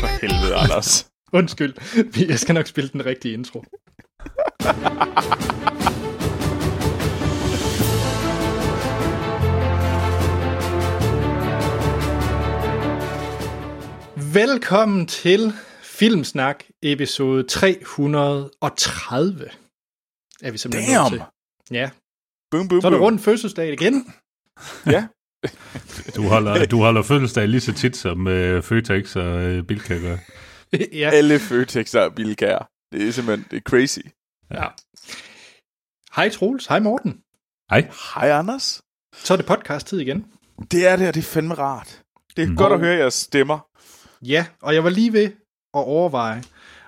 [0.00, 1.10] For helvede, Anders.
[1.32, 1.74] Undskyld,
[2.28, 3.64] jeg skal nok spille den rigtige intro.
[14.34, 19.48] Velkommen til Filmsnak episode 330.
[20.42, 21.10] Er vi simpelthen Damn.
[21.10, 21.22] til.
[21.70, 21.90] Ja,
[22.50, 24.14] Boom, boom, så er det rundt fødselsdag igen.
[24.86, 25.06] Ja,
[26.16, 30.16] Du holder, du holder fødselsdag lige så tit som øh, Føtex og øh, Bilka gør.
[30.92, 31.10] ja.
[31.12, 32.68] alle Føtexer og bilkær.
[32.92, 33.98] Det er simpelthen det er crazy.
[34.54, 34.64] ja.
[36.16, 37.20] Hej Troels, hej Morten.
[37.70, 37.90] Hej.
[38.14, 38.82] Hej, Anders.
[39.16, 40.26] Så er det podcast-tid igen.
[40.70, 42.02] Det er det, og det er fandme rart.
[42.36, 42.56] Det er Mm.
[42.56, 43.58] godt at høre jeres stemmer.
[44.22, 46.42] Ja, og jeg var lige ved at overveje,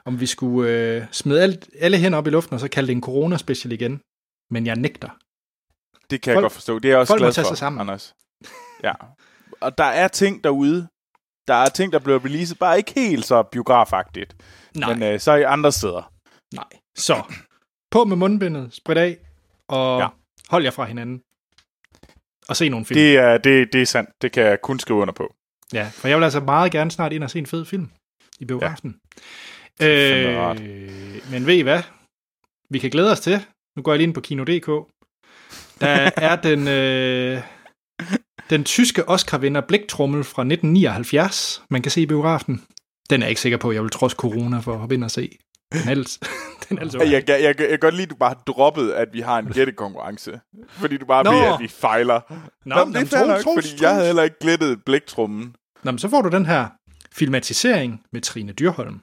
[0.04, 2.92] om vi skulle øh, smide alt, alle hænder op i luften, og så kalde det
[2.92, 4.00] en corona-special igen.
[4.50, 5.08] Men jeg nægter.
[6.10, 6.78] Det kan jeg Folk- godt forstå.
[6.78, 7.80] Det er jeg også folk må glad tage for, sig sammen.
[7.80, 8.14] Anders.
[8.84, 8.92] Ja.
[9.60, 10.88] Og der er ting derude.
[11.48, 14.36] Der er ting, der bliver releaset, bare ikke helt så biografagtigt.
[14.76, 16.12] Nej, Men øh, så i andre steder.
[16.54, 16.64] nej.
[16.98, 17.22] Så,
[17.90, 19.16] på med mundbindet, sprit af,
[19.68, 20.04] og Ja.
[20.04, 20.08] ja.
[20.48, 21.22] hold jer fra hinanden.
[22.48, 22.98] Og se nogle film.
[22.98, 24.10] Det er, det, det er sandt.
[24.22, 25.34] Det kan jeg kun skrive under på.
[25.72, 27.90] Ja, for jeg vil altså meget gerne snart ind og se en fed film
[28.40, 28.96] i biografen.
[29.80, 30.60] rart.
[30.60, 31.82] Øh, men ved I hvad?
[32.70, 33.46] Vi kan glæde os til.
[33.76, 34.66] Nu går jeg lige ind på Kino.dk.
[35.80, 37.42] Der er den, øh,
[38.50, 42.64] den tyske Oscar-vinder Blæktrummel fra 1979, man kan se i biografen.
[43.10, 45.04] Den er jeg ikke sikker på, at jeg vil trods corona for at hoppe ind
[45.04, 45.38] og se.
[45.72, 46.18] Den er altså,
[46.68, 48.90] den er altså Jeg, jeg, jeg, jeg kan godt lide, at du bare har droppet,
[48.90, 50.40] at vi har en gættekonkurrence.
[50.68, 51.30] Fordi du bare Nå.
[51.30, 52.20] ved, at vi fejler.
[52.64, 55.54] Nå, Nå, men det er nok, fordi jeg havde heller ikke glættet blæktrummen.
[55.84, 56.68] Nå, men så får du den her
[57.12, 59.00] filmatisering med Trine Dyrholm.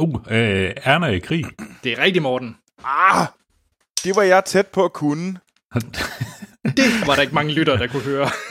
[0.00, 1.44] Uh, øh, Erna i krig.
[1.84, 2.56] Det er rigtigt, Morten.
[2.84, 3.26] Ah!
[4.04, 5.38] Det var jeg tæt på at kunne.
[6.64, 8.28] Det var der ikke mange lyttere, der kunne høre.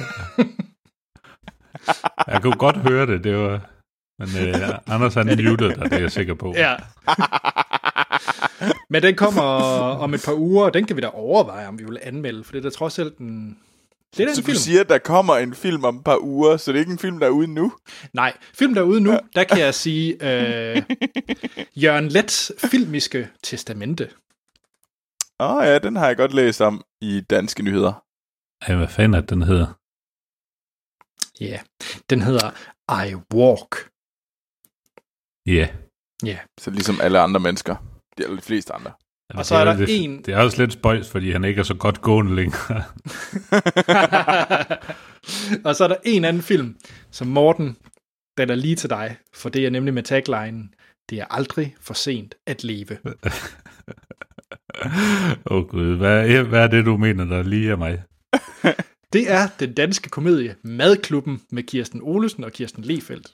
[2.27, 3.69] Jeg kunne godt høre det, det var...
[4.19, 4.55] Men øh,
[4.87, 6.53] Anders han muted dig, det er jeg sikker på.
[6.57, 6.75] Ja.
[8.89, 9.41] Men den kommer
[9.99, 12.51] om et par uger, og den kan vi da overveje, om vi vil anmelde, for
[12.51, 13.57] det er da trods alt en...
[14.17, 14.57] Det er Så en du film.
[14.57, 16.99] siger, at der kommer en film om et par uger, så det er ikke en
[16.99, 17.73] film, der er ude nu?
[18.13, 20.81] Nej, film derude nu, der kan jeg sige øh,
[21.75, 24.09] Jørgen Lets filmiske testamente.
[25.39, 28.02] Åh oh, ja, den har jeg godt læst om i Danske Nyheder.
[28.67, 29.79] Ej, hvad fanden er den hedder?
[31.41, 31.59] Ja, yeah.
[32.09, 32.51] den hedder
[33.05, 33.89] I Walk.
[35.45, 35.67] Ja.
[36.25, 37.75] Ja, Så ligesom alle andre mennesker.
[38.17, 38.91] De, de fleste andre.
[39.33, 41.63] Og så er der det, en- Det er også lidt spøjs, fordi han ikke er
[41.63, 42.83] så godt gående længere.
[45.65, 46.77] og så er der en anden film,
[47.11, 47.77] som Morten,
[48.37, 50.73] den er lige til dig, for det er nemlig med taglinen,
[51.09, 52.97] det er aldrig for sent at leve.
[55.45, 58.03] Åh oh, gud, hvad, hvad er det, du mener, der lige er mig?
[59.13, 63.27] Det er den danske komedie Madklubben med Kirsten Olesen og Kirsten Lefeldt.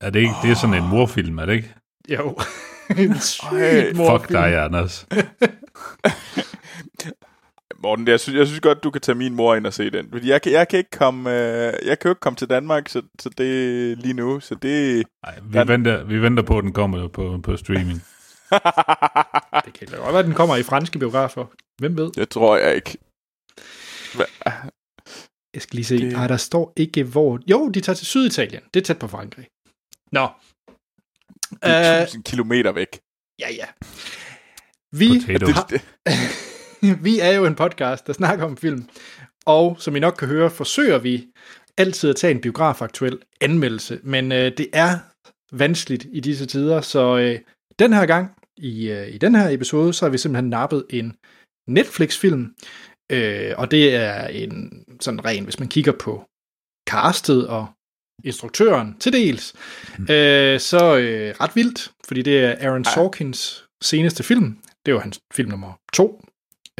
[0.00, 1.74] Er det ikke, det er sådan en morfilm, er det ikke?
[2.08, 2.36] Jo.
[2.98, 4.20] en sygt Ej, morfilm.
[4.20, 5.06] Fuck dig, Anders.
[7.82, 10.08] Morten, jeg synes, jeg synes godt, du kan tage min mor ind og se den.
[10.12, 12.88] Fordi jeg kan, jeg kan ikke komme, øh, jeg kan jo ikke komme til Danmark,
[12.88, 14.40] så, så det lige nu.
[14.40, 15.04] Så det...
[15.24, 18.02] Ej, vi, Den- venter, vi venter på, at den kommer på, på streaming.
[19.64, 21.44] Det kan godt være, at den kommer i franske biografer.
[21.78, 22.10] Hvem ved?
[22.10, 22.98] det tror jeg ikke.
[25.54, 25.98] Jeg skal lige se.
[25.98, 26.12] Det-.
[26.12, 27.38] Ej, der står ikke hvor...
[27.50, 28.62] Jo, de tager til Syditalien.
[28.74, 29.46] Det er tæt på Frankrig.
[30.12, 30.28] Nå.
[31.50, 33.00] Det er 1000 kilometer væk.
[33.40, 33.66] ja, ja.
[34.92, 35.06] Vi,
[35.54, 38.88] har- vi er jo en podcast, der snakker om film.
[39.46, 41.26] Og som I nok kan høre, forsøger vi
[41.78, 44.00] altid at tage en biografaktuel anmeldelse.
[44.02, 44.98] Men øh, det er
[45.52, 47.40] vanskeligt i disse tider, så øh,
[47.78, 51.16] den her gang, i, øh, i den her episode, så har vi simpelthen nappet en
[51.68, 52.54] Netflix-film.
[53.10, 56.24] Øh, og det er en sådan ren, hvis man kigger på
[56.90, 57.66] castet og
[58.24, 59.54] instruktøren til dels,
[59.98, 64.58] øh, så øh, ret vildt, fordi det er Aaron Sorkins seneste film.
[64.86, 66.24] Det var hans film nummer to,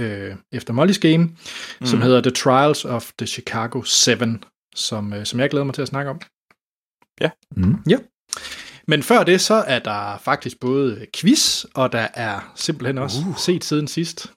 [0.01, 1.87] øh, efter Molly's Game, mm.
[1.87, 4.15] som hedder The Trials of the Chicago 7,
[4.75, 6.21] som, øh, som jeg glæder mig til at snakke om.
[7.57, 7.77] Mm.
[8.87, 13.37] Men før det, så er der faktisk både quiz, og der er simpelthen også uh.
[13.37, 14.33] set siden sidst,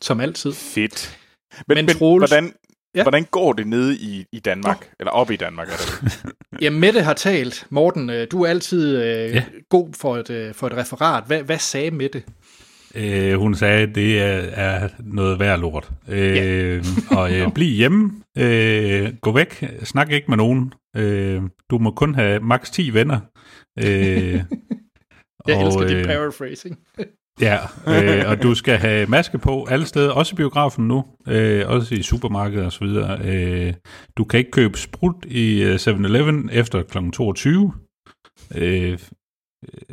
[0.00, 0.52] som altid.
[0.52, 1.18] fedt.
[1.68, 2.98] Men, Men men, Troels- hvordan, Ja.
[2.98, 3.02] ja.
[3.02, 4.76] hvordan går det nede i, i Danmark?
[4.76, 4.86] Oh.
[5.00, 6.32] Eller oppe i Danmark, er det?
[6.62, 7.66] Ja, Mette har talt.
[7.70, 9.26] Morten, øh, du er altid øh, Ja.
[9.34, 9.44] ja.
[9.70, 11.24] god for et, øh, for et referat.
[11.26, 12.22] Hvad, hvad sagde Mette?
[12.94, 15.90] Øh, hun sagde, at det er, er noget værd lort.
[16.08, 16.84] Øh,
[17.18, 18.12] og øh, bliv hjemme.
[18.38, 19.64] Øh, gå væk.
[19.84, 20.72] Snak ikke med nogen.
[20.96, 23.20] Øh, du må kun have maks 10 venner.
[23.78, 23.84] Øh,
[25.46, 26.78] Jeg og, elsker dit øh, paraphrasing.
[27.40, 27.56] Ja,
[27.86, 31.94] øh, og du skal have maske på alle steder, også i biografen nu, øh, også
[31.94, 33.18] i supermarkedet og så videre.
[33.24, 33.72] Øh,
[34.16, 36.98] du kan ikke købe sprut i øh, 7-Eleven efter kl.
[37.12, 37.72] 22.
[38.54, 38.98] Øh,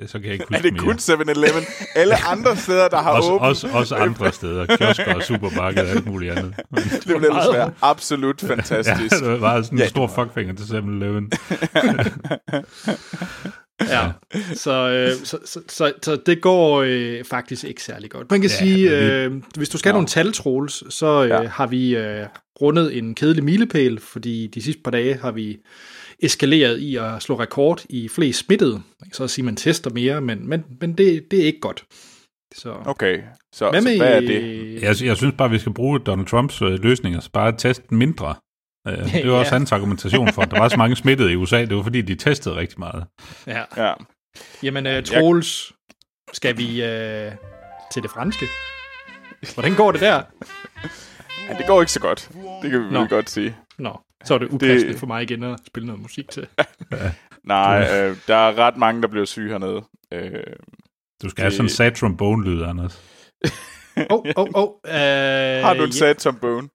[0.05, 0.83] så kan jeg ikke Er huske det mere.
[0.83, 1.63] kun 7-Eleven?
[1.95, 5.89] Alle andre steder, der har også, åbent, også, også andre steder, kiosker og supermarkeder og
[5.89, 6.55] alt muligt andet.
[6.75, 9.15] det ville ellers være absolut Ja, fantastisk.
[9.23, 9.87] det var sådan en Ja.
[9.87, 11.31] stor fuckfinger til 7-Eleven.
[13.81, 14.11] Ja,
[14.53, 18.31] så, øh, så, så, så, så det går øh, faktisk ikke særlig godt.
[18.31, 21.47] Man kan Ja, sige, øh, hvis du skal have nogle tal, Troels, så øh, Ja.
[21.47, 22.25] har vi øh,
[22.61, 25.57] rundet en kedelig milepæl, fordi de sidste par dage har vi
[26.19, 28.71] eskaleret i at slå rekord i flest smittede.
[28.73, 31.59] Man kan så sige, at man tester mere, men, men, men det, det er ikke
[31.59, 31.83] godt.
[32.55, 33.19] Så, Okay,
[33.53, 34.73] så, hvad så med, hvad er det?
[34.81, 38.35] Jeg, jeg synes bare, vi skal bruge Donald Trumps øh, løsninger, så bare teste mindre.
[38.87, 39.39] Øh, det var Ja.
[39.39, 41.65] også hans argumentation for, at der var så mange smittede i USA.
[41.65, 43.05] Det var fordi, de testede rigtig meget.
[43.47, 43.63] Ja.
[43.77, 43.93] Ja.
[44.63, 45.71] Jamen, øh, Troels,
[46.33, 47.31] skal vi øh,
[47.93, 48.45] til det franske?
[49.53, 50.21] Hvordan går det der?
[51.49, 52.29] ja, det går ikke så godt.
[52.61, 52.99] Det kan vi Nå.
[52.99, 53.55] vel godt sige.
[53.79, 56.47] Nå, så er det upassende Det- for mig igen at spille noget musik til.
[57.43, 59.81] Nej, øh, der er ret mange, der bliver syge hernede.
[60.13, 60.31] Øh,
[61.23, 63.01] Du skal have Det- sådan en sad trombone-lyd, Anders.
[64.09, 64.69] Åh, åh, åh.
[64.85, 65.91] øh, har du en ja.
[65.91, 66.69] sad trombone?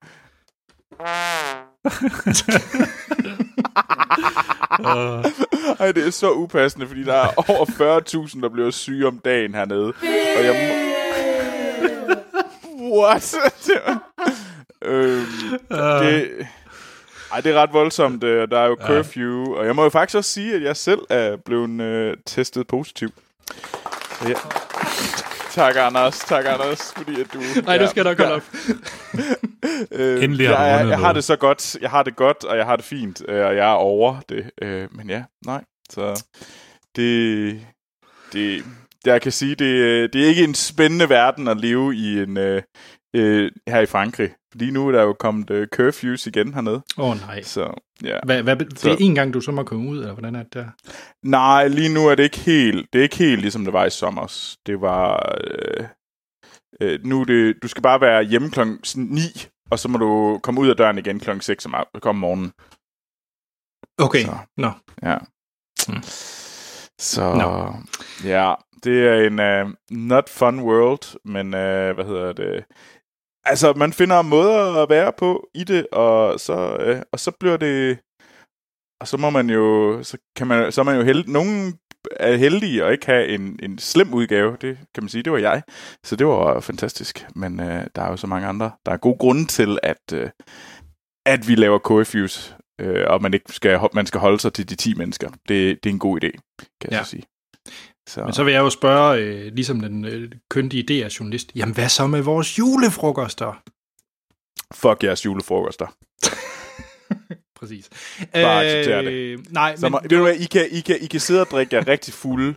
[5.81, 7.67] Ej, det er så upassende, fordi der er over
[8.35, 9.93] 40.000, der bliver syge om dagen hernede.
[10.39, 10.91] Og jeg må...
[13.01, 13.35] What?
[14.83, 15.25] øhm,
[15.71, 16.47] det...
[17.33, 18.25] Ej, det er ret voldsomt.
[18.25, 21.01] øh, Der er jo curfew, og jeg må jo faktisk også sige, at jeg selv
[21.11, 23.09] er blevet øh, testet positiv.
[24.21, 24.35] Så ja.
[25.51, 26.19] Tak, Anders.
[26.19, 27.39] Tak, Anders, fordi at du...
[27.65, 28.43] Nej, det skal jeg nok holde op.
[29.93, 32.67] Øh, Endelig jeg, jeg, jeg har det så godt, jeg har det godt, og jeg
[32.67, 34.51] har det fint, øh, og jeg er over det.
[34.63, 35.65] Øh, men ja, nej.
[35.91, 36.25] Så
[36.97, 37.61] det,
[38.33, 38.65] det,
[39.07, 42.37] jeg kan sige, det, øh, det er ikke en spændende verden at leve i en
[42.37, 42.63] øh,
[43.17, 44.31] øh, her i Frankrig.
[44.55, 46.83] Lige nu er der jo kommet øh, curfews igen hernede.
[46.99, 47.43] Åh, oh, nej.
[47.43, 48.19] Så ja.
[48.25, 50.55] Hvad, hvad, det er en gang, du så må komme ud, eller hvordan er det
[50.55, 50.67] der?
[51.23, 53.91] Nej, lige nu er det ikke helt, det er ikke helt ligesom det var i
[53.91, 54.57] sommer.
[54.67, 55.85] Det var, øh,
[56.81, 59.21] øh, nu det, du skal bare være hjemme klokken 9,
[59.71, 62.53] og så må du komme ud af døren igen klokken 6 om, om morgenen.
[63.99, 64.25] Okay,
[64.57, 64.71] nå.
[65.03, 65.19] Ja.
[65.89, 66.03] Mm.
[66.99, 67.75] Så Nå.
[68.29, 68.55] ja,
[68.85, 72.65] det er en uh, not fun world, men uh, hvad hedder det?
[73.45, 77.57] Altså, man finder måder at være på i det, og så, uh, og så bliver
[77.57, 77.99] det...
[79.01, 79.99] Og så må man jo...
[80.03, 81.29] Så, kan man, så er man jo heldig.
[81.29, 81.75] Nogen
[82.11, 84.57] er heldige og ikke have en, en slem udgave.
[84.61, 85.63] Det kan man sige, det var jeg.
[86.05, 87.27] Så det var fantastisk.
[87.37, 88.71] Men uh, der er jo så mange andre.
[88.87, 90.29] Der er god grund til, at, uh,
[91.27, 94.75] at vi laver KFUs øh, og man ikke skal, man skal holde sig til de
[94.75, 95.29] 10 mennesker.
[95.31, 96.31] Det, det er en god idé,
[96.81, 97.03] kan jeg Ja.
[97.03, 97.23] så sige.
[98.11, 101.89] Så, Men så vil jeg jo spørge, øh, ligesom den øh, køndige DR-journalist, jamen hvad
[101.89, 103.63] så med vores julefrokoster?
[104.75, 105.87] fuck jeres julefrokoster.
[107.61, 107.89] Præcis.
[108.33, 109.53] Bare accepter det.
[109.53, 111.77] Nej, Så men, ved du hvad, I kan, I, kan, I kan sidde og drikke
[111.77, 112.55] jer rigtig fulde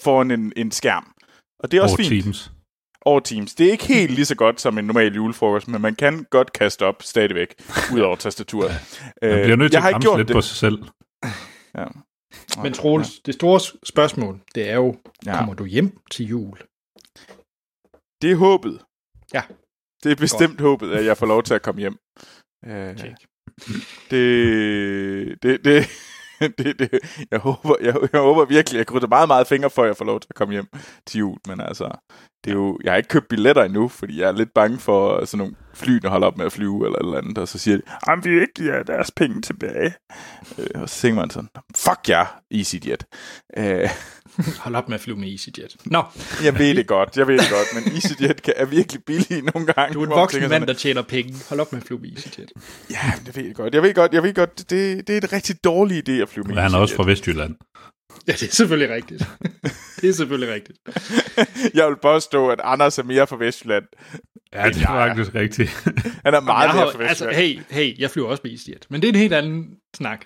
[0.00, 1.12] foran en, en skærm.
[1.58, 2.24] Og det er også Over fint.
[2.24, 2.52] Teams.
[3.00, 3.54] Over Teams.
[3.54, 6.52] Det er ikke helt lige så godt som en normal julefrokost, men man kan godt
[6.52, 7.54] kaste op stadigvæk,
[7.94, 8.70] ud over tastaturet.
[9.22, 10.34] Man bliver nødt til at bremse lidt det.
[10.34, 10.78] på sig selv.
[11.78, 11.84] Ja.
[12.62, 14.96] Men Troels, det store spørgsmål, det er jo,
[15.26, 15.36] Ja.
[15.38, 16.58] kommer du hjem til jul?
[18.22, 18.80] Det er håbet.
[19.34, 19.42] Ja.
[20.02, 21.96] Det er bestemt håbet, at jeg får lov til at komme hjem.
[22.66, 23.14] Øh, Check.
[24.10, 25.86] det, det, det,
[26.58, 26.98] det, det,
[27.30, 30.04] jeg, håber, jeg, jeg håber virkelig, jeg krydser meget, meget fingre for, at jeg får
[30.04, 30.66] lov til at komme hjem
[31.06, 31.38] til jul.
[31.46, 31.90] Men altså,
[32.44, 35.24] det er jo, jeg har ikke købt billetter endnu, fordi jeg er lidt bange for
[35.24, 37.58] sådan nogle fly, der holder op med at flyve eller et eller andet, og så
[37.58, 39.94] siger de, at vi ikke giver deres penge tilbage.
[40.58, 43.04] Øh, og så tænker man sådan, fuck jer, EasyJet.
[43.56, 43.90] Øh,
[44.58, 45.76] Hold op med at flyve med EasyJet.
[45.84, 46.02] Nå,
[46.44, 49.72] jeg ved det godt, jeg ved det godt, men EasyJet kan, er virkelig billige nogle
[49.72, 49.94] gange.
[49.94, 51.34] du er en voksen mand, sådan, der tjener penge.
[51.48, 52.52] Hold op med at flyve med EasyJet.
[52.90, 53.74] Ja, det ved jeg godt.
[53.74, 56.44] Jeg ved godt, jeg ved godt, det, det er en rigtig dårlig idé at flyve
[56.46, 57.04] med Men han er også EasyJet.
[57.04, 57.54] fra Vestjylland.
[58.26, 59.28] Ja, det er selvfølgelig rigtigt.
[60.00, 60.78] det er selvfølgelig rigtigt.
[61.78, 63.84] Jeg vil påstå, at Anders er mere fra Vestjylland.
[64.52, 65.70] Ja, det er faktisk rigtigt.
[66.24, 67.66] Han er meget mere fra altså, Vestjylland.
[67.70, 68.86] hey, hey, jeg flyver også med EasyJet.
[68.90, 70.24] Men det er en helt anden snak.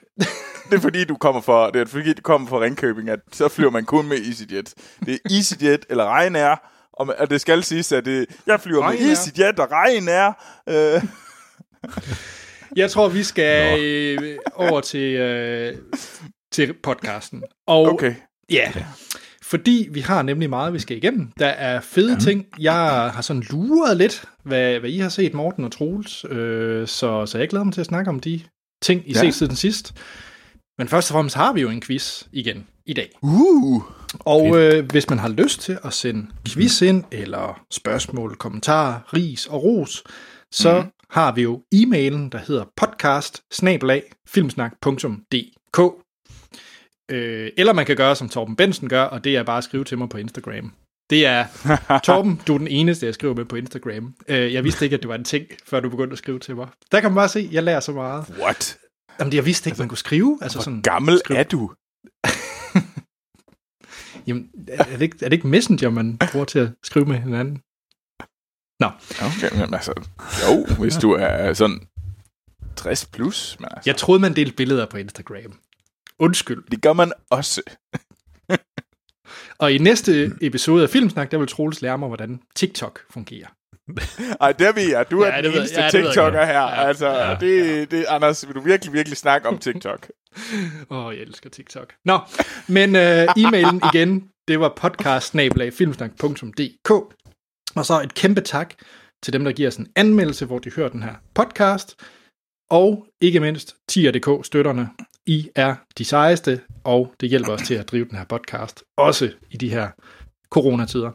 [0.70, 3.48] Det er fordi, du kommer fra, det er fordi, du kommer fra Ringkøbing, at så
[3.48, 4.74] flyver man kun med EasyJet.
[5.06, 6.54] Det er EasyJet eller Ryanair,
[6.92, 9.08] og, og det skal siges, at det, jeg flyver med Ryanair.
[9.08, 10.32] EasyJet og Ryanair.
[10.68, 11.02] Øh,
[12.76, 15.74] Jeg tror, vi skal øh, over til, øh,
[16.52, 17.42] til podcasten.
[17.66, 18.14] Og okay.
[18.50, 18.72] ja,
[19.42, 21.30] fordi vi har nemlig meget, vi skal igennem.
[21.38, 22.18] Der er fede ja.
[22.18, 22.46] ting.
[22.60, 26.24] Jeg har sådan luret lidt, hvad, hvad I har set, Morten og Troels.
[26.30, 28.40] Øh, så, så jeg glæder mig til at snakke om de
[28.82, 29.20] ting, I Ja.
[29.20, 29.94] set siden sidst.
[30.78, 33.10] Men først og fremmest har vi jo en quiz igen i dag.
[33.22, 33.82] Uh.
[34.18, 39.46] Og øh, hvis man har lyst til at sende quiz ind, eller spørgsmål, kommentarer, ris
[39.46, 40.04] og ros,
[40.52, 40.88] så mm.
[41.10, 43.42] har vi jo e-mailen, der hedder podcast
[44.28, 45.80] filmsnak.dk
[47.10, 49.84] øh, Eller man kan gøre, som Torben Bensen gør, og det er bare at skrive
[49.84, 50.72] til mig på Instagram.
[51.10, 51.46] Det er,
[52.04, 54.14] Torben, du er den eneste, jeg skriver med på Instagram.
[54.28, 56.56] Øh, jeg vidste ikke, at det var en ting, før du begyndte at skrive til
[56.56, 56.68] mig.
[56.92, 58.34] Der kan man bare se, jeg lærer så meget.
[58.40, 58.78] What?
[59.20, 60.38] Jamen, jeg vidste ikke, man kunne skrive.
[60.42, 61.72] Altså, sådan, Gammel skriv- er du?
[64.26, 67.62] Jamen, er det, ikke, er det ikke Messenger, man bruger til at skrive med hinanden?
[68.80, 68.90] Nå,
[69.26, 69.92] Okay, men altså,
[70.48, 71.80] jo, hvis du er sådan
[72.76, 75.58] 60 plus, men altså, jeg troede, man delte billeder på Instagram.
[76.18, 76.62] Undskyld.
[76.70, 77.62] det gør man også.
[79.58, 83.46] Og i næste episode af Filmsnak, der vil Troels lære mig, hvordan TikTok fungerer.
[84.40, 85.10] Ej, der ved jeg.
[85.10, 86.52] Du er Ja, ja, det den ved- eneste ja, det TikToker her.
[86.62, 86.86] Ja.
[86.86, 87.36] Altså, Ja.
[87.40, 90.08] det, det, Anders, vil du virkelig, virkelig snakke om TikTok?
[90.90, 91.94] Åh, oh, jeg elsker TikTok.
[92.04, 92.18] Nå,
[92.68, 95.34] men øh, e-mailen igen, det var podcast
[97.76, 98.74] Og så et kæmpe tak
[99.22, 101.96] til dem, der giver os en anmeldelse, hvor de hører den her podcast.
[102.70, 104.88] Og ikke mindst 10.dk støtterne.
[105.28, 108.84] I er de sejeste, og det hjælper os til at drive den her podcast.
[108.96, 109.88] Også i de her
[110.50, 111.10] coronatider.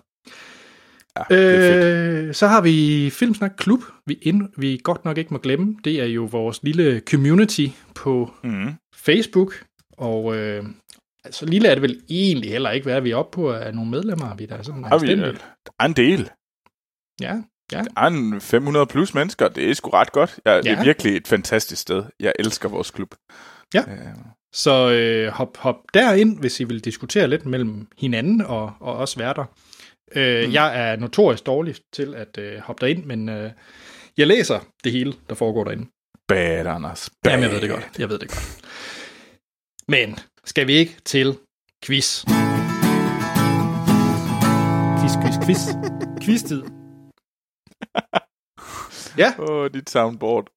[1.30, 1.36] Ja.
[1.36, 5.76] Øh, så har vi Filmsnak Klub, vi, ind, vi godt nok ikke må glemme.
[5.84, 8.74] Det er jo vores lille community på Mm.
[8.96, 9.64] Facebook,
[9.98, 10.66] og øh,
[11.32, 13.92] så lille er det vel egentlig heller ikke, hvad vi er oppe på af nogle
[13.92, 15.18] medlemmer, vi der er sådan Har vi, øh,
[15.66, 16.30] der er en del.
[17.22, 17.42] Ja,
[17.72, 19.48] Der er en 500 plus mennesker.
[19.48, 20.40] Det er sgu ret godt.
[20.46, 20.76] Ja, det Ja.
[20.80, 22.04] er virkelig et fantastisk sted.
[22.20, 23.16] Jeg elsker vores klub.
[23.74, 23.82] Ja.
[23.88, 24.16] Øh,
[24.54, 29.18] så øh, hop, hop derind, hvis I vil diskutere lidt mellem hinanden og, og os
[29.18, 29.46] værter.
[30.16, 30.54] Øh, mm.
[30.54, 33.52] Jeg er notorisk dårlig til at øh, hoppe derind, men øh,
[34.18, 35.88] jeg læser det hele, der foregår derinde.
[36.28, 37.10] Bad, Anders.
[37.24, 37.32] Bad.
[37.32, 38.00] Jamen, jeg ved det godt.
[38.00, 38.62] Jeg ved det godt.
[39.88, 41.38] Men skal vi ikke til
[41.86, 42.26] quiz?
[45.00, 45.60] Quiz, quiz, quiz.
[46.24, 46.64] Quiz-tid.
[49.18, 50.48] ja, Åh, oh, dit soundboard.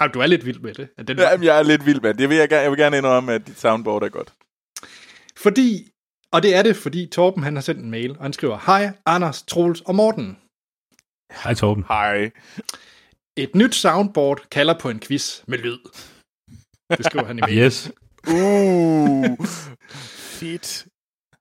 [0.00, 0.88] Ej, du er lidt vild med det.
[0.98, 2.20] At den, Jamen, jeg er lidt vild med det.
[2.20, 4.32] Jeg vil, jeg, gerne- jeg vil gerne indrømme, at dit soundboard er godt.
[5.36, 5.90] Fordi,
[6.32, 8.92] og det er det, fordi Torben han har sendt en mail, og han skriver, Hej,
[9.06, 10.38] Anders, Troels og Morten.
[11.42, 11.84] Hej Torben.
[11.88, 12.30] Hej.
[13.36, 15.78] Et nyt soundboard kalder på en quiz med lyd.
[16.98, 17.58] Det skriver han i mail.
[17.58, 17.90] Yes.
[18.28, 19.46] Uh,
[20.40, 20.86] fedt.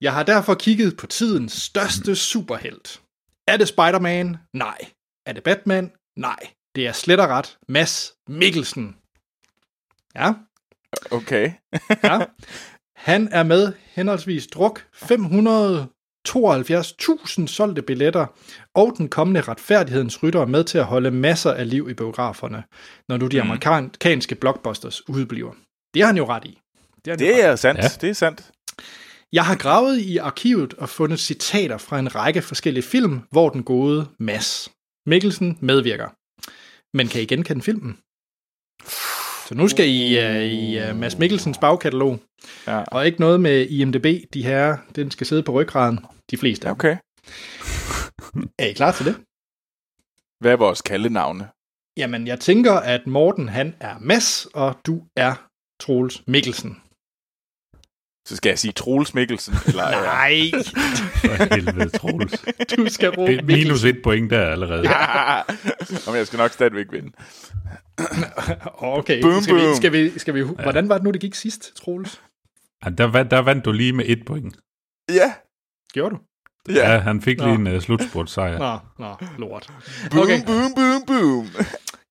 [0.02, 3.02] Jeg har derfor kigget på tidens største superhelt.
[3.48, 4.38] Er det Spider-Man?
[4.54, 4.78] Nej.
[5.26, 5.92] Er det Batman?
[6.18, 6.40] Nej.
[6.76, 8.96] Det er slet og ret Mads Mikkelsen.
[10.16, 10.34] Ja,
[11.12, 11.52] Okay.
[12.04, 12.20] ja.
[12.96, 18.26] Han er med henholdsvis druk 572.000 solgte billetter,
[18.76, 22.64] og den kommende retfærdighedens rytter er med til at holde masser af liv i biograferne,
[23.10, 23.50] når nu de Mm.
[23.52, 25.54] amerikanske blockbusters udbliver.
[25.94, 26.60] Det har han jo ret i.
[27.06, 27.82] Det, jo Det ret er sandt.
[27.82, 27.88] Ja.
[28.02, 28.52] Det er sandt.
[29.34, 33.64] Jeg har gravet i arkivet og fundet citater fra en række forskellige film, hvor den
[33.64, 34.70] gode Mads
[35.06, 36.10] Mikkelsen medvirker.
[36.94, 37.98] Men kan I genkende filmen?
[39.48, 42.20] Så nu skal I uh, i uh, Mads Mikkelsens bagkatalog,
[42.68, 42.84] Ja.
[42.88, 46.00] og ikke noget med IMDB, de her, den skal sidde på ryggraden,
[46.32, 46.70] de fleste.
[46.70, 46.90] Okay.
[46.92, 46.98] Okay.
[48.60, 49.16] Er I klar til det?
[50.44, 51.50] Hvad er vores kaldenavne?
[51.98, 55.34] Jamen, jeg tænker, at Morten han er Mads, og du er
[55.80, 56.82] Troels Mikkelsen.
[58.28, 59.54] Så skal jeg sige Troels Mikkelsen?
[59.68, 60.52] Eller, Nej,
[61.16, 62.46] For helvede, Troels.
[62.78, 64.90] du skal råbe Det er minus et point der allerede.
[64.90, 65.40] Ja.
[66.08, 67.12] Om jeg skal nok stadigvæk vinde.
[68.78, 69.76] Okay, Boom, skal, vi, boom.
[69.76, 72.22] skal, vi, skal vi, hvordan var det nu, det gik sidst, Troels?
[72.86, 74.56] Ja, Der, vandt- der vandt du lige med et point.
[75.10, 75.34] Ja.
[75.94, 76.22] Gjorde du?
[76.74, 77.00] Ja, Ja.
[77.00, 77.46] han fik Nå.
[77.46, 78.58] lige en uh, slutspurtsejr.
[78.58, 79.68] Nå, nå, lort.
[80.12, 81.48] Boom, Okay, boom, boom, boom.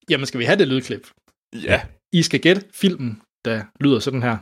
[0.09, 1.07] jamen skal vi have det lydklip?
[1.53, 1.81] Ja.
[2.13, 4.37] I skal gætte filmen, der lyder sådan her.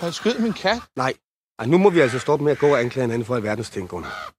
[0.00, 0.78] Han skød min kat.
[0.96, 1.12] Nej.
[1.58, 3.88] Ej, nu må vi altså stoppe med at gå og anklage hinanden for alverdens ting,
[3.88, 4.32] Gunnar.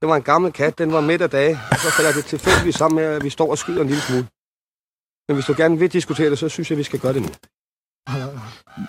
[0.00, 2.74] Det var en gammel kat, den var midt af dage, og så falder det tilfældigvis
[2.74, 4.26] sammen med, at vi står og skyder en lille smule.
[5.28, 7.28] Men hvis du gerne vil diskutere det, så synes jeg, vi skal gøre det nu.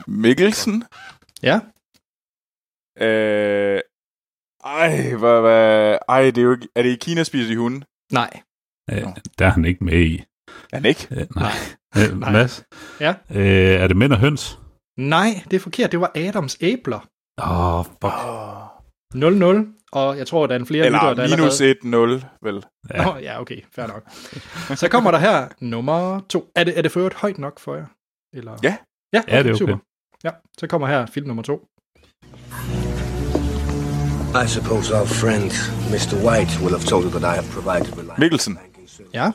[0.07, 0.83] Mikkelsen.
[1.43, 1.59] Ja,
[3.01, 3.79] Øh,
[4.65, 7.85] ej, hvad, hvad, ej, det er jo ikke, er det i Kina spiser de hunde?
[8.11, 8.29] nej.
[8.91, 9.03] Øh,
[9.39, 10.17] der er han ikke med i.
[10.47, 11.07] Er han ikke?
[11.11, 11.51] Øh, nej.
[11.97, 12.31] Øh, Nej.
[12.31, 12.63] Mads?
[12.99, 13.13] Ja.
[13.31, 14.59] Øh, er det mænd og høns?
[14.97, 15.91] Nej, det er forkert.
[15.91, 16.99] Det var Adams æbler.
[17.41, 18.13] Åh, oh, fuck.
[19.15, 22.19] 0-0, og jeg tror, der er en flere lyttere, der Eller minus allerede...
[22.21, 22.65] 1-0, vel?
[22.93, 23.03] Ja.
[23.05, 24.03] Nå, ja, okay, fair nok.
[24.77, 26.51] Så kommer der her nummer to.
[26.55, 27.85] Er det, er det for øvrigt højt nok for jer?
[28.33, 28.57] Eller?
[28.63, 28.77] Ja.
[29.13, 29.57] Ja, okay, Ja, det er okay.
[29.59, 29.77] super.
[30.23, 31.67] Ja, så kommer her film nummer to.
[34.43, 35.51] I suppose our friend,
[35.93, 36.15] Mr.
[36.25, 38.59] White, will have told you that I have provided reliable Mikkelsen.
[39.13, 39.31] Ja,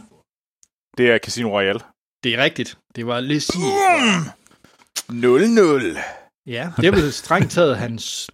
[0.98, 1.80] Det er Casino Royale.
[2.24, 2.78] det er rigtigt.
[2.96, 3.60] Det var Lizzie.
[4.98, 5.98] 0-0.
[6.46, 8.30] Ja, det er vel strengt taget hans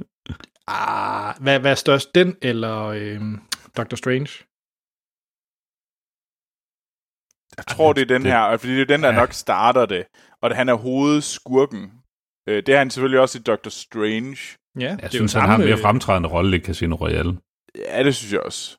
[0.70, 3.20] Ah, hvad, hvad er størst, den eller øh,
[3.76, 4.30] Doctor Strange?
[7.58, 9.14] Jeg tror, det er den det- her, fordi det er den, der Ja.
[9.16, 10.06] nok starter det.
[10.42, 11.82] Og han er hovedskurken.
[12.48, 14.38] Øh, Det er han selvfølgelig også i Doctor Strange.
[14.80, 17.38] Ja, Jeg det synes, jo han har en mere øh, fremtrædende rolle i Casino Royale.
[17.74, 18.76] Ja, det synes jeg også.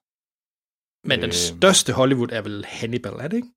[1.09, 1.33] Men den Øh.
[1.33, 3.51] største Hollywood er vel Hannibal, er det ikke?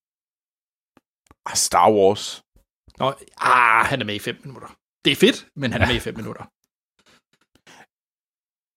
[1.47, 2.43] Ah, Star Wars.
[2.99, 4.77] Nå, ah, han er med i 5 minutter.
[5.05, 6.45] Det er fedt, men han er med i 5 minutter.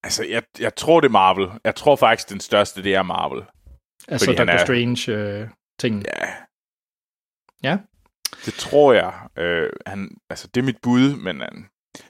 [0.04, 1.60] Altså, jeg, jeg tror, det er Marvel.
[1.64, 3.44] Jeg tror faktisk, den største, det er Marvel.
[4.08, 5.48] Altså Fordi Doctor er- Strange øh.
[5.84, 6.34] Ja.
[7.64, 7.78] Ja.
[8.46, 9.14] Det tror jeg.
[9.38, 11.68] Øh, han, altså, det er mit bud, men, han,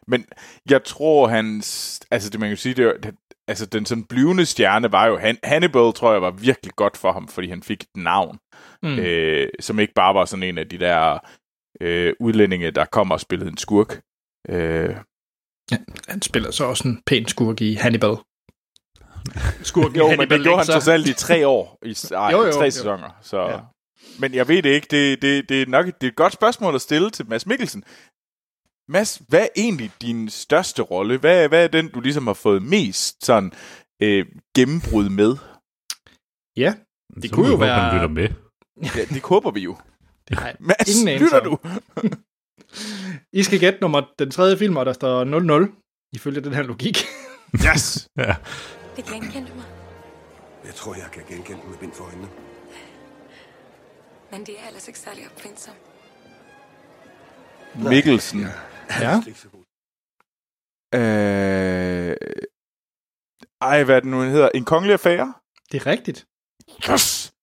[0.07, 0.25] men
[0.69, 1.99] jeg tror, hans...
[2.11, 3.15] Altså, det man kan sige, det, er- det
[3.47, 5.17] altså, den sådan blivende stjerne var jo...
[5.17, 8.39] Han, Hannibal, tror jeg, var virkelig godt for ham, fordi han fik et navn,
[8.83, 8.99] mm.
[8.99, 11.19] øh, som ikke bare var sådan en af de der
[11.81, 14.01] øh, udlændinge, der kommer og spillede en skurk.
[14.49, 14.95] Øh,
[16.07, 18.15] Han spiller så også en pæn skurk i Hannibal.
[19.63, 20.71] Skurken jo, i men Hannibal, det gjorde han ikke?
[20.71, 21.77] trods alt i tre år.
[21.85, 22.71] I, ej, Jo, jo, jo, jo, tre jo.
[22.71, 23.09] sæsoner.
[23.21, 23.39] Så.
[23.41, 23.51] Ja.
[23.51, 23.59] Ja.
[24.19, 24.87] Men jeg ved det ikke.
[24.91, 27.45] Det, det, det er nok et, det er et godt spørgsmål at stille til Mads
[27.45, 27.83] Mikkelsen.
[28.87, 31.17] Mads, hvad er egentlig din største rolle?
[31.17, 33.51] Hvad, hvad er den, du ligesom har fået mest sådan
[34.01, 35.37] øh, gennembrud med?
[36.57, 36.73] Ja,
[37.21, 38.29] Det kunne jo være- han lytter med.
[38.95, 39.77] Ja, det håber vi jo.
[40.29, 41.57] Det jeg Mads, ingen anelse lytter du?
[43.39, 46.97] I skal gætte nummer den tredje film, og der står 0-0, ifølge den her logik.
[47.65, 48.09] Yes!
[48.17, 48.35] Ja.
[48.95, 49.65] Det genkendte du mig.
[50.65, 52.27] Jeg tror, jeg kan genkende den med bind for øjnene.
[54.31, 55.73] Men det er ellers ikke særlig opfindsom.
[57.75, 58.39] Mikkelsen.
[58.89, 59.13] Ja.
[59.13, 59.63] God.
[60.95, 62.15] Øh...
[63.61, 64.49] Ej, hvad er det nu, den hedder?
[64.55, 65.33] En kongelig affære?
[65.71, 66.27] Det er rigtigt.
[66.91, 67.34] Yes!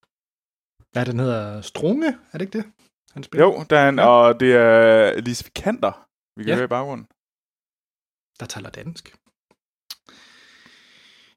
[0.92, 1.61] Hvad den hedder?
[1.61, 2.08] Strunge?
[2.32, 2.66] Er det ikke det?
[3.14, 3.46] Han spiller?
[3.46, 4.02] Jo, der er en, Ja.
[4.02, 4.08] ja.
[4.08, 6.06] og det er Lise Vikander,
[6.37, 6.52] vi kan Ja.
[6.52, 6.56] ja.
[6.56, 7.06] høre i baggrunden.
[8.40, 9.14] Der taler dansk.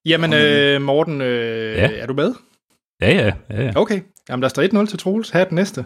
[0.05, 1.91] Jamen, øh, Morten, øh, Ja.
[1.91, 2.35] er du med?
[3.01, 3.71] Ja, ja, ja, ja.
[3.75, 4.01] Okay.
[4.29, 5.29] Jamen, der står 1-0 til Troels.
[5.29, 5.85] Her er den næste.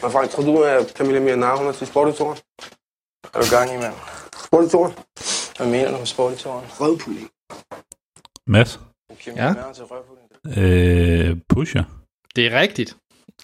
[0.00, 2.38] Hvad fuck, tror du, at Camilla Mianar, hun er til sportitoren?
[3.34, 3.94] Er du gang i, mand?
[4.46, 4.92] Sportitoren?
[5.56, 6.66] Hvad mener du med sport i toren?
[6.80, 7.30] Rødpulling.
[8.46, 8.80] Mads,
[9.18, 9.46] Kim Ja.
[9.46, 9.72] ja.
[9.72, 10.28] til røvpulling.
[10.58, 11.84] øh, Pusher.
[12.36, 12.96] Det er rigtigt.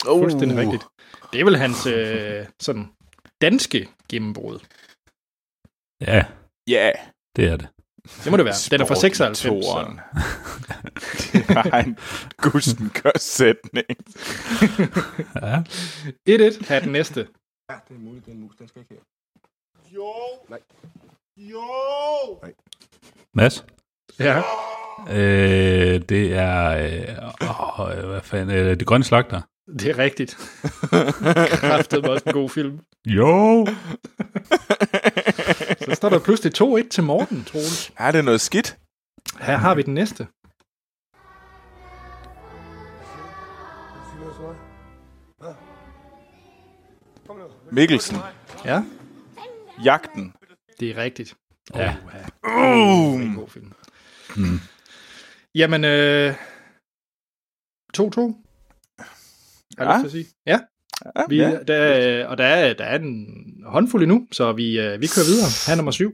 [0.05, 0.85] Fuldstændig rigtigt.
[1.33, 2.89] Det er vel hans øh, sådan
[3.41, 4.59] danske gennembrud.
[6.01, 6.25] Ja,
[6.69, 6.91] Ja.
[7.37, 7.69] det er det.
[8.25, 8.55] Det må det være.
[8.71, 9.39] Den er fra 96.
[9.39, 9.43] Så.
[9.49, 10.01] Sportitoren.
[11.33, 11.99] det var en
[12.37, 13.87] gusten sætning.
[15.43, 15.63] Ja.
[16.29, 16.69] 1-1.
[16.69, 17.29] Her er den næste.
[17.71, 19.01] Ja, det er muligt, den mus, den skal ikke her.
[23.35, 23.65] Mads,
[24.19, 24.43] Ja.
[25.11, 26.69] øh, det er...
[26.71, 28.57] Øh, åh, hvad fanden?
[28.57, 29.41] Øh, de grønne slagter.
[29.79, 30.37] Det er rigtigt.
[31.61, 32.79] Kræftet var også en god film.
[33.07, 33.67] Jo!
[35.85, 37.93] Så står der pludselig 2-1 til Morten, Troels.
[37.99, 38.77] er det noget skidt?
[39.41, 40.27] Her har vi den næste.
[47.71, 48.17] Mikkelsen.
[48.65, 48.83] Ja,
[49.85, 50.33] Jagten.
[50.81, 51.35] det er rigtigt.
[51.75, 51.97] Ja.
[52.47, 53.23] Uh.
[53.23, 53.73] En god film.
[54.37, 54.61] Mm.
[55.55, 56.35] Jamen, øh,
[57.97, 58.35] 2-2.
[59.79, 60.03] Har jeg Ja.
[60.03, 60.27] lyst til at sige.
[60.47, 60.59] Ja,
[61.17, 61.49] Ja, vi, ja.
[61.51, 61.59] ja.
[61.63, 63.27] Der, og der er, der er en
[63.67, 65.49] håndfuld endnu, så vi, øh, vi kører videre.
[65.67, 66.13] Her er nummer 7.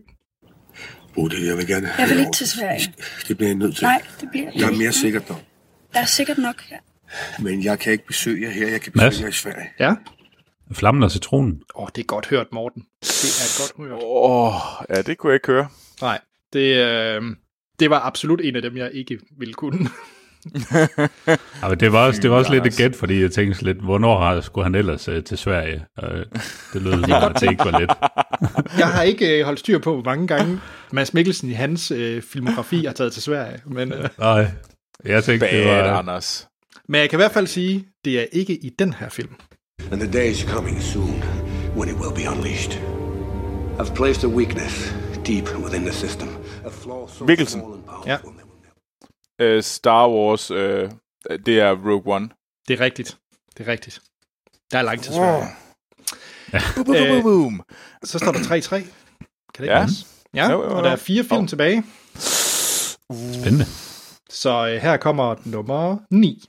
[1.15, 2.21] Bodil, jeg vil gerne Jeg have vil lov.
[2.27, 2.95] ikke til Sverige.
[3.29, 3.85] Det bliver jeg nødt til.
[3.85, 5.37] Nej, det bliver Jeg er mere sikkert dog.
[5.95, 6.79] Der er sikkert nok her.
[7.43, 8.69] Men jeg kan ikke besøge jer her.
[8.69, 9.09] Jeg kan Mads?
[9.15, 9.69] besøge jer i Sverige.
[9.79, 9.95] Ja.
[10.73, 11.63] Flammen og citronen.
[11.75, 12.83] Åh, oh, det er godt hørt, Morten.
[13.03, 13.99] Det er godt hørt.
[14.03, 14.53] Åh, oh,
[14.89, 15.69] ja, det kunne jeg ikke høre.
[16.01, 16.19] Nej,
[16.53, 17.23] det, øh,
[17.81, 19.89] det var absolut en af dem, jeg ikke ville kunne.
[21.63, 23.79] Ja, men det var også, det var også lidt et gæt, fordi jeg tænkte lidt,
[23.79, 25.85] hvornår har- skulle han ellers øh, til Sverige?
[26.03, 26.25] Øh,
[26.73, 27.91] det lød som om, at det ikke var let.
[28.79, 30.61] Jeg har ikke øh, holdt styr på, hvor mange gange
[30.93, 33.61] Mads Mikkelsen i hans øh, filmografi har taget til Sverige.
[33.67, 34.47] Men, øh, Nej,
[35.05, 35.99] jeg tænkte, det Bad, var...
[35.99, 36.49] Anders.
[36.89, 39.31] men jeg kan i hvert fald sige, det er ikke i den her film.
[39.93, 41.23] And the day is coming soon
[41.77, 42.73] when it will be unleashed.
[43.79, 44.95] I've placed a weakness
[45.27, 46.29] deep within the system.
[46.63, 47.31] Powerful
[48.07, 48.19] Ja.
[49.57, 50.57] Uh, Star Wars, uh,
[51.47, 52.29] det er Rogue One.
[52.69, 53.17] Det er rigtigt.
[53.59, 54.01] Det er rigtigt.
[54.73, 55.47] Der er langt til Sverige.
[56.75, 57.63] Boom, boom, boom, boom.
[58.05, 58.69] Så står der 3-3.
[58.79, 58.85] Kan
[59.57, 59.81] det ikke Ja.
[59.83, 60.07] passe?
[60.35, 60.77] Ja, Jo, jo, jo.
[60.77, 61.47] og der er fire film Jo.
[61.47, 61.85] tilbage.
[63.33, 63.65] Spændende.
[64.31, 66.45] Så øh, her kommer nummer 9.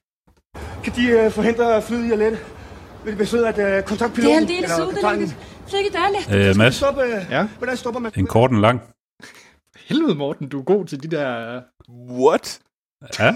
[0.83, 2.39] Kan de uh, forhindre flyet i at lette?
[3.03, 4.69] Vil det betyde, at uh, Det er kontaktpiloten en del af.
[5.67, 6.49] Flykke der lidt.
[6.49, 7.47] Øh, Mads, Stop, uh, Ja.
[7.57, 8.11] Hvordan stopper man?
[8.15, 8.81] en kort en lang.
[9.91, 11.61] Helvede, Morten, du er god til de der...
[12.11, 12.59] What?
[13.19, 13.35] Ja,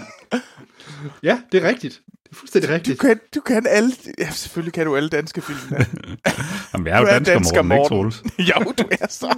[1.24, 2.02] Ja, det er rigtigt.
[2.24, 3.00] Det er fuldstændig Du rigtigt.
[3.00, 3.92] kan, du kan alle...
[4.18, 5.60] Ja, selvfølgelig kan du alle danske film.
[5.72, 5.78] Ja.
[6.74, 8.12] Jamen, jeg er jo Du er dansker, dansker, Morten, ikke Morten.
[8.12, 8.24] Troels?
[8.50, 9.38] jo, du er så.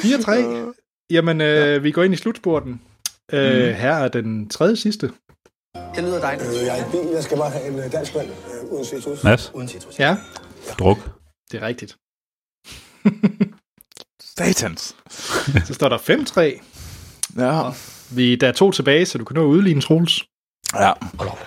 [0.00, 0.82] 4-3.
[1.10, 2.80] Jamen, øh, vi går ind i slutspurten.
[3.32, 5.10] Øh, her er den tredje sidste.
[5.94, 6.48] Det lyder dejligt.
[6.48, 7.10] Øh, jeg er i bil.
[7.14, 9.24] Jeg skal bare have en øh, dansk mand øh, uden citrus.
[9.24, 9.98] Mads, Uden citrus.
[9.98, 10.16] Ja,
[10.78, 10.98] druk.
[11.52, 11.96] det er rigtigt.
[14.38, 14.96] Satans.
[15.66, 17.40] Så står der 5-3.
[17.44, 17.70] Ja.
[18.16, 20.24] Vi, der er to tilbage, så du kan nå at udligne Troels.
[20.74, 20.92] ja.
[21.18, 21.46] Hold op.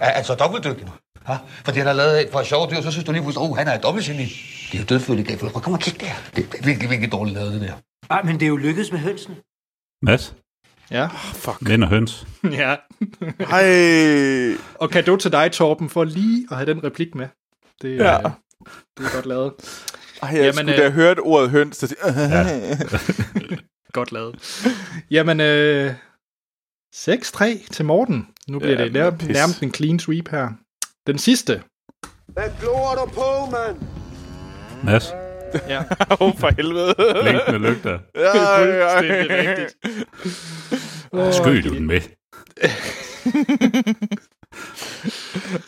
[0.00, 0.86] Er han så dobbeltdygtig?
[1.28, 1.38] Ja?
[1.64, 3.68] Fordi han har lavet et for sjovt dyr, så synes du lige pludselig, oh, han
[3.68, 4.24] er et dobbeltgeni.
[4.72, 5.38] Det er jo gav.
[5.38, 6.06] Prøv kom og kig der.
[6.36, 7.72] Det er virkelig, virkelig dårligt lavet, det der.
[8.10, 9.34] Ej, men det er jo lykkedes med hønsen.
[10.02, 10.34] Mads,
[10.90, 11.06] Ja.
[11.34, 11.62] Fuck.
[11.62, 12.26] mænd og høns.
[12.62, 12.76] ja.
[13.50, 14.56] Hej.
[14.74, 17.28] Og kado til dig, Torben, for lige at have den replik med.
[17.82, 18.04] Det, Ja.
[18.12, 18.18] ja.
[18.18, 18.30] øh,
[18.98, 19.52] det er godt lavet.
[20.22, 21.76] Ej, jeg Jamen, skulle øh, da have hørt ordet høns.
[21.76, 22.46] Så ja.
[23.92, 24.62] Godt lavet.
[25.10, 25.94] Jamen, øh,
[26.94, 28.26] 6-3 til Morten.
[28.48, 30.48] Nu bliver Ja, det nær, nærmest en clean sweep her.
[31.06, 31.62] Den sidste.
[32.26, 33.76] Hvad glor du på, mand?
[34.84, 35.12] Mads,
[35.68, 35.78] Ja,
[36.10, 36.94] Åh, oh, for helvede.
[37.22, 37.98] blinkende lygter.
[38.16, 39.76] Ja, ja, fuldstændig rigtigt.
[41.34, 42.00] Skød du den med?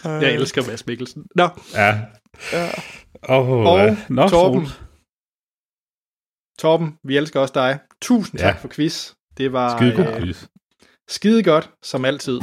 [0.05, 1.23] Jeg elsker Mads Mikkelsen.
[1.35, 1.99] Nå, Ja.
[2.53, 2.69] Ja.
[3.29, 4.67] Oh, og Nå, Torben.
[6.59, 7.79] Torben, vi elsker også dig.
[8.03, 8.47] Tusind Ja.
[8.47, 9.13] tak for quiz.
[9.37, 10.45] Det var Skide god øh, quiz.
[11.09, 12.41] skide godt, som altid.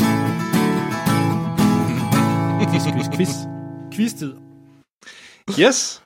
[2.71, 3.29] quiz, quiz, quiz.
[3.93, 4.33] Quiz-tid.
[5.59, 6.03] Yes.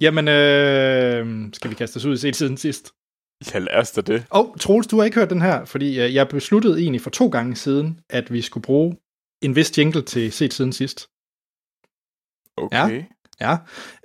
[0.00, 2.92] Jamen, øh, skal vi kaste os ud i set siden sidst?
[3.54, 4.26] Ja, lad os da det.
[4.30, 7.28] Og Troels, du har ikke hørt den her, fordi øh, jeg besluttede egentlig for to
[7.28, 8.96] gange siden, at vi skulle bruge
[9.42, 11.08] en vis jingle til set siden sidst.
[12.56, 12.90] Okay.
[12.92, 13.04] Ja,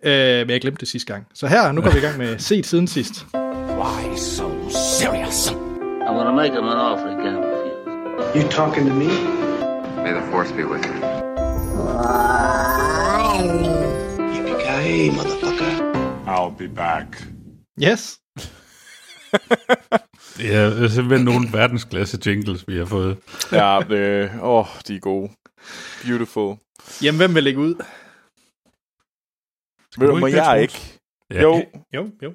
[0.03, 1.27] øh, men jeg glemte det sidste gang.
[1.33, 3.25] Så her, nu går vi i gang med set siden sidst.
[3.33, 4.69] Why so
[4.99, 5.49] serious?
[6.07, 7.55] I'm gonna make him an offer refuse.
[8.35, 9.07] You talking to me?
[10.03, 10.95] May the force be with you.
[14.33, 15.71] Yippee-ki-yay, motherfucker.
[16.27, 17.23] I'll be back.
[17.83, 18.19] Yes.
[20.37, 23.17] Det er simpelthen nogle verdensklasse jingles, vi har fået.
[23.51, 25.29] Ja, det, åh, de er gode.
[26.05, 26.55] Beautiful.
[27.03, 27.75] Jamen, hvem vil lægge ud?
[29.99, 30.61] Ved du, må ikke jeg Troels?
[30.61, 30.99] ikke?
[31.33, 31.41] Ja.
[31.41, 32.33] Jo, Jo, jo.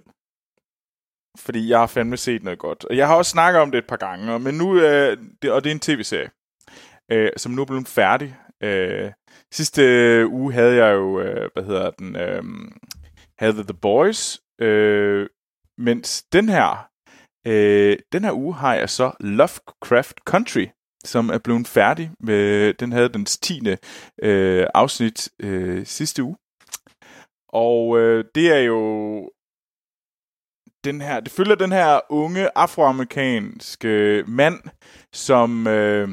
[1.38, 2.84] fordi jeg har fandme set noget godt.
[2.84, 5.64] Og jeg har også snakket om det et par gange, men nu, øh, det, og
[5.64, 6.30] det er en tv-serie,
[7.12, 8.36] øh, som nu er blevet færdig.
[8.62, 9.12] Øh,
[9.52, 12.42] sidste øh, uge havde jeg jo, øh, hvad hedder den, øh,
[13.38, 15.28] havde The Boys, øh,
[15.78, 16.88] mens den her,
[17.46, 20.66] øh, den her uge har jeg så Lovecraft Country,
[21.04, 22.10] som er blevet færdig.
[22.20, 23.60] Med, den havde dens 10.
[24.22, 26.36] Øh, afsnit øh, sidste uge.
[27.52, 29.30] Og øh, det er jo
[30.84, 34.60] den her, det følger den her unge afroamerikanske mand,
[35.12, 36.08] som øh,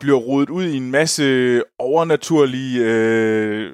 [0.00, 3.72] bliver rodet ud i en masse overnaturlige øh,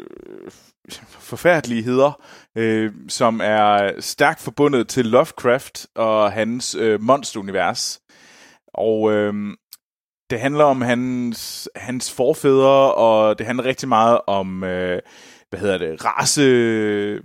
[1.08, 2.22] forfærdeligheder,
[2.56, 8.00] øh, som er stærkt forbundet til Lovecraft og hans øh, monsterunivers.
[8.74, 9.34] Og øh,
[10.30, 15.02] det handler om hans, hans forfædre, og det handler rigtig meget om, øh,
[15.50, 17.22] hvad hedder det, race,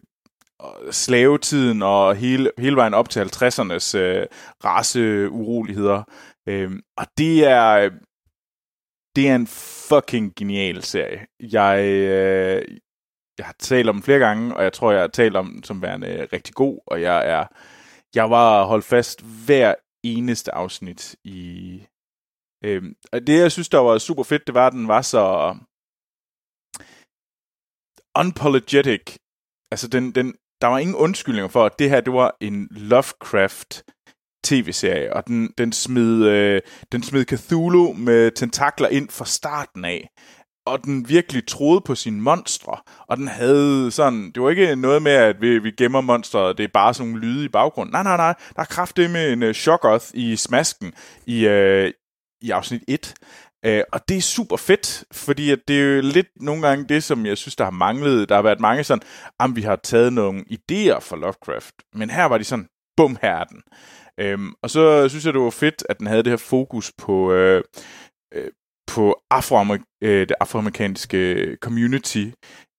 [0.91, 4.25] slavetiden og hele, hele vejen op til 50'ernes øh,
[4.65, 6.03] raceuroligheder.
[6.47, 7.89] Øh, og det er
[9.15, 9.47] det er en
[9.89, 11.25] fucking genial serie.
[11.39, 12.77] Jeg, øh,
[13.37, 15.63] jeg har talt om den flere gange, og jeg tror, jeg har talt om den
[15.63, 17.45] som værende øh, rigtig god, og jeg er
[18.15, 21.81] jeg var holdt fast hver eneste afsnit i...
[22.63, 25.55] Øh, og det, jeg synes, der var super fedt, det var, at den var så
[28.19, 29.15] unapologetic.
[29.71, 33.83] Altså, den, den, der var ingen undskyldninger for, at det her, det var en Lovecraft
[34.43, 40.09] tv-serie, og den, den, smed, øh, den smed Cthulhu med tentakler ind fra starten af,
[40.65, 42.77] og den virkelig troede på sine monstre,
[43.07, 46.57] og den havde sådan, det var ikke noget med, at vi, vi gemmer monstre, og
[46.57, 47.91] det er bare sådan nogle lyde i baggrunden.
[47.91, 50.93] Nej, nej, nej, der er kraft det med en øh, uh, Shoggoth i smasken
[51.25, 51.91] i, uh,
[52.41, 53.13] i afsnit 1.
[53.65, 57.03] Øh, og det er super fedt, fordi at det er jo lidt nogle gange det,
[57.03, 58.29] som jeg synes, der har manglet.
[58.29, 59.07] Der har været mange sådan,
[59.39, 62.67] at vi har taget nogle idéer fra Lovecraft, men her var de sådan,
[62.97, 63.61] bum, her er den.
[64.19, 67.33] Øhm, og så synes jeg, det var fedt, at den havde det her fokus på,
[67.33, 67.63] øh,
[68.33, 68.51] øh,
[68.87, 72.25] på afroamer- øh, det afroamerikanske community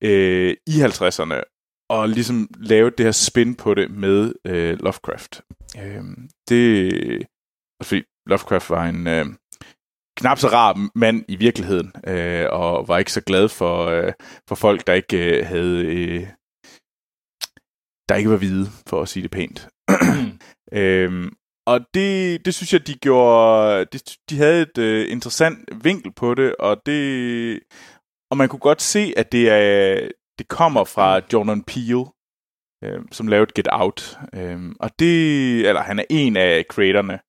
[0.02, 1.42] øh, i 50'erne,
[1.90, 5.42] og ligesom lave det her spin på det med øh, Lovecraft.
[5.78, 6.04] Øh,
[6.48, 7.26] det,
[7.82, 9.26] fordi Lovecraft var en øh,
[10.20, 14.12] knap så rar mand i virkeligheden, øh, og var ikke så glad for, øh,
[14.48, 15.84] for folk, der ikke øh, havde...
[15.84, 16.26] Øh,
[18.08, 19.68] der ikke var hvide, for at sige det pænt.
[20.72, 21.32] øhm,
[21.66, 23.84] og det, det synes jeg, de gjorde...
[23.84, 23.98] De,
[24.30, 27.60] de havde et uh, interessant vinkel på det, og det...
[28.30, 30.08] Og man kunne godt se, at det er
[30.40, 32.04] det kommer fra Jordan Peele,
[32.84, 34.18] øh, som lavede Get Out.
[34.34, 35.14] Øh, og det,
[35.68, 37.20] eller han er en af creatorerne.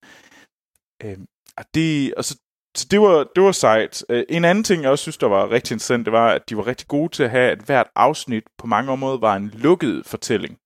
[1.03, 1.17] Øh,
[1.57, 2.33] og det, og så,
[2.77, 4.03] så det var, det var sejt.
[4.09, 6.57] Øh, en anden ting, jeg også synes, der var rigtig interessant, det var, at de
[6.57, 10.03] var rigtig gode til at have, at hvert afsnit på mange områder var en lukket
[10.05, 10.57] fortælling.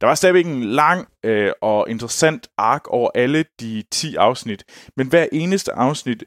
[0.00, 4.64] Der var stadigvæk en lang øh, og interessant ark over alle de 10 afsnit,
[4.96, 6.24] men hver eneste afsnit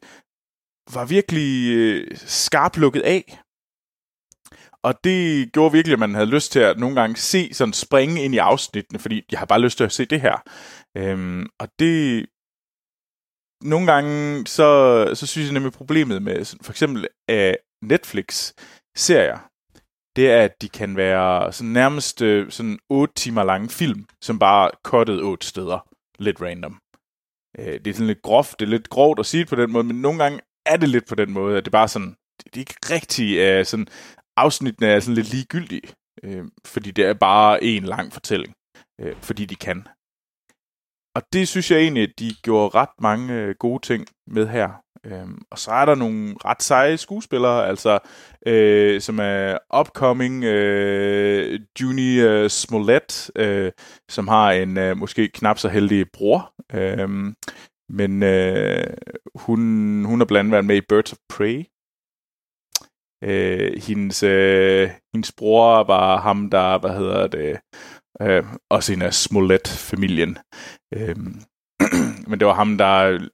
[0.94, 3.40] var virkelig øh, skarpt lukket af.
[4.84, 8.24] Og det gjorde virkelig, at man havde lyst til at nogle gange se sådan springe
[8.24, 10.44] ind i afsnittene, fordi jeg har bare lyst til at se det her.
[10.98, 12.26] Øhm, og det...
[13.62, 14.68] Nogle gange, så,
[15.16, 19.38] så synes jeg nemlig problemet med sådan, for eksempel af Netflix-serier,
[20.16, 24.40] det er, at de kan være sådan nærmest øh, sådan 8 timer lange film, som
[24.40, 25.88] bare er cuttet 8 steder.
[26.20, 26.80] Lidt random.
[27.60, 29.72] Øh, det er sådan lidt groft, det er lidt grovt at sige det på den
[29.72, 32.56] måde, men nogle gange er det lidt på den måde, at det bare sådan, det
[32.56, 33.88] er ikke rigtig uh, sådan
[34.38, 35.94] afsnittene er sådan lidt ligegyldige,
[36.24, 38.54] øh, fordi det er bare en lang fortælling,
[39.02, 39.88] øh, fordi de kan.
[41.16, 44.70] Og det synes jeg egentlig, at de gjorde ret mange øh, gode ting med her.
[45.06, 48.00] Øhm, og så er der nogle ret seje skuespillere, altså
[48.46, 53.72] øh, som er upcoming øh, Juni øh, Smollett, øh,
[54.10, 56.54] som har en øh, måske knap så heldig bror.
[56.74, 57.10] Øh,
[57.90, 58.94] men øh,
[59.36, 59.60] hun,
[60.06, 61.66] hun har blandt andet været med i Birds of Prey,
[63.24, 67.60] Øh, hendes, øh, hendes bror var ham, der, hvad hedder det,
[68.22, 70.38] øh, også en af Smollett-familien.
[70.94, 71.16] Øh,
[72.30, 73.28] men det var ham, der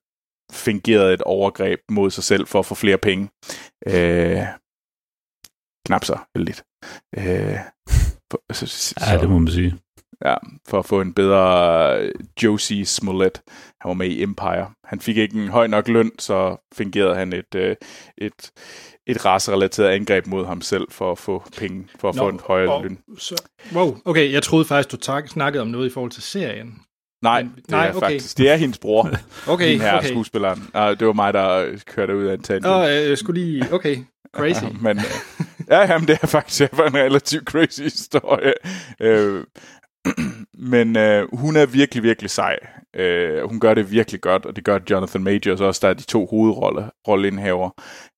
[0.51, 3.29] fingerede et overgreb mod sig selv for at få flere penge.
[3.87, 4.41] Øh,
[5.85, 6.63] knap så heldigt.
[7.17, 7.57] Øh,
[8.31, 9.79] for, så, så, ja, det må man sige.
[10.25, 10.35] Ja,
[10.67, 12.11] for at få en bedre
[12.43, 13.41] Josie Smollett.
[13.81, 14.71] Han var med i Empire.
[14.83, 17.75] Han fik ikke en høj nok løn, så fingerede han et, øh,
[18.17, 18.51] et,
[19.07, 22.39] et racerelateret angreb mod ham selv for at få penge, for at Nå, få en
[22.47, 22.99] højere og, løn.
[23.17, 23.43] Så,
[23.73, 26.81] wow, okay, jeg troede faktisk, du tak, snakkede om noget i forhold til serien.
[27.21, 27.99] Nej, det nej, er okay.
[27.99, 28.37] faktisk.
[28.37, 29.09] Det er hendes bror.
[29.53, 30.07] okay, her okay.
[30.07, 30.59] skuespilleren.
[30.75, 32.65] Uh, det var mig, der kørte ud af en tangent.
[32.65, 33.73] Åh, oh, jeg skulle lige...
[33.73, 33.97] Okay,
[34.35, 34.63] crazy.
[34.85, 34.99] men,
[35.69, 38.53] ja, jamen, det er faktisk en relativt crazy historie.
[38.99, 39.43] Uh,
[40.73, 42.57] men uh, hun er virkelig, virkelig sej.
[42.99, 46.03] Uh, hun gør det virkelig godt, og det gør Jonathan Majors også, der er de
[46.03, 47.69] to hovedrolle rolleindhaver.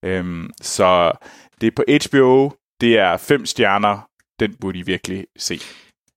[0.08, 1.12] Um, så
[1.62, 4.08] det er på HBO, det er fem stjerner,
[4.40, 5.60] den burde I virkelig se.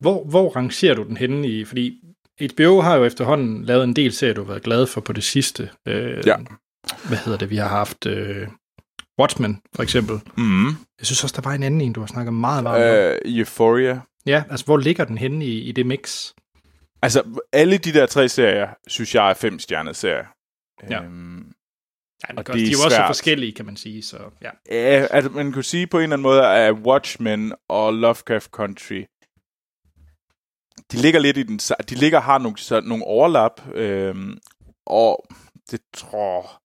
[0.00, 1.64] Hvor, hvor rangerer du den henne i?
[1.64, 2.00] Fordi
[2.52, 5.24] HBO har jo efterhånden lavet en del serier, du har været glad for på det
[5.24, 5.70] sidste.
[5.88, 6.36] Uh, ja.
[7.08, 7.50] Hvad hedder det?
[7.50, 8.48] Vi har haft uh,
[9.20, 10.20] Watchmen, for eksempel.
[10.36, 10.66] Mm.
[10.66, 13.18] Jeg synes også, der var en anden en, du har snakket meget meget om.
[13.26, 14.00] Uh, Euphoria.
[14.26, 16.32] Ja, altså hvor ligger den henne i, i det mix?
[17.02, 20.26] Altså, alle de der tre serier, synes jeg er fem stjernet serier.
[20.90, 21.02] Ja.
[21.02, 21.52] Øhm,
[22.28, 24.02] ja, og de er jo også så forskellige, kan man sige.
[24.02, 24.50] Så, ja.
[24.70, 29.04] ja, altså, man kunne sige på en eller anden måde, at Watchmen og Lovecraft Country,
[30.92, 34.38] de ligger lidt i den, de ligger har nogle, så, nogle overlap, øhm,
[34.86, 35.26] og
[35.70, 36.62] det tror,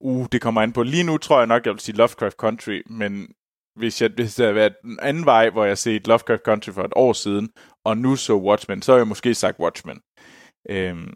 [0.00, 0.82] uh, det kommer an på.
[0.82, 3.34] Lige nu tror jeg nok, jeg vil sige Lovecraft Country, men
[3.76, 6.82] hvis, jeg, hvis det havde været en anden vej, hvor jeg set Lovecraft Country for
[6.82, 7.50] et år siden,
[7.84, 10.00] og nu så Watchmen, så har jeg måske sagt Watchmen.
[10.70, 11.14] Øhm,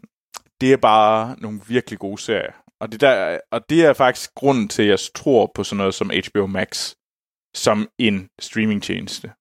[0.61, 2.53] det er bare nogle virkelig gode serier.
[2.79, 5.93] Og det, der, og det er faktisk grunden til, at jeg tror på sådan noget
[5.93, 6.93] som HBO Max
[7.55, 9.31] som en streamingtjeneste.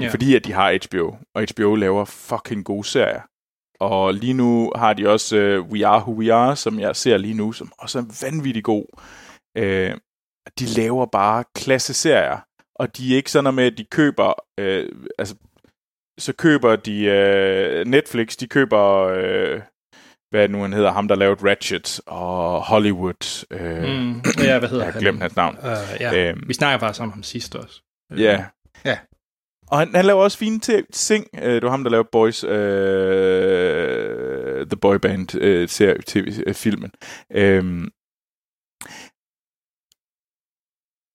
[0.00, 0.08] Ja.
[0.10, 3.22] Fordi at de har HBO, og HBO laver fucking gode serier.
[3.80, 7.16] Og lige nu har de også uh, We Are Who We Are, som jeg ser
[7.16, 8.86] lige nu, som også er vanvittig god.
[9.58, 9.98] Uh,
[10.58, 12.38] de laver bare klasse-serier,
[12.74, 15.34] og de er ikke sådan med, at de køber, øh, altså,
[16.18, 19.60] så køber de øh, Netflix, de køber, øh,
[20.30, 23.46] hvad nu han hedder, ham der lavede Ratchet og Hollywood.
[23.50, 25.56] Øh, mm, ja, hvad hedder jeg har glemt hans navn.
[25.58, 26.30] Uh, ja.
[26.30, 27.82] øhm, Vi snakker faktisk om ham sidst også.
[28.16, 28.44] Ja.
[28.84, 28.98] Ja.
[29.66, 30.58] Og han, han laver også fine
[30.92, 31.26] ting.
[31.42, 32.50] Øh, det var ham, der lavede Boys, øh,
[34.66, 35.68] The Boy Band øh,
[36.06, 36.92] TV-filmen.
[37.32, 37.88] Øh,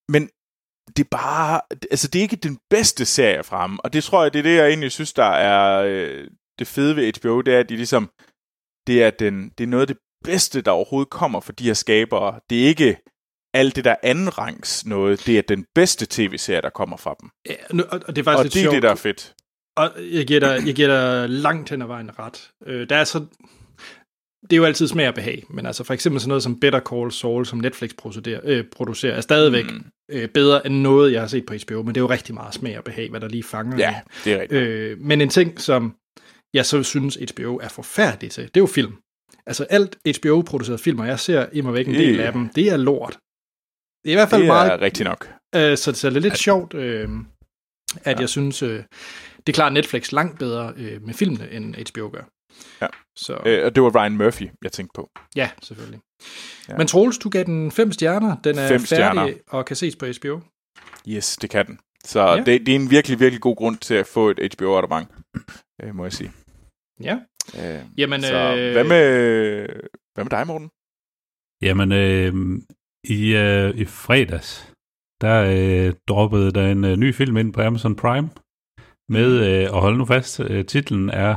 [0.09, 0.29] men
[0.87, 4.23] det er bare, altså det er ikke den bedste serie fra ham, og det tror
[4.23, 6.27] jeg, det er det, jeg egentlig synes, der er øh,
[6.59, 8.09] det fede ved HBO, det er, at de ligesom,
[8.87, 11.73] det er, den, det er noget af det bedste, der overhovedet kommer for de her
[11.73, 12.39] skabere.
[12.49, 12.97] Det er ikke
[13.53, 17.29] alt det der anden rangs noget, det er den bedste tv-serie, der kommer fra dem.
[17.49, 17.55] Ja,
[18.07, 18.75] og det er faktisk og lidt det er sjovt.
[18.75, 19.33] det, der er fedt.
[19.77, 22.51] Og jeg giver dig, jeg giver dig langt hen ad vejen ret.
[22.65, 23.19] Øh, der er så,
[24.41, 26.79] det er jo altid smag og behag, men altså for eksempel sådan noget som Better
[26.79, 29.85] Call Saul, som Netflix producerer, øh, producerer er stadigvæk mm.
[30.11, 32.53] Øh, bedre end noget, jeg har set på HBO, men det er jo rigtig meget
[32.53, 33.77] smag og behag, hvad der lige fanger.
[33.77, 34.61] Ja, det er rigtigt.
[34.61, 35.95] Øh, men en ting, som
[36.53, 38.43] jeg så synes, HBO er forfærdeligt til.
[38.43, 38.93] Det er jo film.
[39.45, 42.77] Altså alt HBO-produceret film, og jeg ser immer væk en del af dem, det er
[42.77, 43.17] lort.
[44.03, 44.81] Det er i hvert fald Det er meget...
[44.81, 45.33] rigtigt nok.
[45.55, 47.09] Øh, så, så det er lidt sjovt, øh,
[48.03, 48.19] at ja.
[48.21, 48.83] jeg synes, øh,
[49.47, 52.23] det klarer Netflix langt bedre øh, med filmene, end HBO gør.
[52.81, 52.87] Ja.
[53.15, 55.09] Så, Øh, og det var Ryan Murphy, jeg tænkte på.
[55.35, 55.99] ja, selvfølgelig.
[56.69, 56.78] Ja.
[56.78, 58.38] Men Troels, du gav den fem stjerner.
[58.43, 59.34] Den er Fem færdig stjerner.
[59.47, 60.39] og kan ses på HBO.
[61.08, 61.80] Yes, det kan den.
[62.06, 62.32] Så Ja.
[62.36, 62.38] ja.
[62.43, 65.12] det, det er en virkelig, virkelig god grund til at få et HBO-abonnement,
[65.84, 66.32] øh, må jeg sige.
[67.04, 67.17] Ja.
[67.56, 69.08] Øh, Jamen, så øh, hvad, med,
[70.13, 70.69] hvad med dig, Morten?
[71.62, 72.34] Jamen, øh,
[73.04, 74.73] i, øh, i fredags,
[75.21, 75.45] der
[75.88, 78.30] øh, droppede der en øh, ny film ind på Amazon Prime
[79.10, 81.36] med, øh, og hold nu fast, øh, titlen er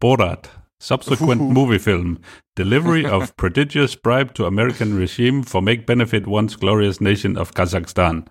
[0.00, 1.40] Borat, Subsequent.
[1.40, 2.18] Movie Film,
[2.56, 8.28] Delivery of Prodigious Bribe to American Regime for Make Benefit Once Glorious Nation of Kazakhstan.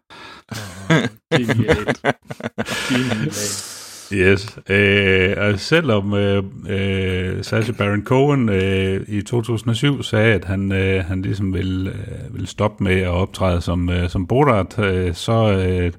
[1.32, 2.02] Genialt.
[2.90, 3.70] Genialt.
[4.14, 10.72] Yes, øh, og selvom øh, øh, Sacha Baron Cohen øh, i 2007 sagde, at han,
[10.72, 15.14] øh, han ligesom ville, øh, ville stoppe med at optræde som, øh, som Borat, øh,
[15.14, 15.92] så, øh,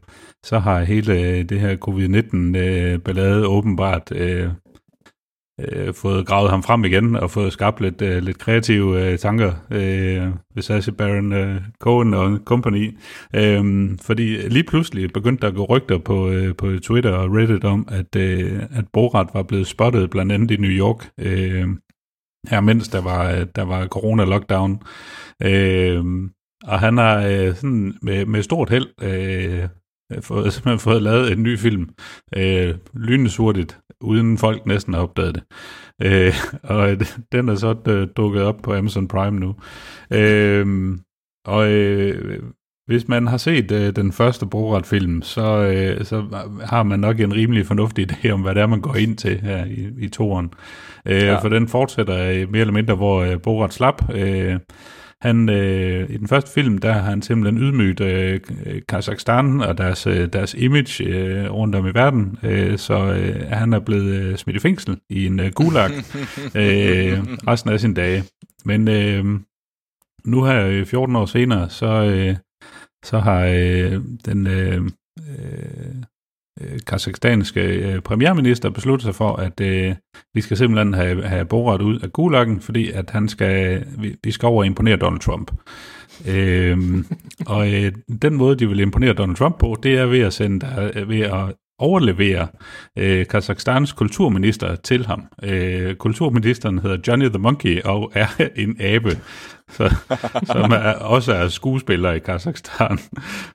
[0.45, 4.49] så har hele det her covid-19-ballade åbenbart øh,
[5.61, 9.53] øh, fået gravet ham frem igen og fået skabt lidt, øh, lidt kreative øh, tanker
[9.71, 12.99] øh, ved Sacha Baron øh, Cohen og company.
[13.35, 17.65] Øh, fordi lige pludselig begyndte der at gå rygter på, øh, på Twitter og Reddit
[17.65, 21.11] om, at, øh, at Borat var blevet spottet blandt andet i New York.
[21.19, 21.69] Øh,
[22.49, 24.79] her mens der var, der var corona-lockdown.
[25.43, 26.05] Øh,
[26.67, 29.69] og han har øh, sådan med, med stort held øh,
[30.21, 31.89] fået, simpelthen fået lavet en ny film,
[32.37, 35.43] øh, lynende hurtigt, uden folk næsten har opdaget det.
[36.03, 36.89] Øh, og
[37.33, 39.55] den er så øh, dukket op på Amazon Prime nu.
[40.11, 40.97] Øh,
[41.47, 42.43] og øh,
[42.87, 46.25] hvis man har set øh, den første Borat-film, så, øh, så
[46.65, 49.41] har man nok en rimelig fornuftig idé om, hvad det er, man går ind til
[49.41, 50.53] her i, i toren.
[51.07, 51.39] Øh, ja.
[51.39, 54.15] For den fortsætter øh, mere eller mindre, hvor øh, Borat slap.
[54.15, 54.57] Øh,
[55.25, 58.41] han, øh, I den første film, der har han simpelthen ydmygt øh,
[58.89, 63.73] Kazakhstan og deres, øh, deres image øh, rundt om i verden, øh, så øh, han
[63.73, 65.91] er blevet øh, smidt i fængsel i en øh, gulag
[66.61, 68.25] øh, resten af sine dage.
[68.65, 69.25] Men øh,
[70.25, 72.37] nu her øh, 14 år senere, så, øh,
[73.05, 74.81] så har øh, den øh,
[75.19, 75.95] øh,
[76.87, 79.95] kazakhstanske øh, premierminister besluttet sig for, at øh,
[80.35, 84.31] vi skal simpelthen have, have Borat ud af gulagen, fordi at han skal, vi, vi
[84.31, 85.51] skal over og imponere Donald Trump.
[86.29, 87.07] øhm,
[87.47, 90.61] og øh, den måde, de vil imponere Donald Trump på, det er ved at sende
[90.61, 92.49] der, ved at overlevere
[92.99, 95.27] øh, Kazakhstans kulturminister til ham.
[95.43, 99.19] Øh, kulturministeren hedder Johnny the Monkey og er en abe,
[99.71, 99.95] så,
[100.53, 102.99] som er, også er skuespiller i Kazakhstan.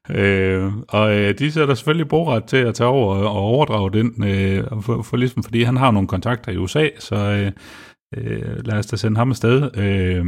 [0.09, 4.63] Øh, og øh, de sætter selvfølgelig Borat til at tage over og overdrage den, øh,
[4.81, 7.51] for, for ligesom, fordi han har nogle kontakter i USA, så øh,
[8.17, 9.77] øh, lad os da sende ham afsted.
[9.77, 10.25] Øh,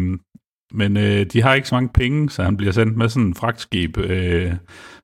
[0.73, 3.36] men øh, de har ikke så mange penge, så han bliver sendt med sådan en
[3.36, 3.97] fragtskib.
[3.97, 4.54] Øh,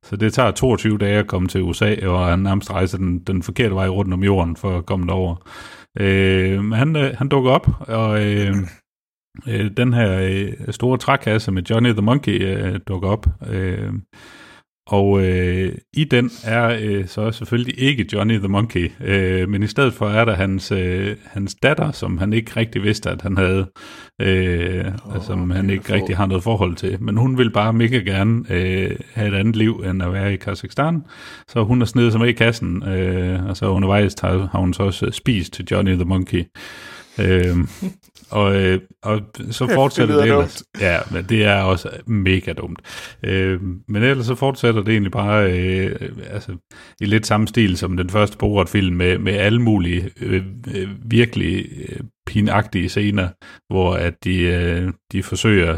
[0.04, 3.44] så det tager 22 dage at komme til USA, og han nærmest rejser den, den
[3.44, 5.36] forkerte vej rundt om jorden for at komme derover.
[6.00, 8.56] Øh, men han, øh, han dukker op, og øh,
[9.48, 13.26] øh, den her øh, store trækasse med Johnny the Monkey øh, dukker op.
[13.50, 13.94] Øh,
[14.88, 19.68] og øh, i den er øh, så selvfølgelig ikke Johnny the Monkey, øh, men i
[19.68, 23.38] stedet for er der hans, øh, hans datter, som han ikke rigtig vidste, at han
[23.38, 23.66] havde,
[24.22, 26.98] øh, oh, og som han ikke rigtig har noget forhold til.
[27.04, 30.38] Men hun vil bare mega gerne øh, have et andet liv, end at være i
[30.38, 31.04] Kazakhstan.
[31.48, 34.74] Så hun har snedet sig med i kassen, øh, og så undervejs har, har hun
[34.74, 36.44] så også spist til Johnny the Monkey.
[37.20, 37.58] Øh,
[38.32, 40.64] og, øh, og så fortsætter det, det ellers.
[40.82, 42.82] Ja, men det er også mega dumt.
[43.24, 46.56] Øh, men ellers så fortsætter det egentlig bare øh, altså,
[47.02, 50.44] i lidt samme stil som den første Borat-film med, med alle mulige øh,
[50.76, 53.30] øh, virkelig øh, pinagtige scener,
[53.74, 55.78] hvor at de, øh, de forsøger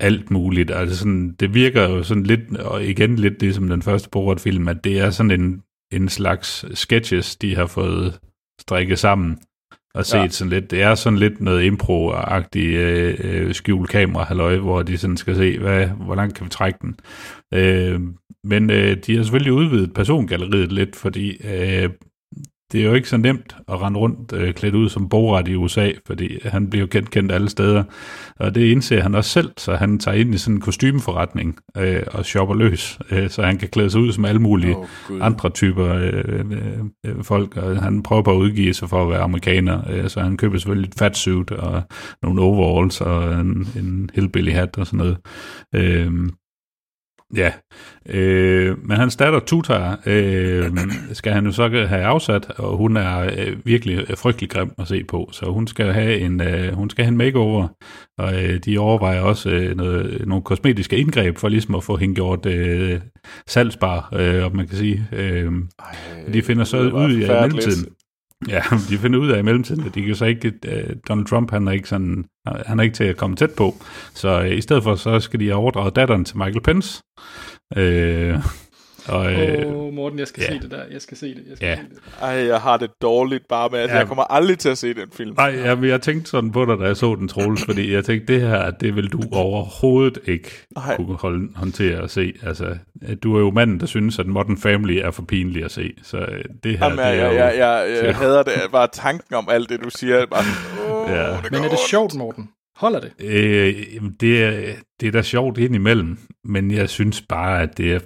[0.00, 0.70] alt muligt.
[0.70, 4.68] Altså sådan, det virker jo sådan lidt, og igen lidt det som den første Borat-film,
[4.68, 8.18] at det er sådan en, en slags sketches, de har fået
[8.60, 9.38] strikket sammen
[9.94, 10.28] og set ja.
[10.28, 14.98] sådan lidt, det er sådan lidt noget impro-agtigt øh, øh, skjult kamera halløj, hvor de
[14.98, 16.96] sådan skal se, hvad, hvor langt kan vi trække den.
[17.54, 18.00] Øh,
[18.44, 21.90] men øh, de har selvfølgelig udvidet persongalleriet lidt, fordi øh,
[22.72, 25.54] det er jo ikke så nemt at rende rundt øh, klædt ud som Borat i
[25.54, 27.84] USA, fordi han bliver jo kendt, kendt alle steder.
[28.38, 32.02] Og det indser han også selv, så han tager ind i sådan en kostymeforretning øh,
[32.06, 34.86] og shopper løs, øh, så han kan klæde sig ud som alle mulige oh,
[35.20, 37.56] andre typer øh, øh, øh, folk.
[37.56, 40.58] Og han prøver på at udgive sig for at være amerikaner, øh, så han køber
[40.58, 41.82] selvfølgelig et fat suit og
[42.22, 45.16] nogle overalls og en, en hillbilly hat og sådan noget.
[45.74, 46.12] Øh,
[47.36, 47.52] Ja,
[48.08, 50.70] øh, men hans datter Tutar øh,
[51.12, 55.04] skal han jo så have afsat, og hun er øh, virkelig frygtelig grim at se
[55.04, 57.68] på, så hun skal have en, øh, hun skal have en makeover,
[58.18, 62.14] og øh, de overvejer også øh, noget, nogle kosmetiske indgreb for ligesom at få hende
[62.14, 63.00] gjort øh,
[63.46, 65.08] salgsbar, øh, om man kan sige.
[65.12, 65.52] Øh,
[66.32, 67.86] de finder så ud i mellemtiden.
[68.48, 71.50] Ja, de finder ud af i mellemtiden, at de kan så ikke, uh, Donald Trump,
[71.50, 72.24] han er ikke sådan,
[72.66, 73.74] han er ikke til at komme tæt på.
[74.14, 77.02] Så uh, i stedet for, så skal de overdrage datteren til Michael Pence.
[77.76, 78.38] Øh,
[79.10, 80.52] og, Åh, oh, Morten, jeg skal ja.
[80.52, 80.82] se det der.
[80.92, 81.42] Jeg skal se det.
[81.48, 81.76] Jeg skal Ja.
[81.76, 81.98] se det.
[82.22, 83.96] Ej, jeg har det dårligt bare med, at Ja.
[83.96, 85.34] jeg kommer aldrig til at se den film.
[85.36, 88.32] Nej, jeg, jeg tænkte sådan på dig, da jeg så den, Troels, fordi jeg tænkte,
[88.34, 90.96] det her, det vil du overhovedet ikke Nej.
[90.96, 92.32] kunne holde, håndtere at se.
[92.42, 92.76] Altså,
[93.22, 95.92] du er jo manden, der synes, at Modern Family er for pinlig at se.
[96.02, 97.36] Så øh, det her, Jamen, det jeg, er jeg, jo...
[97.38, 97.54] jeg,
[97.96, 98.52] jeg, jeg hader det.
[98.72, 100.16] Bare tanken om alt det, du siger.
[100.16, 100.44] er Bare,
[101.04, 101.26] oh, Ja.
[101.32, 102.48] det Men er det sjovt, Morten?
[102.76, 103.12] Holder det?
[103.24, 103.74] Øh,
[104.20, 107.98] det, er, det er da sjovt indimellem, men jeg synes bare, at det er,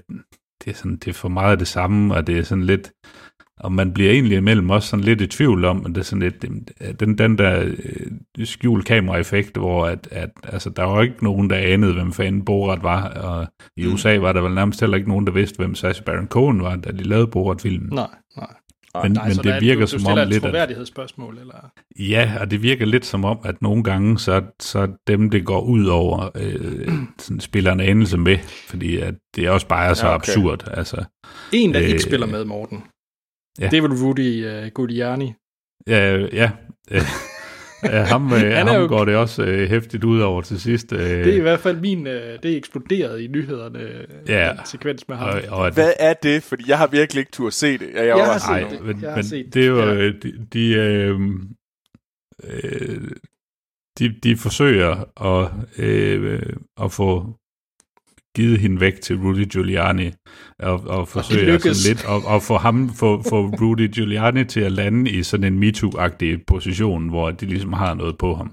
[0.65, 2.93] det er, sådan, det er for meget af det samme, og det er sådan lidt,
[3.61, 6.23] og man bliver egentlig imellem også sådan lidt i tvivl om, at det er sådan
[6.23, 6.43] lidt,
[7.01, 11.57] den, den der øh, skjult kamera-effekt, hvor at, at, altså, der var ikke nogen, der
[11.57, 13.47] anede, hvem fanden Borat var, og
[13.77, 16.63] i USA var der vel nærmest heller ikke nogen, der vidste, hvem Sacha Baron Cohen
[16.63, 17.89] var, da de lavede Borat-filmen.
[17.93, 18.55] Nej, nej.
[19.03, 21.71] Men, nej, men det er- virker du, som du om et lidt, at, troværdighedsspørgsmål, eller?
[21.99, 25.61] Ja, og det virker lidt som om, at nogle gange, så, så dem, det går
[25.61, 26.89] ud over, øh,
[27.19, 28.39] sådan spiller en anelse med,
[28.69, 30.31] fordi at det også bare er så Ja, okay.
[30.33, 30.69] absurd.
[30.71, 31.05] Altså,
[31.53, 32.83] En, der Øh, ikke spiller med, Morten.
[33.61, 33.69] ja.
[33.69, 35.33] Det er vel Rudy uh, Giuliani.
[35.87, 36.51] ja, øh, ja
[37.91, 40.93] ham, øh, Han er ham jo- går det også øh, hæftigt ud over til sidst.
[40.93, 43.79] Øh, Det er i hvert fald min, uh, det er eksploderet i nyhederne,
[44.29, 44.49] Ja.
[44.57, 45.29] den sekvens med ham.
[45.51, 46.43] og, og, Hvad er det?
[46.43, 47.89] Fordi jeg har virkelig ikke tur se det.
[47.95, 48.87] Jeg, jeg, har var set det.
[48.87, 49.95] men, Jeg har men set det er jo, ja.
[49.95, 51.21] øh, de, de, øh,
[52.45, 53.01] øh,
[53.99, 56.43] de, de forsøger at, øh,
[56.83, 57.37] at få
[58.37, 60.11] givet hende væk til Rudy Giuliani,
[60.59, 61.77] og, og forsøger lykkes.
[61.77, 65.53] sådan lidt at, at få ham, få, få Rudy Giuliani til at lande i sådan
[65.53, 68.53] en MeToo-agtig position, hvor de ligesom har noget på ham.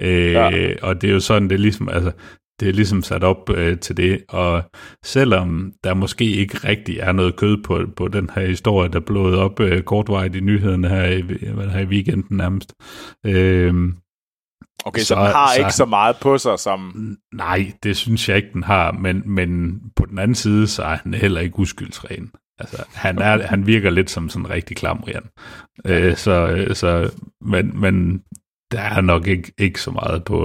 [0.00, 0.72] Øh, Ja.
[0.82, 2.12] Og det er jo sådan, det ligesom, altså,
[2.60, 4.62] det er ligesom sat op øh, til det, og
[5.04, 9.38] selvom der måske ikke rigtig er noget kød på, på den her historie, der blåede
[9.38, 11.22] op øh, kortvarigt i nyhederne her i,
[11.70, 12.72] her i weekenden nærmest,
[13.26, 13.74] øh,
[14.84, 17.16] okay, så, så den har ikke så meget på sig som...
[17.34, 20.96] Nej, det synes jeg ikke, den har, men, men på den anden side, så er
[20.96, 22.30] han heller ikke uskyldsren.
[22.58, 25.28] Altså, han, er, han virker lidt som sådan en rigtig klamrian.
[25.86, 28.22] Øh, så, øh, så, men, men
[28.72, 30.44] der er nok ikke, ikke så meget på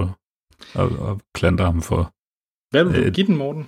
[0.74, 2.12] at, at klandre ham for.
[2.70, 3.66] Hvad vil du Øh, give den, Morten?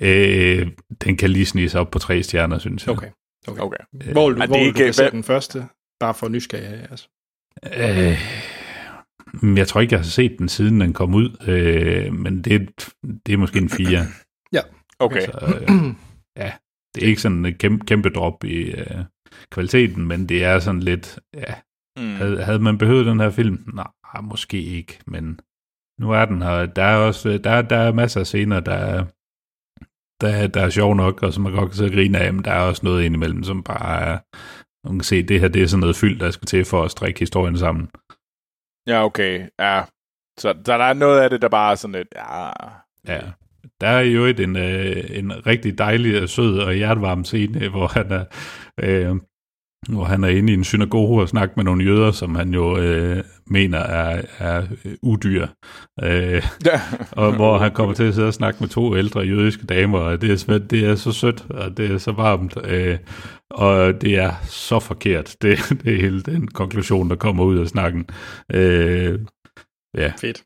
[0.00, 0.70] Øh,
[1.04, 2.92] den kan lige snige sig op på tre stjerner, synes jeg.
[2.96, 3.10] Okay.
[3.48, 3.60] okay.
[3.60, 3.76] Okay.
[4.12, 5.68] Hvor vil du, hvor det vil du ikke- den første?
[6.00, 7.08] Bare for nysgerrighed, altså.
[7.64, 8.18] Øh,
[9.56, 12.70] jeg tror ikke, jeg har set den, siden den kom ud, øh, men det,
[13.26, 14.00] det er måske en fire.
[14.52, 14.60] Ja.
[14.98, 15.20] Okay.
[15.20, 15.94] Så, øh,
[16.36, 16.52] ja,
[16.94, 18.86] det er ikke sådan en kæmpe, kæmpe drop i øh,
[19.52, 21.54] kvaliteten, men det er sådan lidt, ja,
[21.98, 22.14] Mm.
[22.14, 23.70] havde, havde man behøvet den her film?
[23.74, 25.40] Nej, måske ikke, men
[26.00, 26.66] nu er den her.
[26.66, 29.04] Der er også der, der er masser af scener, der er,
[30.20, 32.34] der, er- der er sjov nok, og som man godt kan sidde og grine af,
[32.34, 34.18] men der er også noget indimellem, som bare er,
[34.88, 36.90] man kan se, det her det er sådan noget fyld, der skal til for at
[36.90, 37.88] strikke historien sammen.
[38.90, 39.48] Ja, okay.
[39.58, 39.82] Ja.
[40.38, 42.08] Så, så der er noget af det, der bare er sådan lidt...
[42.16, 42.50] Ja,
[43.08, 43.20] Ja.
[43.80, 47.70] Der er jo et, en, øh, en rigtig dejlig, øh, sød og hjertevarm scene, øh,
[47.70, 48.24] hvor han er,
[48.78, 49.16] øh,
[49.88, 52.78] hvor han er inde i en synagoge og snakker med nogle jøder, som han jo
[52.78, 55.46] øh, mener er, er øh, udyr.
[56.02, 56.80] Øh, Ja.
[57.22, 60.20] og hvor han kommer til at sidde og snakke med to ældre jødiske damer, og
[60.20, 62.98] det er, det er så sødt, og det er så varmt, øh,
[63.50, 65.36] og det er så forkert.
[65.42, 68.06] Det, det er hele den konklusion, der kommer ud af snakken.
[68.52, 69.18] Øh,
[69.96, 70.12] ja.
[70.20, 70.42] Fedt.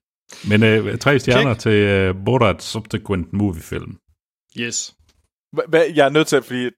[0.49, 1.61] Men øh, tre stjerner Check.
[1.61, 3.97] til øh, Borat Subsequent Movie Film.
[4.59, 4.95] Yes.
[5.59, 6.71] Hva- jeg er nødt til, fordi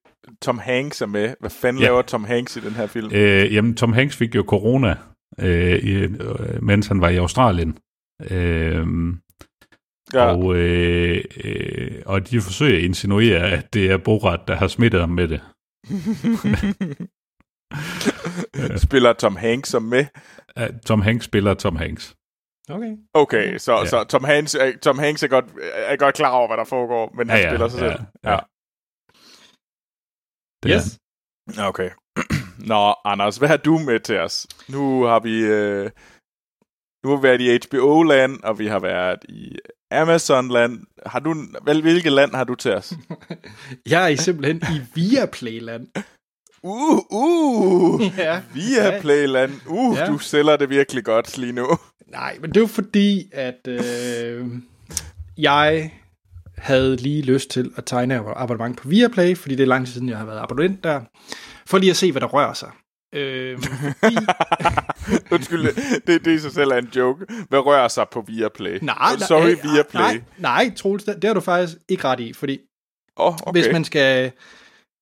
[0.43, 1.35] Tom Hanks er med.
[1.41, 1.89] Hvad fanden Ja.
[1.89, 3.11] laver Tom Hanks i den her film?
[3.15, 4.97] Øh, jamen, Tom Hanks fik jo corona,
[5.41, 7.79] øh, i, øh, mens han var i Australien.
[8.31, 8.87] Øh,
[10.15, 10.25] Ja.
[10.25, 10.37] ja.
[10.37, 15.01] og, øh, øh, og de forsøger at insinuere, at det er Borat, der har smittet
[15.01, 15.41] ham med det.
[18.87, 20.05] Spiller Tom Hanks som med?
[20.57, 22.15] Ja, Tom Hanks spiller Tom Hanks.
[22.71, 22.97] Okay.
[23.15, 23.87] Okay, så, Ja.
[23.87, 27.13] så Tom, Hanks, er, Tom Hanks er godt, er godt klar over, hvad der foregår,
[27.17, 28.01] men han Ja, ja, spiller sig ja, selv.
[28.25, 28.31] ja.
[28.31, 28.41] Det
[30.69, 30.99] Yes.
[31.59, 31.91] Okay.
[32.73, 34.47] Nå, Anders, hvad har du med til os?
[34.69, 35.41] Nu har vi...
[35.41, 35.91] Øh,
[37.05, 39.57] nu har vi været i HBO-land, og vi har været i
[39.91, 40.81] Amazon-land.
[41.07, 42.93] Har du, vel, hvilket land har du til os?
[43.91, 45.87] Jeg er simpelthen i Viaplay-land.
[46.63, 48.03] Uh, uh!
[48.19, 48.43] Ja.
[48.55, 49.53] Via Playland.
[49.67, 50.07] Uh, Ja.
[50.07, 51.67] du sælger det virkelig godt lige nu.
[52.07, 54.47] Nej, men det er jo fordi, at øh,
[55.39, 55.91] jeg
[56.59, 60.09] havde lige lyst til at tegne abonnement på Viaplay, fordi det er lang tid siden,
[60.09, 61.01] jeg har været abonnent der,
[61.67, 62.71] for lige at se, hvad der rører sig.
[63.15, 64.17] Øh, fordi...
[65.35, 67.27] Undskyld, det, det i sig selv er en joke.
[67.49, 68.79] Hvad rører sig på Viaplay?
[68.83, 70.01] Nej, Oh, Sorry, nej, Viaplay.
[70.01, 72.59] Nej, nej Troels, det, det har du faktisk ikke ret i, fordi
[73.17, 73.61] oh, okay.
[73.61, 74.33] hvis man skal,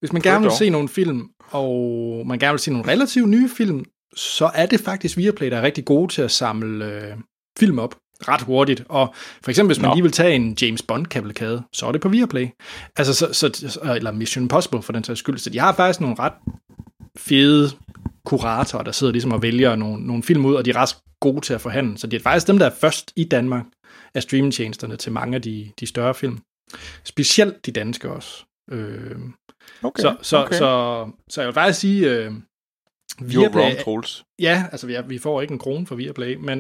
[0.01, 3.49] hvis man gerne vil se nogle film, og man gerne vil se nogle relativt nye
[3.49, 3.85] film,
[4.17, 7.17] så er det faktisk Viaplay, der er rigtig gode til at samle øh,
[7.59, 7.97] film op
[8.29, 8.85] ret hurtigt.
[8.89, 9.95] Og for eksempel, hvis man Nå.
[9.95, 12.49] lige vil tage en James Bond-kavalkade, så er det på Viaplay.
[12.97, 15.39] Altså, så, så, eller Mission Impossible for den sags skyld.
[15.39, 16.33] Så de har faktisk nogle ret
[17.19, 17.71] fede
[18.27, 21.41] kuratorer, der sidder ligesom og vælger nogle, nogle film ud, og de er ret gode
[21.41, 21.99] til at forhandle.
[21.99, 23.65] Så det er faktisk dem, der er først i Danmark
[24.15, 26.39] af streamingtjenesterne til mange af de, de større film.
[27.05, 28.45] Specielt de danske også.
[28.71, 29.17] Øh,
[29.83, 30.55] Okay, så, så, okay.
[30.59, 32.33] så, så jeg vil faktisk sige, øh,
[33.21, 34.25] You're wrong, Troels.
[34.39, 36.59] Ja, altså vi, vi får ikke en krone for Viaplay, men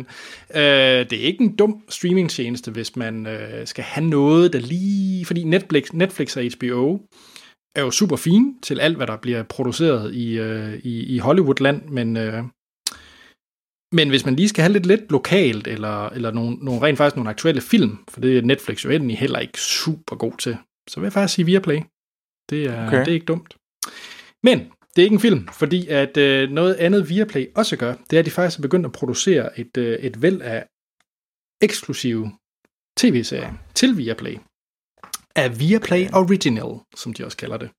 [0.54, 5.24] øh, det er ikke en dum streamingtjeneste, hvis man øh, skal have noget, der lige...
[5.24, 7.00] Fordi Netflix, Netflix og HBO
[7.76, 11.88] er jo super fine til alt, hvad der bliver produceret i, øh, i, i Hollywoodland,
[11.88, 12.42] men, øh,
[13.92, 17.16] men hvis man lige skal have lidt lidt lokalt, eller, eller nogle, nogle, rent faktisk
[17.16, 20.56] nogle aktuelle film, for det er Netflix jo endelig heller ikke super god til,
[20.88, 21.80] så vil jeg faktisk sige Viaplay.
[22.50, 22.98] Det er, okay.
[22.98, 23.56] det er ikke dumt.
[24.42, 24.60] Men
[24.96, 28.20] det er ikke en film, fordi at øh, noget andet Viaplay også gør, det er,
[28.20, 30.66] at de faktisk er begyndt at producere et, øh, et væld af
[31.62, 32.32] eksklusive
[32.96, 34.38] tv-serier til Viaplay.
[35.36, 37.70] Af Viaplay Original, som de også kalder det.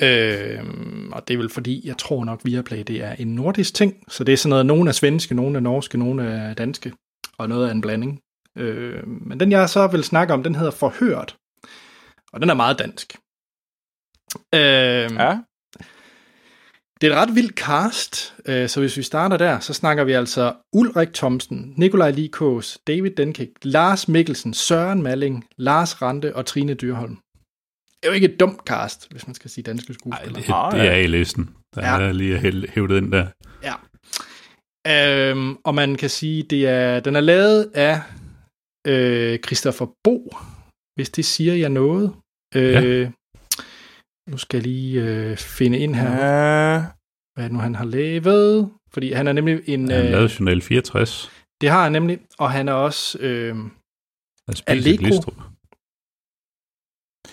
[0.00, 0.64] Øh,
[1.12, 4.24] og det er vel fordi, jeg tror nok Viaplay, det er en nordisk ting, så
[4.24, 6.92] det er sådan noget, nogle er svenske, nogle er norske, nogle er danske,
[7.38, 8.20] og noget af en blanding.
[8.58, 11.36] Øh, men den jeg så vil snakke om, den hedder Forhørt,
[12.32, 13.16] og den er meget dansk.
[14.54, 15.38] Øh, ja.
[17.02, 20.12] Det er et ret vildt cast, øh, så hvis vi starter der, så snakker vi
[20.12, 26.74] altså Ulrik Thomsen, Nikolaj Likås, David Denkik, Lars Mikkelsen, Søren Malling, Lars Rante og Trine
[26.74, 27.16] Dyrholm.
[27.16, 30.40] Det er jo ikke et dumt cast, hvis man skal sige danske skuespillere.
[30.72, 31.50] Det, det er i listen.
[31.74, 32.00] Der Ja.
[32.08, 33.26] er lige hæ- hævet ind der.
[33.62, 33.74] Ja.
[35.30, 38.00] Øhm, og man kan sige, det er, den er lavet af
[38.86, 40.36] øh, Christopher Bo,
[40.94, 42.12] hvis det siger jeg noget.
[42.54, 43.10] Øh, Ja.
[44.30, 46.84] Nu skal jeg lige øh, finde ind her, Ja.
[47.34, 48.72] hvad nu han har lavet.
[48.92, 49.90] Fordi han er nemlig en...
[49.90, 51.30] Han Øh, lavede Journal 64.
[51.60, 53.18] det har han nemlig, og han er også...
[53.20, 55.02] Øh, Han spiser Allegro.
[55.04, 55.36] Glistrup.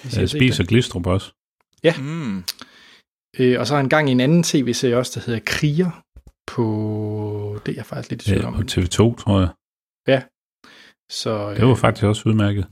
[0.02, 0.64] Han ser spiser.
[0.66, 1.34] Glistrup også.
[1.84, 1.94] Ja.
[2.00, 2.38] Mm.
[3.40, 5.92] øh, og så har han gang i en anden tv-serie også, der hedder Kriger
[6.48, 6.66] på...
[7.66, 8.54] Det er jeg faktisk lidt i tvivl Ja, om.
[8.54, 9.50] på TV2, tror jeg.
[10.08, 10.24] Ja.
[11.12, 12.66] Så, Det var faktisk også udmærket.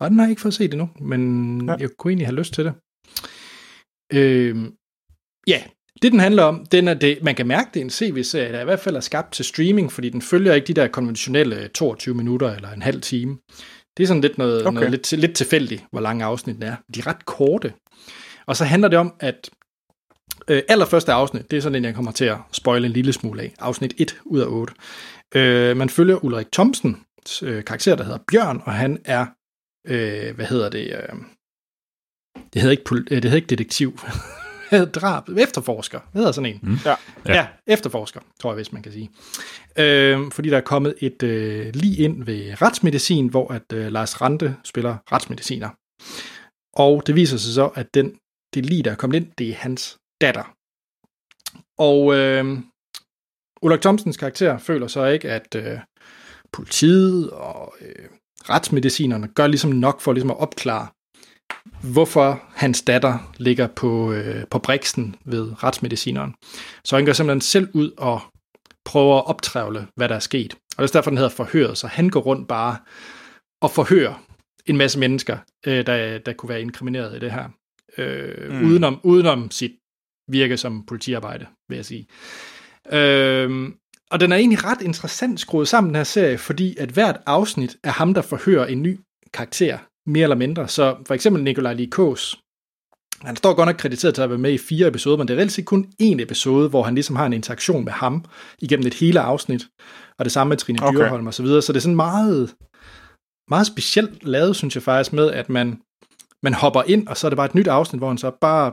[0.00, 1.20] Og den har jeg ikke fået set endnu, men
[1.68, 1.74] ja.
[1.82, 2.74] jeg kunne egentlig have lyst til det.
[4.12, 4.72] Øhm,
[5.46, 5.62] ja,
[6.02, 8.60] det den handler om, den er det, man kan mærke, det er en CV-serie, der
[8.60, 12.14] i hvert fald er skabt til streaming, fordi den følger ikke de der konventionelle 22
[12.14, 13.38] minutter eller en halv time.
[13.96, 14.66] Det er sådan lidt noget.
[14.66, 14.74] Okay.
[14.74, 16.76] noget lidt, lidt tilfældigt, hvor lange afsnitten er.
[16.94, 17.72] De er ret korte.
[18.46, 19.50] Og så handler det om, at
[20.48, 23.42] øh, allerførste afsnit, det er sådan en, jeg kommer til at spoile en lille smule
[23.42, 23.54] af.
[23.58, 24.74] Afsnit 1 ud af 8.
[25.34, 26.96] Øh, man følger Ulrik Thomsen,
[27.42, 29.26] øh, karakter, der hedder Bjørn, og han er
[29.86, 31.16] øh, hvad hedder det, øh,
[32.56, 33.98] det hedder ikke, pol- øh, det hedder ikke detektiv,
[34.94, 36.60] drab, efterforsker, hvad hedder sådan en?
[36.62, 36.78] Mm.
[36.84, 36.94] Ja.
[37.26, 37.34] Ja.
[37.34, 39.10] ja, efterforsker, tror jeg, hvis man kan sige.
[39.78, 44.20] Øh, fordi der er kommet et øh, lige ind ved retsmedicin, hvor at øh, Lars
[44.20, 45.70] Rante spiller retsmediciner.
[46.76, 48.16] Og det viser sig så, at den,
[48.54, 50.54] det lige, der er kommet ind, det er hans datter.
[51.78, 52.58] Og øh,
[53.62, 55.78] Ulrik Thomsens karakter føler så ikke, at øh,
[56.52, 58.08] politiet og øh,
[58.50, 60.88] retsmedicinerne gør ligesom nok for ligesom at opklare,
[61.82, 66.34] hvorfor hans datter ligger på, øh, på briksen ved retsmedicineren.
[66.84, 68.20] Så han går simpelthen selv ud og
[68.84, 70.54] prøver at optrævle, hvad der er sket.
[70.54, 72.76] Og det er derfor, den hedder forhøret, så han går rundt bare
[73.62, 74.22] og forhører
[74.66, 77.48] en masse mennesker, øh, der, der kunne være inkrimineret i det her.
[77.98, 78.66] Øh, Mm.
[78.66, 79.72] udenom, udenom sit
[80.28, 82.06] virke som politiarbejde, vil jeg sige.
[82.92, 83.68] Øh,
[84.10, 87.76] og den er egentlig ret interessant skruet sammen, den her serie, fordi at hvert afsnit
[87.84, 88.98] er ham, der forhører en ny
[89.32, 90.68] karakter, mere eller mindre.
[90.68, 92.38] Så for eksempel Nikolaj Likås,
[93.22, 95.38] han står godt nok krediteret til at være med i fire episoder, men det er
[95.38, 98.24] reelt set kun én episode, hvor han ligesom har en interaktion med ham
[98.58, 99.66] igennem et hele afsnit.
[100.18, 100.98] Og det samme med Trine Okay.
[100.98, 101.62] Dyrholm og så videre.
[101.62, 102.54] Så det er sådan meget,
[103.50, 105.80] meget specielt lavet, synes jeg faktisk, med at man,
[106.42, 108.72] man hopper ind, og så er det bare et nyt afsnit, hvor han så bare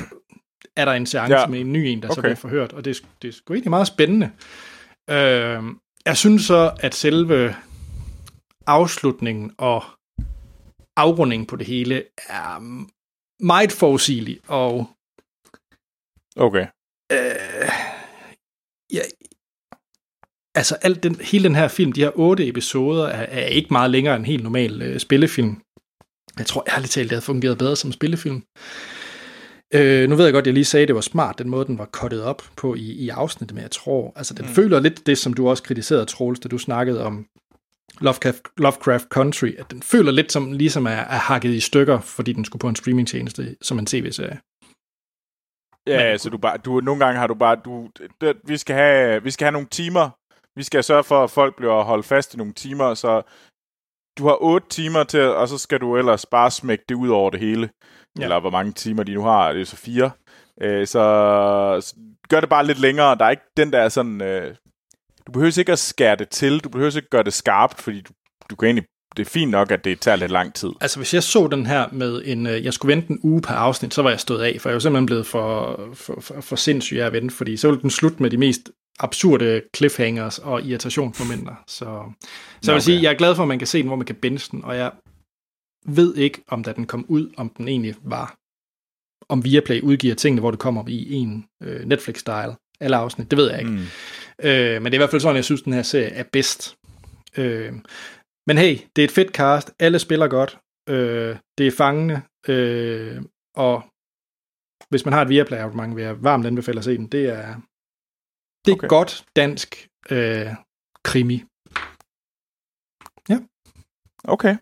[0.76, 1.46] er der en seance Ja.
[1.46, 2.14] med en ny en, der okay.
[2.14, 2.72] så bliver forhørt.
[2.72, 4.30] Og det, er- det er sgu egentlig meget spændende.
[5.10, 5.62] Øh,
[6.06, 7.54] jeg synes så, at selve
[8.66, 9.82] afslutningen og
[10.96, 12.60] afrundingen på det hele er
[13.44, 14.90] meget forudsigelig, og
[16.36, 16.66] Okay.
[17.12, 17.68] øh,
[18.92, 19.00] ja,
[20.54, 23.90] altså alt den, hele den her film, de her otte episoder, er, er ikke meget
[23.90, 25.62] længere end en helt normal øh, spillefilm.
[26.38, 28.42] Jeg tror ærligt talt, det havde fungeret bedre som spillefilm.
[29.74, 31.78] Øh, nu ved jeg godt, jeg lige sagde, at det var smart, den måde, den
[31.78, 34.52] var kottet op på i, i afsnittet, men jeg tror, altså den mm.
[34.52, 37.26] føler lidt det, som du også kritiserede, Troels, da du snakkede om
[38.00, 42.32] Lovecraft, Lovecraft Country, at den føler lidt som, ligesom er, er hakket i stykker, fordi
[42.32, 44.40] den skulle på en streamingtjeneste som en tv-serie.
[45.86, 47.88] Ja, Men, så du bare, du, nogle gange har du bare, du,
[48.20, 50.10] det, vi, skal have, vi skal have nogle timer,
[50.56, 53.22] vi skal sørge for, at folk bliver holdt fast i nogle timer, så
[54.18, 57.30] du har otte timer til, og så skal du ellers bare smække det ud over
[57.30, 57.70] det hele.
[58.18, 58.22] Ja.
[58.22, 60.10] Eller hvor mange timer de nu har, det er så fire.
[60.60, 61.94] Øh, så, så
[62.28, 63.14] gør det bare lidt længere.
[63.14, 64.22] Der er ikke den der sådan...
[64.22, 64.54] Øh,
[65.26, 66.58] du behøver ikke at skære det til.
[66.58, 68.12] Du behøver ikke at gøre det skarpt, fordi du,
[68.50, 68.84] du kan egentlig
[69.16, 70.70] det er fint nok, at det tager lidt lang tid.
[70.80, 72.46] Altså, hvis jeg så den her med en...
[72.46, 74.74] Øh, jeg skulle vente en uge per afsnit, så var jeg stået af, for jeg
[74.74, 78.22] var simpelthen blevet for, for, for, for sindssyg at vente, fordi så ville den slutte
[78.22, 78.70] med de mest
[79.00, 81.54] absurde cliffhangers og irritationsmomenter.
[81.66, 82.66] Så, så okay.
[82.66, 84.16] jeg vil sige, jeg er glad for, at man kan se den, hvor man kan
[84.16, 84.92] binge den, og jeg
[85.86, 88.34] ved ikke, om da den kom ud, om den egentlig var,
[89.28, 93.50] om Viaplay udgiver tingene, hvor det kommer i en øh, Netflix-style, alle afsnit, det ved
[93.50, 93.70] jeg ikke.
[93.70, 93.84] Mm.
[94.42, 96.76] Øh, men det er i hvert fald sådan, jeg synes, den her serie er bedst.
[97.36, 97.72] Øh,
[98.46, 100.58] men hey, det er et fedt cast, alle spiller godt,
[100.88, 103.22] øh, det er fangende, øh,
[103.56, 103.82] og
[104.90, 107.06] hvis man har et Viaplay abonnement, vil jeg varmt anbefale at se den.
[107.06, 107.60] Det er,
[108.64, 108.88] det er okay.
[108.88, 110.46] godt dansk øh,
[111.04, 111.44] krimi.
[113.28, 113.38] Ja.
[114.24, 114.56] Okay.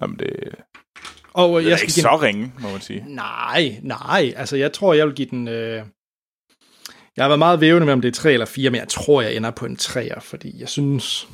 [0.00, 0.54] Jamen det...
[1.34, 2.02] Og det er jeg skal ikke give...
[2.02, 3.04] så ringe, må man sige.
[3.06, 4.32] Nej, nej.
[4.36, 5.48] Altså, jeg tror, jeg vil give den...
[5.48, 5.86] Øh...
[7.16, 9.22] Jeg har været meget vævende med, om det er 3 eller 4, men jeg tror,
[9.22, 11.28] jeg ender på en 3'er, fordi jeg synes...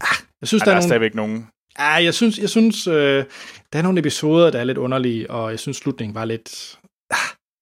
[0.00, 0.88] Ah, jeg synes, ja, der, der er, nogle...
[0.88, 1.46] stadigvæk nogen...
[1.76, 3.24] Ah, jeg synes, jeg synes øh,
[3.72, 6.78] der er nogle episoder, der er lidt underlige, og jeg synes, slutningen var lidt...
[7.10, 7.16] Ah,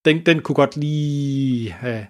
[0.04, 2.06] den, den kunne godt lige have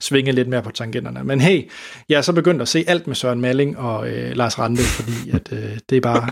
[0.00, 1.24] svinge lidt mere på tangenterne.
[1.24, 1.70] Men hey,
[2.08, 5.30] jeg er så begyndt at se alt med Søren Malling og øh, Lars Rande, fordi
[5.30, 6.30] at, øh, det er bare...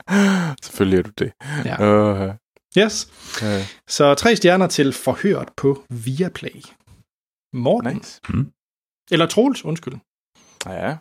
[0.64, 1.32] Selvfølgelig er du det.
[1.64, 2.28] Ja.
[2.28, 2.34] Uh,
[2.78, 3.08] yes.
[3.42, 3.48] Uh.
[3.88, 6.62] Så tre stjerner til forhørt på Viaplay.
[7.52, 7.96] Morten.
[7.96, 8.20] Nice.
[8.28, 8.52] Mm.
[9.10, 9.94] Eller Troels, undskyld.
[10.66, 10.96] Ja.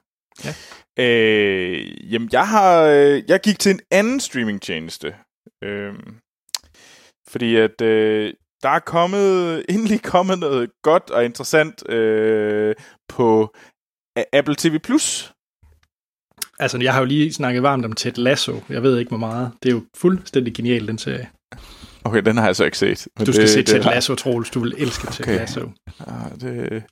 [0.46, 0.54] ja.
[1.00, 2.84] Øh, jamen, jeg har...
[2.84, 5.16] Øh, jeg gik til en anden streamingtjeneste.
[5.64, 5.94] Øh,
[7.30, 8.34] fordi at øh,
[8.64, 12.76] der er kommet, endelig kommet noget godt og interessant øh,
[13.10, 13.56] på
[14.34, 14.80] Apple TV+.
[14.80, 15.34] Plus.
[16.60, 18.54] Altså, jeg har jo lige snakket varmt om Ted Lasso.
[18.70, 19.52] Jeg ved ikke, hvor meget.
[19.64, 21.30] Det er jo fuldstændig genialt, den serie.
[22.04, 23.08] Okay, den har jeg så ikke set.
[23.18, 24.50] Men du skal det, se Ted Lasso, Troels.
[24.50, 25.24] Du vil elske okay.
[25.24, 25.70] Ted Lasso.
[26.08, 26.84] Ah, det,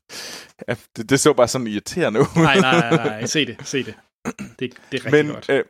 [0.68, 2.26] ja, det, det så bare sådan irriterende ud.
[2.36, 3.26] nej, nej, nej, nej.
[3.26, 3.94] Se det, se det.
[4.60, 5.50] Det, det er rigtig men, godt.
[5.50, 5.64] Øh,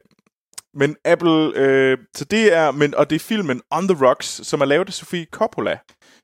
[0.74, 4.62] men Apple, øh, så det er, men, og det er filmen On the Rocks, som
[4.62, 5.78] er lavet af Sofie Coppola,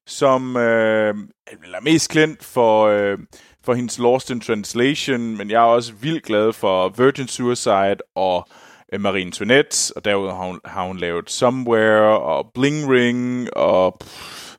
[0.08, 1.16] som øh,
[1.48, 3.18] er mest kendt for, øh,
[3.66, 8.48] for hendes Lost in Translation, men jeg er også vildt glad for Virgin Suicide og
[8.94, 13.98] øh, Marine Antoinette, og derudover har hun, har hun lavet Somewhere og Bling Ring, og
[14.00, 14.56] pff,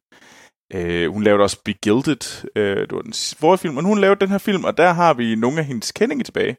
[0.74, 4.28] øh, hun lavede også Begilded, øh, det var den forrige film, men hun lavede den
[4.28, 6.56] her film, og der har vi nogle af hendes kendinge tilbage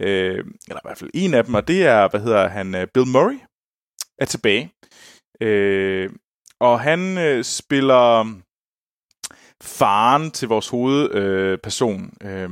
[0.00, 2.86] øh, eller i hvert fald en af dem, og det er, hvad hedder han, øh,
[2.94, 3.38] Bill Murray
[4.18, 4.72] er tilbage.
[5.40, 6.10] Øh,
[6.60, 8.24] og han øh, spiller
[9.62, 12.50] faren til vores hovedperson, øh, øh,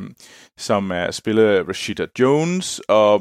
[0.58, 3.20] som er spillet Rashida Jones, og, og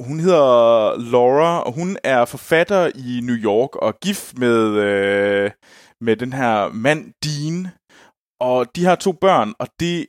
[0.00, 4.58] hun hedder Laura, og hun er forfatter i New York og gift med,
[4.88, 5.50] øh,
[6.00, 7.68] med den her mand Dean,
[8.40, 10.06] og de har to børn, og det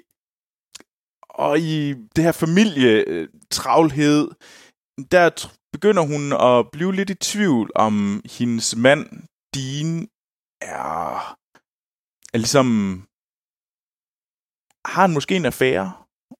[1.30, 5.26] og i det her familietravlhed, øh, der
[5.74, 9.06] begynder hun at blive lidt i tvivl om hendes mand,
[9.54, 10.08] Dean,
[10.62, 11.36] er,
[12.34, 12.68] er ligesom...
[14.86, 15.94] Har han måske en affære?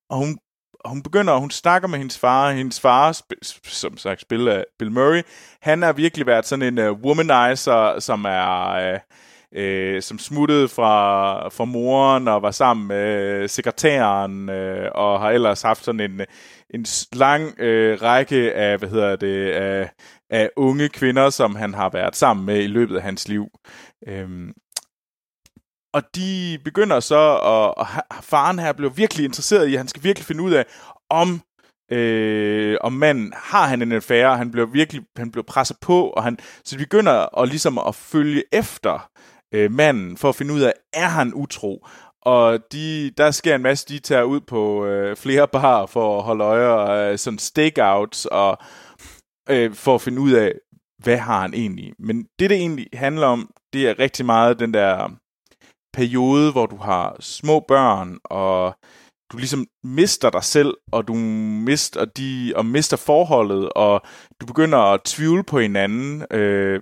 [0.10, 0.40] Og hun,
[0.86, 2.52] og hun begynder, og hun snakker med hendes far.
[2.52, 3.22] Hendes far,
[3.64, 5.22] som sagt spiller af Bill Murray,
[5.62, 8.94] han har virkelig været sådan en uh, womanizer, som er...
[8.94, 9.00] Uh,
[9.56, 15.30] øh, som smuttede fra, fra moren og var sammen med uh, sekretæren øh, og har
[15.30, 16.22] ellers haft sådan en,
[16.70, 19.90] en lang øh, række af, hvad hedder det, af,
[20.30, 23.48] af unge kvinder, som han har været sammen med i løbet af hans liv.
[24.08, 24.54] Øhm,
[25.96, 27.88] og de begynder så, og, og
[28.22, 30.66] faren her bliver virkelig interesseret i, at han skal virkelig finde ud af,
[31.10, 31.42] om
[31.92, 36.24] øh, om manden har han en affære, han bliver virkelig han bliver presset på, og
[36.24, 39.10] han, så de begynder at, ligesom at følge efter
[39.54, 41.88] øh, manden, for at finde ud af, er han utro?
[42.22, 46.24] Og de, der sker en masse, de tager ud på øh, flere bar for at
[46.24, 48.58] holde øje, og øh, sådan stakeouts, og
[49.50, 50.54] øh, for at finde ud af,
[51.04, 51.94] hvad har han egentlig?
[52.00, 55.10] Men det, det egentlig handler om, det er rigtig meget den der
[55.96, 58.76] periode, hvor du har små børn, og
[59.32, 61.14] du ligesom mister dig selv, og du
[61.70, 64.02] mister, de, og mister forholdet, og
[64.42, 66.82] du begynder at tvivle på hinanden, øh,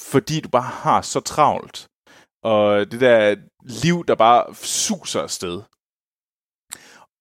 [0.00, 1.86] fordi du bare har så travlt.
[2.44, 3.36] Og det der
[3.84, 5.62] liv, der bare suser afsted.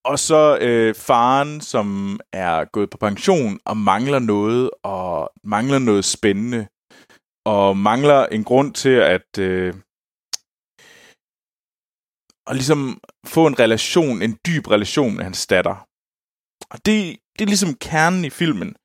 [0.05, 6.05] Og så øh, faren, som er gået på pension og mangler noget, og mangler noget
[6.05, 6.67] spændende,
[7.45, 9.73] og mangler en grund til at, øh,
[12.47, 15.87] og ligesom få en relation, en dyb relation med hans datter.
[16.69, 18.75] Og det, det er ligesom kernen i filmen.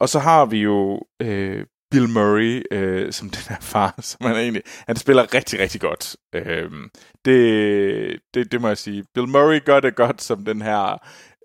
[0.00, 4.36] Og så har vi jo øh, Bill Murray øh, som den her far, som han
[4.36, 6.16] egentlig, han spiller rigtig, rigtig godt.
[6.34, 6.70] Øh,
[7.24, 9.04] det, det, det må jeg sige.
[9.14, 10.98] Bill Murray gør det godt som den her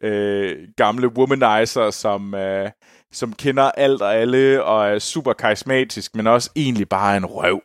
[0.03, 2.71] øh, gamle womanizer, som, øh,
[3.11, 7.61] som kender alt og alle, og er super karismatisk, men også egentlig bare en røv.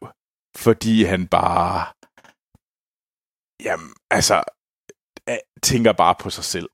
[0.57, 1.86] Fordi han bare...
[3.62, 4.42] Jamen, altså...
[5.62, 6.68] Tænker bare på sig selv.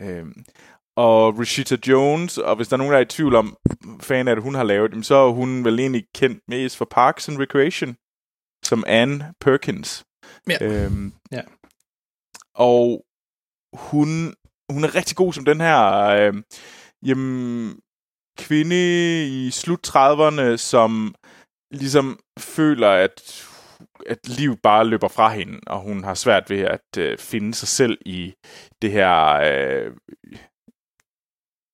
[0.00, 0.26] Øh,
[0.96, 3.56] og Rashida Jones, og hvis der er nogen, der er i tvivl om,
[4.00, 7.28] fan af det, hun har lavet, så er hun vel egentlig kendt mest for Parks
[7.28, 7.96] and Recreation,
[8.64, 10.04] som Anne Perkins.
[10.48, 10.56] Ja.
[10.60, 11.42] Øhm, Ja.
[12.54, 13.04] Og
[13.72, 14.34] hun,
[14.72, 16.34] hun er rigtig god som den her øh,
[17.02, 17.80] jamen,
[18.38, 18.76] kvinde
[19.28, 21.14] i slut 30'erne, som
[21.70, 23.46] ligesom føler, at,
[24.08, 27.68] at liv bare løber fra hende, og hun har svært ved at øh, finde sig
[27.68, 28.34] selv i
[28.82, 29.92] det her øh,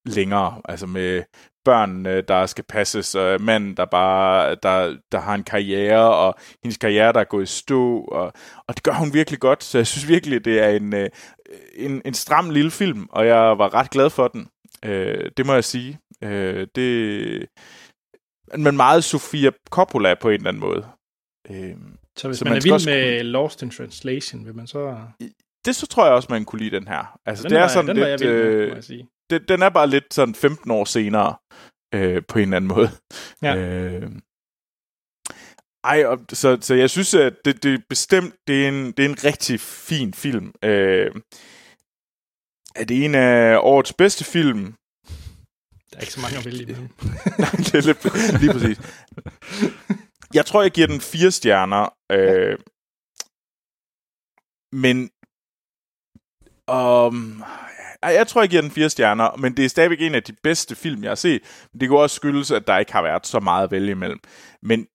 [0.07, 1.23] længere, altså med
[1.65, 6.35] børn, øh, der skal passes, og mand, der bare der, der har en karriere, og
[6.63, 8.33] hendes karriere, der er gået i stå, og,
[8.69, 11.11] og det gør hun virkelig godt, så jeg synes virkelig, det er en, øh,
[11.75, 14.49] en, en stram lille film, og jeg var ret glad for den.
[14.85, 15.99] Øh, det må jeg sige.
[16.25, 17.49] Øh, det,
[18.59, 20.87] men meget Sofia Coppola på en eller anden måde.
[21.51, 21.77] Øh,
[22.19, 24.99] så hvis så man, man er vild også med Lost in Translation, vil man så...
[25.65, 27.19] det så tror jeg også, man kunne lide den her.
[27.27, 28.85] Altså, Den det er var- sådan den var lidt, jeg vild med, øh, må jeg
[28.85, 29.09] sige.
[29.31, 31.35] det, den er bare lidt sådan 15 år senere,
[31.95, 32.91] øh, på en eller anden måde.
[33.43, 33.57] Ja.
[33.57, 34.11] Øh,
[35.85, 39.05] ej, og, så, så jeg synes, at det, det er bestemt, det er, en, det
[39.05, 40.53] er en rigtig fin film.
[40.65, 41.11] Øh,
[42.77, 44.75] er det en af årets bedste film?
[45.91, 46.89] Der er ikke så mange at vælge imellem.
[47.39, 48.79] Nej, det er lidt, lige præcis.
[50.35, 51.89] Jeg tror, jeg giver den fire stjerner.
[52.13, 52.59] Øh,
[54.73, 55.11] men...
[56.73, 57.43] Um,
[58.03, 60.33] ej, jeg tror, jeg giver den fire stjerner, men det er stadigvæk en af de
[60.43, 61.69] bedste film, jeg har set.
[61.73, 64.21] Det kan også skyldes, at der ikke har været så meget at vælge imellem.
[64.63, 64.87] Men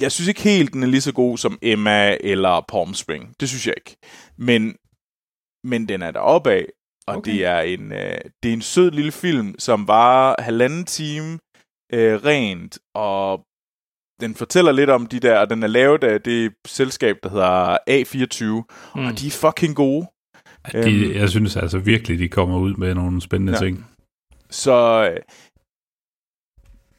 [0.00, 3.34] jeg synes ikke helt, den er lige så god som Emma eller Palm Spring.
[3.40, 3.96] Det synes jeg ikke.
[4.38, 4.76] Men,
[5.64, 6.66] men den er deroppe af,
[7.06, 7.32] og okay.
[7.32, 11.38] det, er en, øh, det er en sød lille film, som var halvanden time
[11.92, 13.46] øh, rent, og
[14.22, 17.76] den fortæller lidt om de der, og den er lavet af det selskab, der hedder
[17.90, 18.44] A24,
[18.94, 19.06] mm.
[19.06, 20.06] Og de er fucking gode.
[20.72, 23.56] De, jeg synes altså virkelig, de kommer ud med nogle spændende Ja.
[23.56, 23.64] ja.
[23.64, 23.86] ting.
[24.50, 25.20] Så, øh,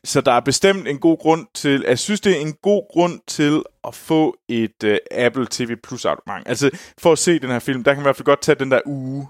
[0.04, 3.20] så der er bestemt en god grund til, jeg synes, det er en god grund
[3.28, 6.48] til at få et uh, Apple TV Plus abonnement.
[6.48, 8.56] Altså, for at se den her film, der kan man i hvert fald godt tage
[8.60, 9.28] den der uge.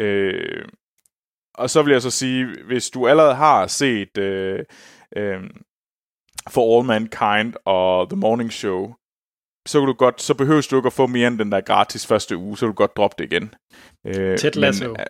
[0.00, 0.64] Øh,
[1.54, 4.58] og så vil jeg så sige, hvis du allerede har set øh,
[5.16, 5.40] øh,
[6.48, 8.94] For All Mankind og The Morning Show,
[9.66, 12.06] så kan du godt, så behøver du ikke at få mere end den der gratis
[12.06, 13.54] første uge, så kan du godt droppe det igen.
[14.06, 14.86] Øh, Ted Lasso.
[14.86, 15.06] Men, øh,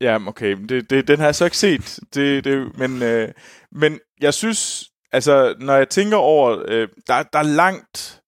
[0.00, 3.28] ja, okay, det, det, den har jeg så ikke set, det, det, men, øh,
[3.72, 8.22] men jeg synes, altså, når jeg tænker over, øh, der, der er langt,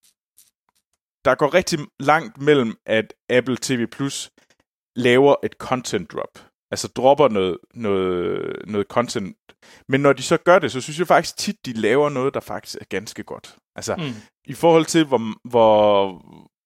[1.24, 4.30] der går rigtig langt mellem, at Apple TV Plus
[4.96, 6.53] laver et content drop.
[6.70, 9.36] Altså dropper noget, noget, noget content.
[9.88, 12.40] Men når de så gør det, så synes jeg faktisk tit, de laver noget, der
[12.40, 13.56] faktisk er ganske godt.
[13.76, 14.12] Altså, Mm.
[14.46, 16.08] i forhold til, hvor, hvor,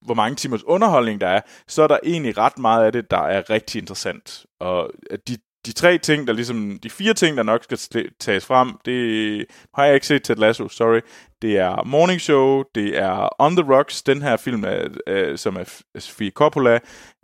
[0.05, 3.19] hvor mange timers underholdning der er, så er der egentlig ret meget af det, der
[3.23, 4.47] er rigtig interessant.
[4.61, 4.91] Og
[5.29, 5.37] de,
[5.67, 7.79] de tre ting, der ligesom, de fire ting, der nok skal
[8.21, 11.01] tages frem, det har jeg ikke set Ted Lasso, sorry.
[11.43, 15.57] Det er Morning Show, det er On the Rocks, den her film, er, øh, som
[15.57, 16.79] er Sofie Coppola,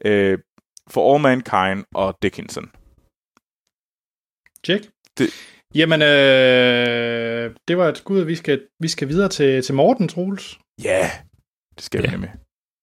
[0.04, 0.38] øh,
[0.90, 2.70] For All Mankind og Dickinson.
[4.64, 4.82] Tjek.
[5.18, 5.26] Det,
[5.74, 10.08] Jamen, øh, det var et skud, at vi skal, vi skal videre til, til Morten,
[10.08, 10.58] Troels.
[10.84, 11.10] Ja, yeah,
[11.76, 12.32] det skal vi nemlig.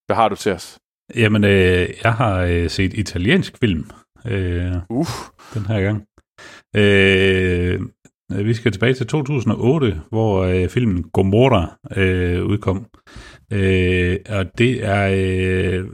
[0.07, 0.79] Hvad har du til os?
[1.15, 3.89] Jamen, øh, jeg har øh, set italiensk film
[4.25, 5.07] øh, uh.
[5.53, 6.05] den her gang.
[6.75, 7.81] Øh,
[8.47, 12.77] vi skal tilbage til 2008, hvor øh, filmen Gomorra øh, udkom.
[12.77, 12.83] Øh,
[14.29, 15.85] og det er, øh,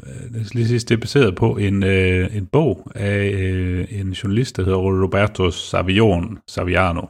[0.54, 4.64] lige sige, det er baseret på en, øh, en bog af øh, en journalist, der
[4.64, 7.02] hedder Roberto Savion, Saviano,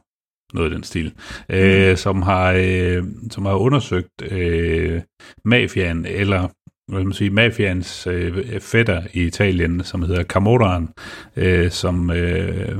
[0.54, 1.14] noget i den stil,
[1.50, 5.02] øh, som, har, øh, som har undersøgt øh,
[5.46, 6.48] mafiaen, eller
[6.92, 10.90] hvad man sige, mafians øh, fætter i Italien, som hedder Camoran,
[11.36, 12.76] øh, som, øh,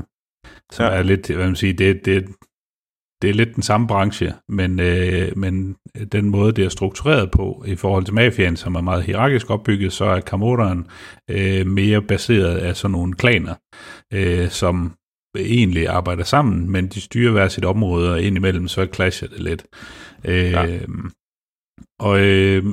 [0.72, 0.92] som ja.
[0.92, 2.26] er lidt, hvad man siger, det, det,
[3.22, 5.76] det er lidt den samme branche, men, øh, men
[6.12, 9.94] den måde, det er struktureret på i forhold til mafiaen, som er meget hierarkisk opbygget,
[9.94, 10.86] så er Camoran
[11.30, 13.56] øh, mere baseret af sådan nogle klaner,
[14.14, 14.94] øh, som
[15.38, 19.66] egentlig arbejder sammen, men de styrer hver sit område, og indimellem så clasher det lidt.
[20.26, 20.80] Øh, ja.
[22.00, 22.64] Og øh,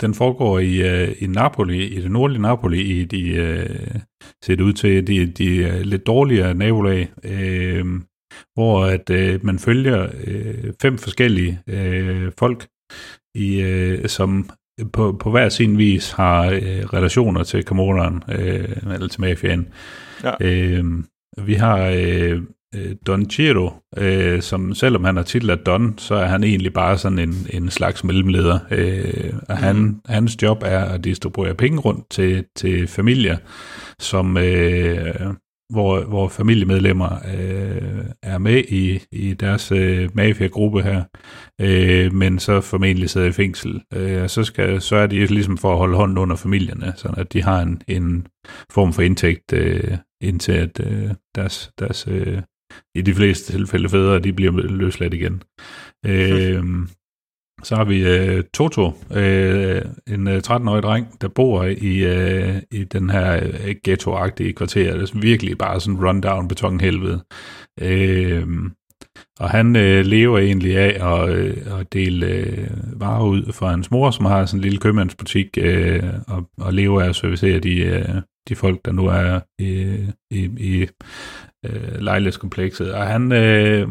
[0.00, 4.00] den foregår i, øh, i Napoli, i det nordlige Napoli, i de, øh,
[4.44, 7.86] ser det ud til, de, de lidt dårligere nabolag, øh,
[8.54, 12.66] hvor at øh, man følger øh, fem forskellige øh, folk,
[13.34, 14.50] i, øh, som
[14.92, 19.68] på, på hver sin vis har øh, relationer til Camoran, øh, eller til mafiaen.
[20.24, 20.32] Ja.
[20.40, 20.84] Øh,
[21.38, 22.42] vi har øh,
[22.74, 26.72] øh, Don Giro, øh, som selvom han har titel af Don, så er han egentlig
[26.72, 28.58] bare sådan en, en slags mellemleder.
[28.70, 30.00] Øh, og han, mm.
[30.06, 33.36] hans job er at distribuere penge rundt til, til familier,
[33.98, 35.34] som, øh,
[35.70, 41.04] hvor, hvor familiemedlemmer øh, er med i, i deres øh, mafia-gruppe her,
[41.60, 43.82] øh, men så formentlig sidder i fængsel.
[43.94, 47.32] Øh, så, skal, så er de ligesom for at holde hånden under familierne, så at
[47.32, 48.26] de har en, en
[48.70, 52.42] form for indtægt, øh, indtil at øh, deres, deres øh,
[52.94, 55.42] i de fleste tilfælde fædre, de bliver løsladt igen.
[56.06, 56.64] Øh,
[57.62, 62.84] så har vi øh, Toto, øh, en øh, 13-årig dreng, der bor i, øh, i
[62.84, 64.96] den her øh, ghetto-agtige kvarter.
[64.96, 67.24] Det er virkelig bare sådan rundown betonhelvede.
[67.80, 68.46] Øh,
[69.40, 72.68] og han øh, lever egentlig af at, øh, at dele øh,
[73.00, 77.02] varer ud for hans mor, som har sådan en lille købmandsbutik, øh, og, og lever
[77.02, 78.08] af at servicere de, øh,
[78.48, 79.98] de folk, der nu er i,
[80.30, 80.86] i, i
[81.66, 82.92] øh, lejlighedskomplekset.
[82.94, 83.88] Og han, øh,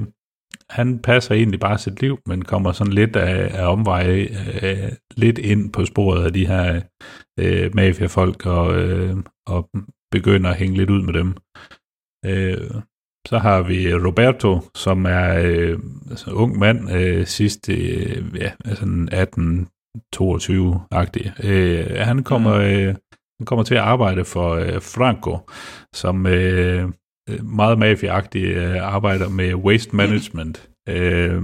[0.70, 4.28] han passer egentlig bare sit liv, men kommer sådan lidt af, af omveje
[4.64, 6.82] øh, lidt ind på sporet af de her
[7.40, 9.16] øh, mafiafolk og, øh,
[9.48, 9.70] og
[10.12, 11.36] begynder at hænge lidt ud med dem.
[12.26, 12.82] Øh,
[13.28, 19.10] så har vi Roberto, som er øh, altså ung mand, øh, sidst øh, ja, sådan
[19.14, 21.32] 18-22-agtig.
[21.44, 22.54] Øh, han kommer...
[22.54, 22.96] Øh,
[23.40, 25.40] han kommer til at arbejde for øh, Franco,
[25.94, 26.90] som Øh,
[27.44, 30.68] meget mafiagtig øh, arbejder med waste management.
[30.90, 31.42] Øh,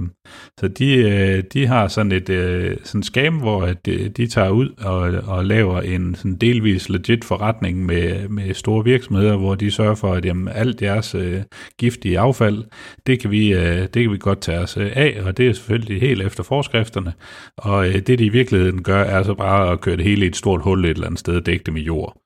[0.60, 4.68] så de, øh, de har sådan et øh, sådan skam, hvor de, de tager ud
[4.78, 5.00] og,
[5.36, 10.14] og laver en sådan delvis legit forretning med, med store virksomheder, hvor de sørger for,
[10.14, 11.42] at jamen, alt deres øh,
[11.78, 12.64] giftige affald,
[13.06, 15.52] det kan, vi, øh, det kan vi godt tage os øh, af, og det er
[15.52, 17.12] selvfølgelig helt efter forskrifterne.
[17.56, 20.28] Og øh, det de i virkeligheden gør, er så bare at køre det hele i
[20.28, 22.16] et stort hul et eller andet sted og dække det med jord.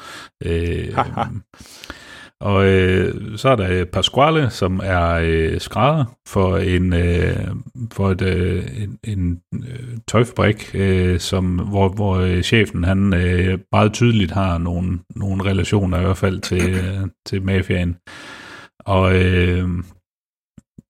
[0.44, 0.88] Øh,
[2.40, 7.46] og øh, så er der øh, Pasquale, som er øh, skrædder for en øh,
[7.92, 13.58] for et, øh, en, en øh, tøjfabrik, øh, som hvor, hvor øh, chefen han øh,
[13.72, 17.96] meget tydeligt har nogle nogle relationer i hvert fald til øh, til mafiaen.
[18.78, 19.68] Og øh,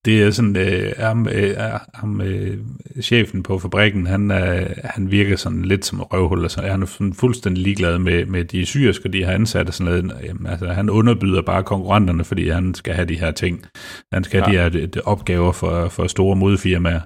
[0.05, 1.55] det er sådan, øh, ham, øh,
[1.93, 2.57] ham øh,
[3.01, 6.85] chefen på fabrikken, han, øh, han virker sådan lidt som et røvhul, altså, han er
[6.85, 10.25] sådan fuldstændig ligeglad med, med de syriske, de har ansat og sådan noget.
[10.25, 13.65] Jamen, altså, han underbyder bare konkurrenterne, fordi han skal have de her ting.
[14.13, 14.69] Han skal have ja.
[14.69, 17.01] de her de, de opgaver for, for store modfirmaer.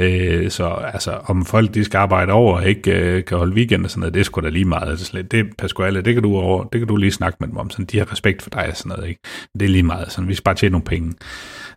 [0.00, 3.84] Øh, så altså, om folk de skal arbejde over og ikke øh, kan holde weekend
[3.84, 4.90] og sådan noget, det er sgu da lige meget.
[4.90, 7.56] Altså, slet, det, Pasquale, det kan, du over, det kan du lige snakke med dem
[7.56, 7.70] om.
[7.70, 9.08] Sådan, de har respekt for dig og sådan noget.
[9.08, 9.20] Ikke?
[9.54, 10.12] Det er lige meget.
[10.12, 11.14] Sådan, vi skal bare tjene nogle penge.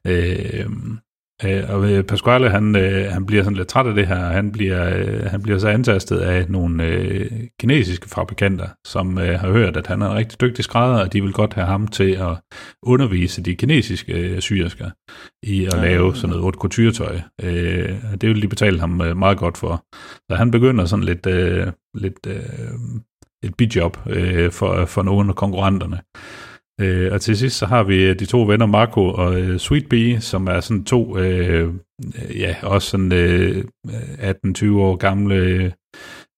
[0.08, 0.66] Øh,
[1.46, 4.16] øh, og Pasquale, han, øh, han bliver sådan lidt træt af det her.
[4.16, 9.52] Han bliver, øh, han bliver så antastet af nogle øh, kinesiske fabrikanter, som øh, har
[9.52, 12.12] hørt, at han er en rigtig dygtig skrædder, og de vil godt have ham til
[12.12, 12.38] at
[12.84, 14.90] undervise de kinesiske øh, syrsker
[15.44, 17.20] i at ja, lave sådan noget haute couture-tøj.
[17.44, 17.90] Øh,
[18.22, 19.86] det vil de betale ham øh, meget godt for.
[20.32, 22.40] Så han begynder sådan lidt, øh, lidt øh,
[23.44, 26.00] et bidjob øh, for, for nogle af konkurrenterne.
[26.82, 30.22] Øh, og til sidst så har vi de to venner, Marco og øh, Sweet Bee,
[30.22, 31.74] som er sådan to, øh,
[32.36, 35.74] ja, også sådan øh, 18-20 år gamle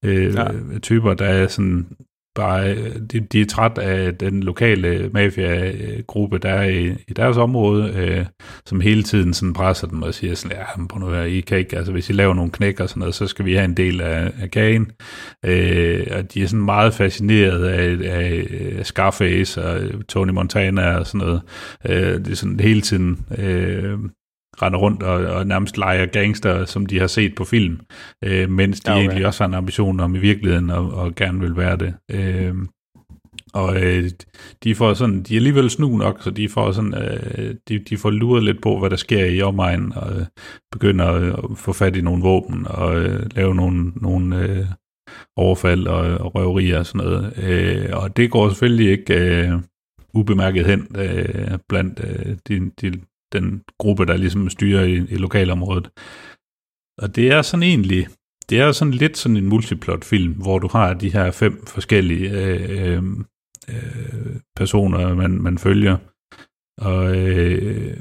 [0.06, 0.48] øh, ja.
[0.82, 1.88] typer, der er sådan
[2.36, 7.94] bare, de, de er træt af den lokale mafia-gruppe, der er i, i deres område,
[7.96, 8.26] øh,
[8.66, 11.58] som hele tiden sådan presser dem og siger sådan, ja, på nu her, I kan
[11.58, 13.78] ikke, altså hvis I laver nogle knæk og sådan noget, så skal vi have en
[13.78, 14.92] del af, af kagen.
[15.46, 18.48] Øh, og de er sådan meget fascineret af, af,
[18.80, 21.42] af Scarface og Tony Montana og sådan noget.
[21.90, 23.26] Øh, det er sådan hele tiden...
[23.38, 24.00] Øh,
[24.62, 27.80] render rundt og, og nærmest leger gangster, som de har set på film,
[28.24, 29.02] øh, mens de okay.
[29.02, 31.94] egentlig også har en ambition om i virkeligheden og, og gerne vil være det.
[32.12, 32.56] Øh,
[33.54, 34.10] og øh,
[34.64, 37.98] de får sådan, de er alligevel snu nok, så de får sådan, øh, de, de
[37.98, 40.26] får luret lidt på, hvad der sker i omegnen, og øh,
[40.72, 44.66] begynder at få fat i nogle våben, og øh, lave nogle, nogle øh,
[45.36, 47.34] overfald og, og røverier og sådan noget.
[47.44, 49.52] Øh, og det går selvfølgelig ikke øh,
[50.14, 52.92] ubemærket hen øh, blandt øh, de, de,
[53.34, 55.90] den gruppe, der ligesom styrer i, i lokalområdet.
[56.98, 58.08] Og det er sådan egentlig,
[58.50, 62.94] det er sådan lidt sådan en multiplot-film, hvor du har de her fem forskellige øh,
[62.94, 63.04] øh,
[63.70, 65.98] øh, personer, man, man følger.
[66.78, 67.98] Og, øh,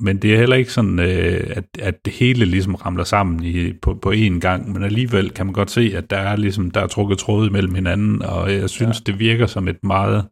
[0.00, 3.72] men det er heller ikke sådan, øh, at, at det hele ligesom ramler sammen i,
[3.72, 6.80] på, på én gang, men alligevel kan man godt se, at der er ligesom, der
[6.80, 9.12] er trukket tråde mellem hinanden, og jeg synes, ja.
[9.12, 10.28] det virker som et meget,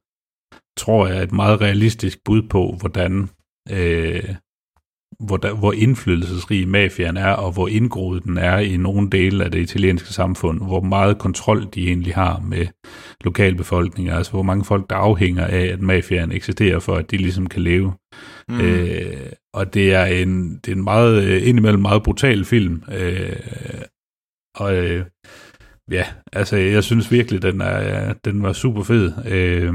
[0.79, 3.29] tror jeg, et meget realistisk bud på, hvordan
[3.71, 4.35] øh,
[5.21, 9.51] hvor, der, hvor indflydelsesrig mafiaen er, og hvor indgroet den er i nogle dele af
[9.51, 12.67] det italienske samfund, hvor meget kontrol de egentlig har med
[13.25, 17.47] lokalbefolkningen, altså hvor mange folk, der afhænger af, at mafiaen eksisterer, for at de ligesom
[17.47, 17.93] kan leve.
[18.49, 18.61] Mm.
[18.61, 23.37] Øh, og det er en, det er en meget, øh, indimellem meget brutal film, øh,
[24.57, 25.05] og øh,
[25.91, 29.13] ja, altså jeg synes virkelig, den, er, den var super fed.
[29.27, 29.75] Øh,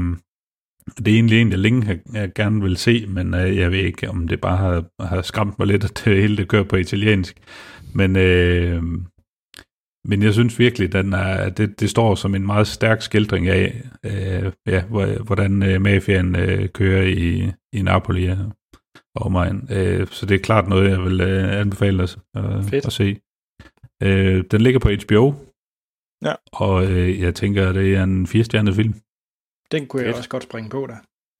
[0.98, 3.78] det er egentlig en, jeg længe har, jeg gerne vil se, men øh, jeg ved
[3.78, 6.76] ikke, om det bare har, har skræmt mig lidt, at det hele det kører på
[6.76, 7.36] italiensk.
[7.94, 8.82] Men, øh,
[10.04, 13.82] men jeg synes virkelig, den er, det, det står som en meget stærk skildring af,
[14.04, 14.84] øh, ja,
[15.24, 18.46] hvordan øh, mafiaen øh, kører i, i Napoli og
[19.16, 19.68] omegn.
[19.70, 23.20] Øh, så det er klart noget, jeg vil øh, anbefale os øh, at se.
[24.02, 25.34] Øh, den ligger på HBO,
[26.24, 26.34] ja.
[26.52, 28.94] og øh, jeg tænker, at det er en firestjernet film.
[29.72, 30.16] Den kunne jeg Fedt.
[30.16, 30.96] også godt springe på der.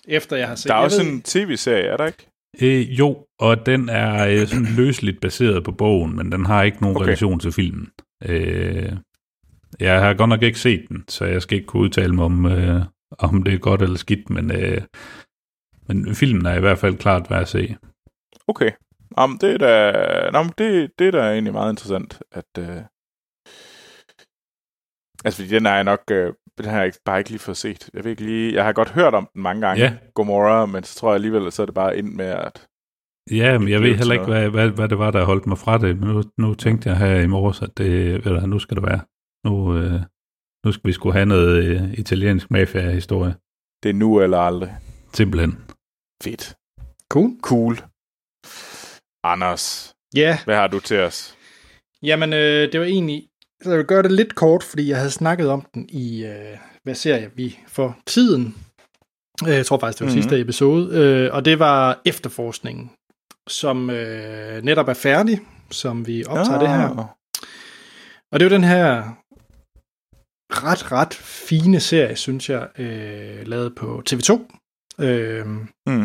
[0.08, 0.68] Efter jeg har set...
[0.68, 1.12] Der er jeg også ved...
[1.12, 2.26] en tv-serie, er der ikke?
[2.60, 6.80] Øh, jo, og den er øh, sådan løsligt baseret på bogen, men den har ikke
[6.80, 7.04] nogen okay.
[7.04, 7.90] relation til filmen.
[8.24, 8.92] Øh,
[9.80, 12.46] jeg har godt nok ikke set den, så jeg skal ikke kunne udtale mig om,
[12.46, 12.82] øh,
[13.18, 14.82] om det er godt eller skidt, men, øh,
[15.88, 17.76] men filmen er i hvert fald klart værd at se.
[18.46, 18.70] Okay.
[19.18, 22.58] Jamen, det er da, nå, det, det er da egentlig meget interessant, at...
[22.58, 22.82] Øh...
[25.24, 26.02] Altså, fordi den er jeg nok...
[26.10, 27.90] Øh, den har jeg bare ikke lige fået set.
[27.94, 29.96] Jeg, ved ikke lige, jeg har godt hørt om den mange gange, ja.
[30.14, 32.66] Gomorra, men så tror jeg alligevel, så er det bare ind med, at...
[33.30, 35.78] Ja, men jeg ved heller ikke, hvad, hvad, hvad det var, der holdt mig fra
[35.78, 35.98] det.
[35.98, 39.00] Men nu, nu tænkte jeg her i morges, at det, du, nu skal det være.
[39.44, 40.00] Nu, øh,
[40.64, 43.34] nu skal vi skulle have noget øh, italiensk mafia-historie.
[43.82, 44.76] Det er nu eller aldrig.
[45.12, 45.58] Simpelthen.
[46.22, 46.56] Fedt.
[47.08, 47.30] Cool.
[47.42, 47.74] Cool.
[49.24, 49.94] Anders.
[50.14, 50.20] Ja.
[50.20, 50.44] Yeah.
[50.44, 51.36] Hvad har du til os?
[52.02, 53.28] Jamen, øh, det var egentlig
[53.62, 56.56] så jeg vil gøre det lidt kort, fordi jeg havde snakket om den i, øh,
[56.82, 58.54] hvad ser vi for tiden?
[59.46, 60.22] Øh, jeg tror faktisk, det var mm-hmm.
[60.22, 60.96] sidste episode.
[60.98, 62.90] Øh, og det var efterforskningen,
[63.48, 65.40] som øh, netop er færdig,
[65.70, 66.60] som vi optager ja.
[66.60, 67.16] det her.
[68.32, 69.02] Og det er jo den her
[70.50, 74.40] ret, ret fine serie, synes jeg, øh, lavet på TV2.
[75.00, 75.46] Øh,
[75.86, 76.04] mm.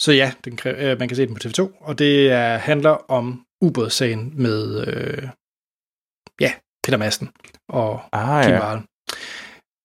[0.00, 3.44] Så ja, den, øh, man kan se den på TV2, og det er, handler om
[3.60, 5.28] ubådssagen med øh,
[6.40, 6.52] ja,
[6.84, 7.30] Peter Madsen
[7.68, 8.80] og ah, Kim ja.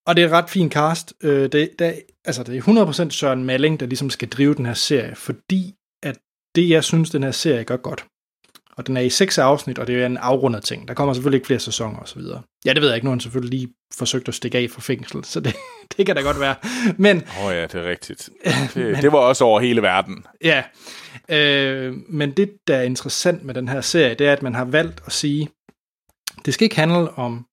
[0.06, 1.14] Og det er et ret fint cast.
[1.22, 4.74] Øh, det, det, altså, det er 100% Søren Malling, der ligesom skal drive den her
[4.74, 6.18] serie, fordi at
[6.54, 8.04] det, jeg synes, den her serie gør godt,
[8.76, 10.88] og den er i seks afsnit, og det er en afrundet ting.
[10.88, 12.20] Der kommer selvfølgelig ikke flere sæsoner osv.
[12.64, 13.04] Ja, det ved jeg ikke.
[13.04, 15.56] Nu har han selvfølgelig lige forsøgt at stikke af fra fængsel, så det,
[15.96, 16.54] det kan da godt være.
[16.96, 18.30] Men, Åh oh ja, det er rigtigt.
[18.74, 20.26] Det, men, det var også over hele verden.
[20.44, 20.62] Ja,
[21.28, 24.64] øh, men det, der er interessant med den her serie, det er, at man har
[24.64, 25.48] valgt at sige,
[26.44, 27.46] det skal ikke handle om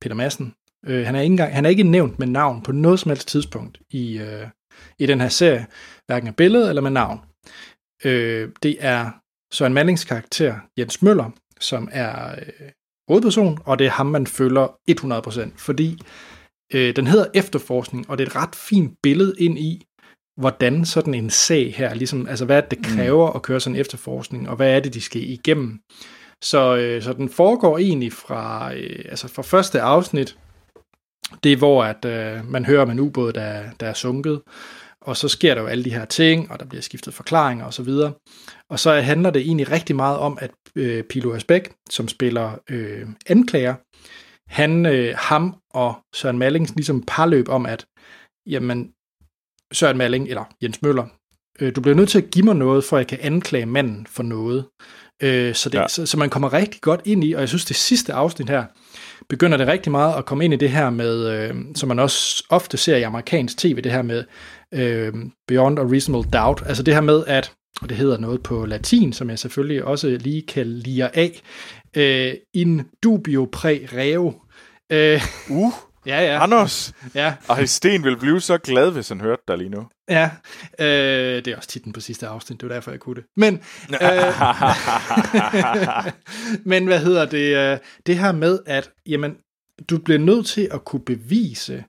[0.00, 0.54] Peter Madsen.
[0.86, 3.28] Øh, han, er ikke engang, han er ikke nævnt med navn på noget som helst
[3.28, 4.46] tidspunkt i, øh,
[4.98, 5.66] i den her serie,
[6.06, 7.20] hverken af billede eller med navn.
[8.04, 9.10] Øh, det er
[9.54, 11.30] Søren Mallings karakter, Jens Møller,
[11.60, 12.70] som er øh,
[13.08, 14.66] hovedperson, og det er ham, man følger
[15.50, 15.98] 100%, fordi
[16.74, 19.86] øh, den hedder efterforskning, og det er et ret fint billede ind i,
[20.36, 22.84] hvordan sådan en sag her, ligesom, altså hvad det mm.
[22.84, 25.80] kræver at køre sådan en efterforskning, og hvad er det, de skal igennem.
[26.44, 30.38] Så, øh, så den foregår egentlig fra, øh, altså fra første afsnit,
[31.44, 34.42] det er hvor at, øh, man hører om en ubåd, der, der er sunket,
[35.00, 37.88] og så sker der jo alle de her ting, og der bliver skiftet forklaringer osv.
[37.88, 38.20] Og,
[38.70, 43.08] og så handler det egentlig rigtig meget om, at øh, Pilo Asbæk, som spiller øh,
[43.26, 43.74] anklager,
[44.48, 47.86] han, øh, ham og Søren Mallings ligesom parløb om, at
[48.46, 48.92] jamen,
[49.72, 51.06] Søren Malling, eller Jens Møller,
[51.60, 54.22] øh, du bliver nødt til at give mig noget, for jeg kan anklage manden for
[54.22, 54.66] noget.
[55.24, 55.88] Øh, så, det, ja.
[55.88, 58.64] så, så man kommer rigtig godt ind i, og jeg synes, det sidste afsnit her,
[59.28, 62.44] begynder det rigtig meget at komme ind i det her med, øh, som man også
[62.50, 64.24] ofte ser i amerikansk tv, det her med
[64.72, 65.12] øh,
[65.48, 66.62] Beyond a Reasonable Doubt.
[66.66, 67.52] Altså det her med, at,
[67.82, 71.42] og det hedder noget på latin, som jeg selvfølgelig også lige kan lide af,
[71.96, 74.32] øh, in dubio pre reo.
[74.92, 75.72] Øh, uh.
[76.06, 76.42] Ja, ja.
[76.42, 76.94] Anders.
[77.14, 77.34] Ja.
[77.48, 79.86] Og Sten vil blive så glad, hvis han hørte dig lige nu.
[80.08, 80.30] Ja,
[80.78, 83.24] øh, det er også titlen på sidste afsnit, det var derfor, jeg kunne det.
[83.36, 83.54] Men,
[83.90, 84.34] øh,
[86.70, 87.56] men hvad hedder det?
[87.56, 89.36] Øh, det her med, at jamen,
[89.90, 91.84] du bliver nødt til at kunne bevise,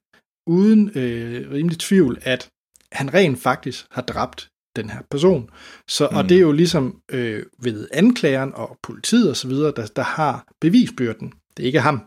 [0.47, 2.49] uden øh, rimelig tvivl, at
[2.91, 5.49] han rent faktisk har dræbt den her person.
[5.89, 6.17] Så, mm.
[6.17, 11.33] Og det er jo ligesom øh, ved anklageren og politiet osv., der, der har bevisbyrden.
[11.57, 12.05] Det er ikke ham,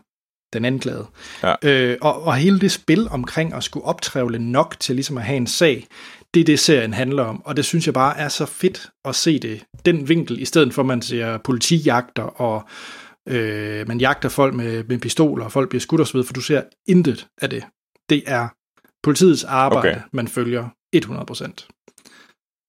[0.53, 1.07] den anklagede.
[1.43, 1.55] Ja.
[1.63, 5.37] Øh, og, og hele det spil omkring at skulle optrævle nok til ligesom at have
[5.37, 5.87] en sag,
[6.33, 7.45] det er det, serien handler om.
[7.45, 10.73] Og det synes jeg bare er så fedt at se det, den vinkel, i stedet
[10.73, 12.63] for at man ser politijagter, og
[13.29, 16.63] øh, man jagter folk med, med pistoler, og folk bliver skudt osv., for du ser
[16.87, 17.63] intet af det.
[18.09, 18.47] Det er
[19.03, 20.01] politiets arbejde, Okay.
[20.13, 21.67] man følger 100 procent.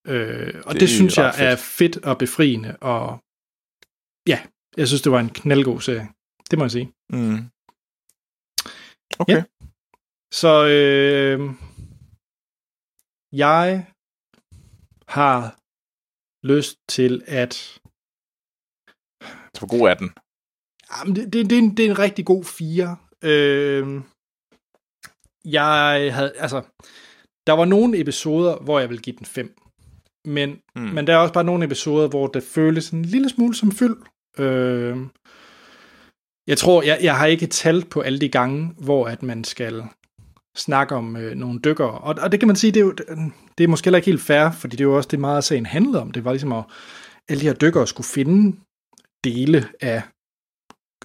[0.07, 1.47] Øh, og det, Det er synes jeg fedt.
[1.49, 3.18] er fedt og befriende, og
[4.28, 4.39] ja,
[4.76, 6.09] jeg synes, det var en knaldgod serie.
[6.51, 6.93] Det må jeg sige.
[7.12, 7.39] Mm.
[9.21, 9.35] Okay.
[9.35, 9.43] Ja.
[10.33, 11.41] Så øh,
[13.33, 13.87] jeg
[15.09, 15.59] har
[16.47, 17.55] lyst til at...
[19.55, 20.11] Så hvor god er den?
[20.93, 22.97] Jamen, det, det, det, er en, det er en rigtig god fire.
[23.23, 24.01] Øh,
[25.45, 26.33] jeg havde...
[26.37, 26.62] Altså,
[27.47, 29.57] der var nogle episoder, hvor jeg vil give den 5.
[30.25, 30.83] Men, mm.
[30.83, 33.97] men der er også bare nogle episoder, hvor det føles en lille smule som fyld.
[34.39, 34.97] Øh,
[36.51, 39.85] jeg tror, jeg, jeg har ikke talt på alle de gange, hvor at man skal
[40.57, 41.91] snakke om øh, nogle dykkere.
[41.91, 43.17] Og, og det kan man sige, det er, jo, øh,
[43.59, 45.67] det er måske heller ikke helt fair, fordi det er jo også det meget sagen
[45.67, 46.11] handlede om.
[46.11, 46.65] Det var ligesom at
[47.29, 48.57] alle de her dykkere skulle finde
[49.25, 50.03] dele af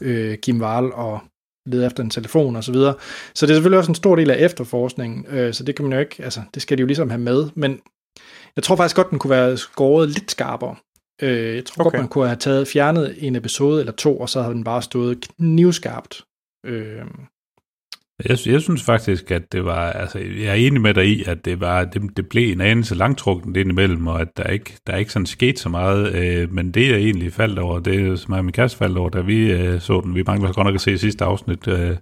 [0.02, 1.20] øh, Kim Wahl og
[1.66, 2.96] lede efter en telefon og så videre.
[3.36, 5.94] Så det er selvfølgelig også en stor del af efterforskningen, øh, så det kan man
[5.94, 7.80] jo ikke, altså det skal de jo ligesom have med, men
[8.56, 10.76] jeg tror faktisk godt, den kunne være skåret lidt skarpere.
[11.22, 11.92] Øh, jeg tror okay.
[11.98, 14.82] Godt, man kunne have taget fjernet en episode eller to, og så havde den bare
[14.82, 16.22] stået knivskarpt.
[16.66, 17.02] Øh,
[18.30, 21.46] Jeg, jeg synes faktisk, at det var, altså jeg er enig med dig i, at
[21.46, 25.12] det var, det, det blev en anelse langtrukken indimellem, og at der ikke, der ikke
[25.12, 28.46] sådan skete så meget, øh, men det jeg egentlig faldt over, det er som og
[28.46, 30.98] min kæreste faldt over, da vi øh, så den, vi mangler godt nok at se
[30.98, 31.98] sidste afsnit, øh,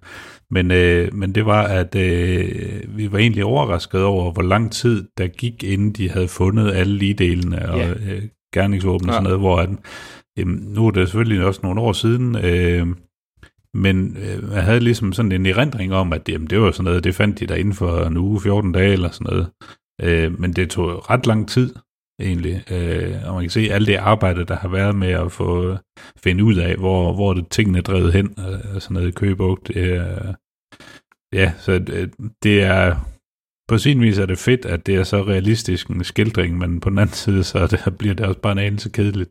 [0.52, 5.08] men, øh, men det var, at øh, vi var egentlig overrasket over, hvor lang tid
[5.18, 7.90] der gik, inden de havde fundet alle ligedelene og Ja.
[7.90, 8.22] øh,
[8.54, 9.18] gerningsvåben og Ja.
[9.18, 9.70] sådan noget, hvor at,
[10.38, 12.88] jamen, nu er det selvfølgelig også nogle år siden, øh,
[13.74, 17.04] men øh, jeg havde ligesom sådan en erindring om, at jamen, det var sådan noget,
[17.04, 19.48] det fandt de der inden for en uge, 14 dage eller sådan noget.
[20.02, 21.76] Øh, men det tog ret lang tid
[22.22, 25.78] egentlig, øh, og man kan se alt det arbejde, der har været med at få
[26.24, 29.72] finde ud af, hvor, hvor det tingene er drevet hen, øh, sådan noget i Køgebugt.
[29.76, 30.02] Øh,
[31.34, 32.08] ja, så øh,
[32.44, 32.96] det er,
[33.68, 36.90] på sin vis er det fedt, at det er så realistisk en skildring, men på
[36.90, 39.30] den anden side, så det, bliver det også bare en anelse kedeligt.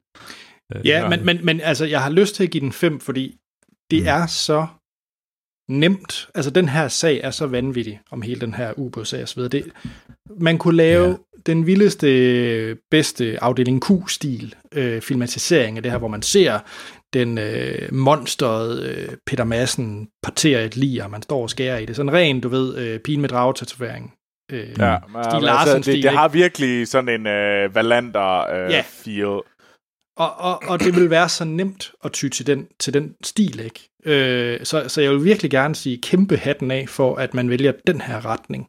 [0.76, 3.36] Øh, Ja, men, men, men altså, jeg har lyst til at give den 5, fordi
[3.90, 4.08] det Mm.
[4.08, 4.66] er så
[5.70, 6.28] nemt.
[6.34, 9.48] Altså, den her sag er så vanvittig om hele den her ubådssag videre.
[9.48, 9.64] Det,
[10.40, 11.14] man kunne lave Ja.
[11.46, 16.58] den vildeste, bedste afdeling Q-stil øh, filmatisering af det her, hvor man ser
[17.12, 21.86] den øh, monsteret øh, Peter Madsen partere et lig, og man står og skærer i
[21.86, 21.96] det.
[21.96, 24.12] Sådan ren, du ved, øh, pigen med dragetatovering.
[24.52, 28.70] Øh, Ja, Stig men Larsen altså, det, det har virkelig sådan en øh, Valander øh,
[28.70, 28.84] Ja.
[28.86, 29.40] feel.
[30.16, 33.60] Og, og, og det vil være så nemt at ty til den, til den stil,
[33.60, 33.88] ikke?
[34.04, 37.72] Øh, så, så jeg vil virkelig gerne sige kæmpe hatten af for, at man vælger
[37.86, 38.66] den her retning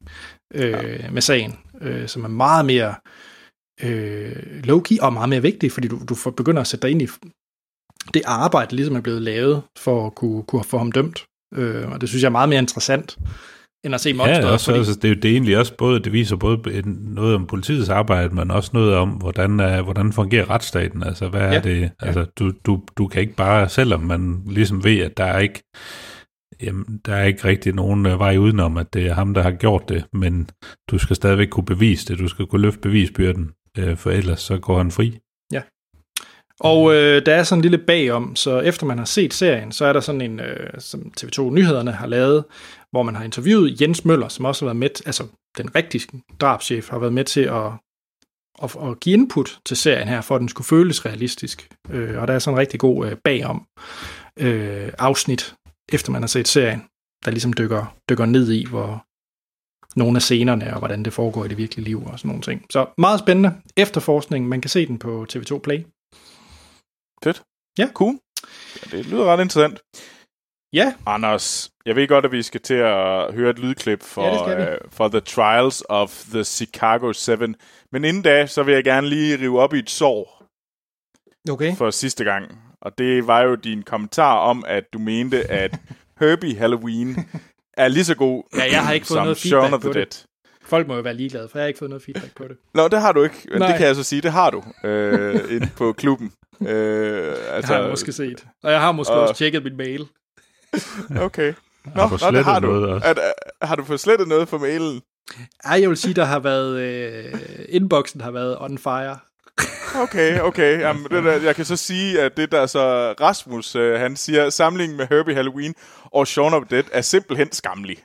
[0.53, 1.09] øh, ja.
[1.11, 2.95] med sagen, øh, som er meget mere
[3.83, 7.01] øh, low-key og meget mere vigtig, fordi du, du får begynder at sætte dig ind
[7.01, 7.07] i
[8.13, 11.25] det arbejde, ligesom er blevet lavet for at kunne, kunne få ham dømt.
[11.55, 13.17] Øh, og det synes jeg er meget mere interessant,
[13.85, 14.43] end at se monsteret.
[14.43, 16.81] Ja, også, fordi- altså, det, er jo- det egentlig også både, det viser både
[17.15, 21.03] noget om politiets arbejde, men også noget om, hvordan, uh, hvordan fungerer retsstaten.
[21.03, 21.47] Altså, hvad ja.
[21.49, 21.57] Ja.
[21.57, 21.91] er det?
[21.99, 25.63] Altså, du, du, du kan ikke bare, selvom man ligesom ved, at der er ikke,
[26.61, 29.51] jamen, der er ikke rigtig nogen uh, vej udenom, at det er ham, der har
[29.51, 30.49] gjort det, men
[30.91, 32.19] du skal stadigvæk kunne bevise det.
[32.19, 35.17] Du skal kunne løfte bevisbyrden, uh, for ellers så går han fri.
[36.59, 39.85] Og øh, der er sådan en lille bagom, så efter man har set serien, så
[39.85, 42.43] er der sådan en, øh, som TV2 Nyhederne har lavet,
[42.93, 46.89] hvor man har interviewet Jens Møller, som også har været med, altså den rigtige drabschef,
[46.89, 47.71] har været med til at,
[48.63, 51.69] at, at give input til serien her, for at den skulle føles realistisk.
[51.89, 53.67] Øh, og der er sådan en rigtig god øh, bagom
[54.39, 55.55] øh, afsnit,
[55.93, 56.83] efter man har set serien,
[57.25, 59.05] der ligesom dykker, dykker ned i, hvor
[59.99, 62.65] nogle af scenerne, og hvordan det foregår i det virkelige liv, og sådan nogle ting.
[62.69, 63.61] Så meget spændende.
[63.77, 65.79] Efterforskning, man kan se den på TV2 Play.
[67.23, 67.43] Fedt.
[67.77, 67.89] Ja.
[67.93, 68.19] Cool.
[68.75, 69.79] Ja, det lyder ret interessant.
[70.73, 70.93] Ja.
[71.05, 74.77] Anders, jeg ved godt, at vi skal til at høre et lydklip for, Ja, øh,
[74.91, 77.37] for The Trials of the Chicago 7.
[77.91, 80.43] Men inden da, så vil jeg gerne lige rive op i et sår
[81.51, 81.75] Okay.
[81.75, 82.59] for sidste gang.
[82.81, 85.79] Og det var jo din kommentar om, at du mente, at
[86.19, 87.15] Herbie Halloween
[87.77, 90.05] er lige så god Ja, jeg har ikke fået som noget Shaun of the Dead.
[90.05, 90.25] det.
[90.65, 92.57] Folk må jo være ligeglade, for jeg har ikke fået noget feedback på det.
[92.73, 93.35] Nå, det har du ikke.
[93.51, 93.67] Men Nej.
[93.67, 96.31] det kan jeg så sige, det har du øh, inde på klubben.
[96.61, 98.45] Øh, Altså, det har jeg måske set.
[98.63, 100.07] Og jeg har måske og- også tjekket min mail.
[101.27, 101.53] Okay.
[101.95, 102.67] Nå, har du nå, det har slettet du.
[102.67, 103.07] noget også?
[103.07, 103.19] At,
[103.61, 105.01] at, har du fået slettet noget fra mailen?
[105.63, 106.79] Ej, jeg vil sige, der har været...
[106.79, 107.33] Øh,
[107.69, 109.17] inboxen har været on fire.
[109.95, 110.79] Okay, okay.
[110.79, 114.49] Jamen, det der, jeg kan så sige, at det der så Rasmus, øh, han siger,
[114.49, 115.75] samlingen med Herbie Halloween
[116.05, 117.97] og Shaun of the Dead er simpelthen skamlig.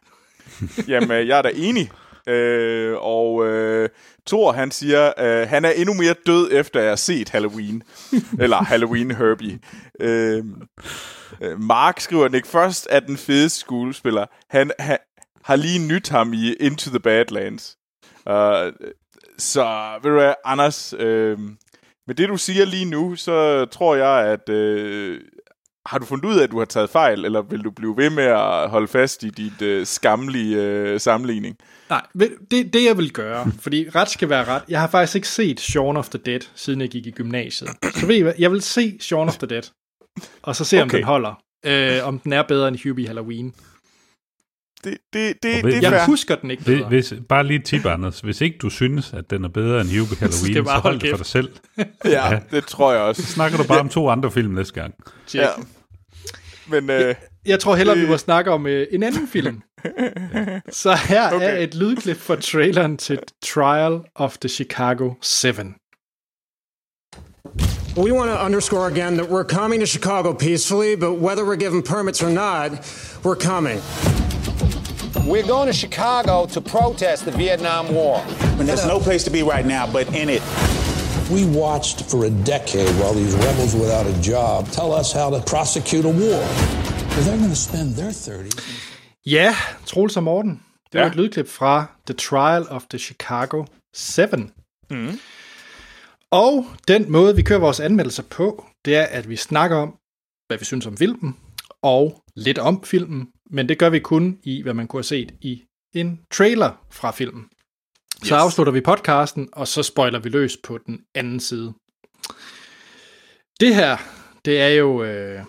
[0.89, 1.91] Jamen, øh, jeg er da enig.
[2.29, 3.89] Øh, og øh,
[4.27, 7.83] Thor, han siger, øh, han er endnu mere død, efter jeg har set Halloween.
[8.43, 9.59] Eller Halloween Herbie.
[10.01, 10.45] Øh,
[11.41, 14.27] øh, Mark skriver, Nick Frost er den fedeste skuespiller.
[14.51, 14.99] Han, han
[15.45, 17.77] har lige nyt ham i Into the Badlands.
[18.27, 18.35] Uh,
[19.39, 21.39] så, ved du hvad, Anders, øh,
[22.07, 25.21] med det du siger lige nu, så tror jeg, at øh,
[25.89, 28.11] har du fundet ud af, at du har taget fejl, eller vil du blive ved
[28.11, 31.57] med at holde fast i dit øh, skamlige øh, sammenligning?
[31.91, 34.63] Nej, ved- det, det jeg vil gøre, fordi ret skal være ret.
[34.69, 37.71] Jeg har faktisk ikke set Shaun of the Dead, siden jeg gik i gymnasiet.
[37.95, 39.63] Så ved I hvad, jeg vil se Shaun of the Dead,
[40.43, 40.97] og så se, om Okay.
[40.99, 41.43] den holder.
[41.67, 43.55] Øh, om den er bedre end Hubie Halloween.
[44.85, 46.07] Det, det, det, hvis- det er Jeg fair.
[46.07, 46.89] husker den ikke Hvis, bedre.
[46.89, 48.21] hvis, bare lige tip, Anders.
[48.21, 50.83] Hvis ikke du synes, at den er bedre end Hubie Halloween, skal så, bare så
[50.83, 51.53] hold det for dig selv.
[52.05, 53.23] Ja, det tror jeg også.
[53.23, 54.95] Så snakker du bare om to andre film næste gang.
[55.27, 55.43] Check.
[55.45, 55.49] Ja.
[56.69, 57.15] Men øh,
[57.47, 59.63] Jeg tror hellere, Det- vi må snakke om øh, en anden film.
[60.83, 61.37] Så her okay.
[61.37, 61.47] Okay.
[61.59, 65.75] er et lydklip fra traileren til Trial of the Chicago 7.
[67.97, 71.83] We want to underscore again that we're coming to Chicago peacefully, but whether we're given
[71.83, 72.71] permits or not,
[73.25, 73.79] we're coming.
[75.27, 78.21] We're going to Chicago to protest the Vietnam War.
[78.59, 80.43] There's no place to be right now but in it.
[81.37, 85.41] We watched for a decade while these rebels without a job tell us how to
[85.53, 86.41] prosecute a war.
[87.13, 88.61] They're going to spend their 30s.
[89.27, 89.55] Ja,
[89.87, 90.63] Troels og Morten.
[90.93, 91.11] Det var Ja.
[91.11, 93.65] et lydklip fra The Trial of the Chicago
[93.95, 94.23] 7.
[94.91, 95.19] mm.
[96.31, 99.95] Og den måde, vi kører vores anmeldelser på, det er, at vi snakker om,
[100.47, 101.37] hvad vi synes om filmen,
[101.83, 105.33] og lidt om filmen, men det gør vi kun i, hvad man kunne have set
[105.41, 105.63] i
[105.95, 107.45] en trailer fra filmen.
[108.25, 108.43] Så Yes.
[108.43, 111.75] afslutter vi podcasten, og så spoiler vi løs på den anden side.
[113.61, 113.97] Det her,
[114.45, 115.41] det er jo øh,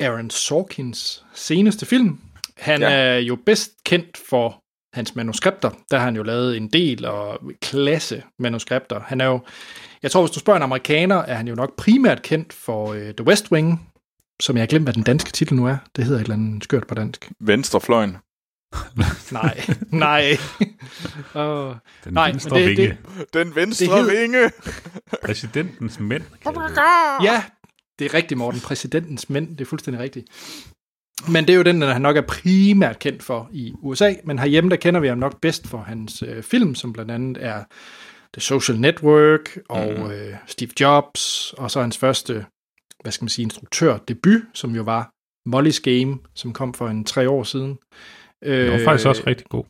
[0.00, 2.18] Aaron Sorkins seneste film.
[2.56, 2.90] Han ja.
[2.90, 4.62] er jo bedst kendt for
[4.94, 5.70] hans manuskripter.
[5.90, 9.00] Der har han jo lavet en del og klasse manuskripter.
[9.00, 9.40] Han er jo,
[10.02, 13.14] jeg tror, hvis du spørger en amerikaner, er han jo nok primært kendt for øh,
[13.14, 13.88] The West Wing,
[14.40, 15.76] som jeg har glemt, hvad den danske titel nu er.
[15.96, 17.30] Det hedder et eller andet skørt på dansk.
[17.40, 18.16] Venstrefløjen.
[19.32, 20.36] Nej, nej.
[21.34, 21.74] oh,
[22.04, 22.98] Den nej, venstre det- vinge.
[23.34, 24.50] Den venstre Det hed- vinge.
[25.24, 26.22] Præsidentens mænd.
[27.24, 27.42] Ja,
[27.98, 28.60] det er rigtigt, Morten.
[28.60, 30.26] Præsidentens mænd, det er fuldstændig rigtigt.
[31.28, 34.38] Men det er jo den, der han nok er primært kendt for i USA, men
[34.38, 37.64] herhjemme, der kender vi ham nok bedst for hans øh, film, som blandt andet er
[38.34, 40.10] The Social Network og mm.
[40.10, 42.46] øh, Steve Jobs, og så hans første,
[43.02, 45.10] hvad skal man sige, instruktør debut, som jo var
[45.48, 47.78] Molly's Game, som kom for en tre år siden.
[48.46, 49.64] Den var faktisk også rigtig god.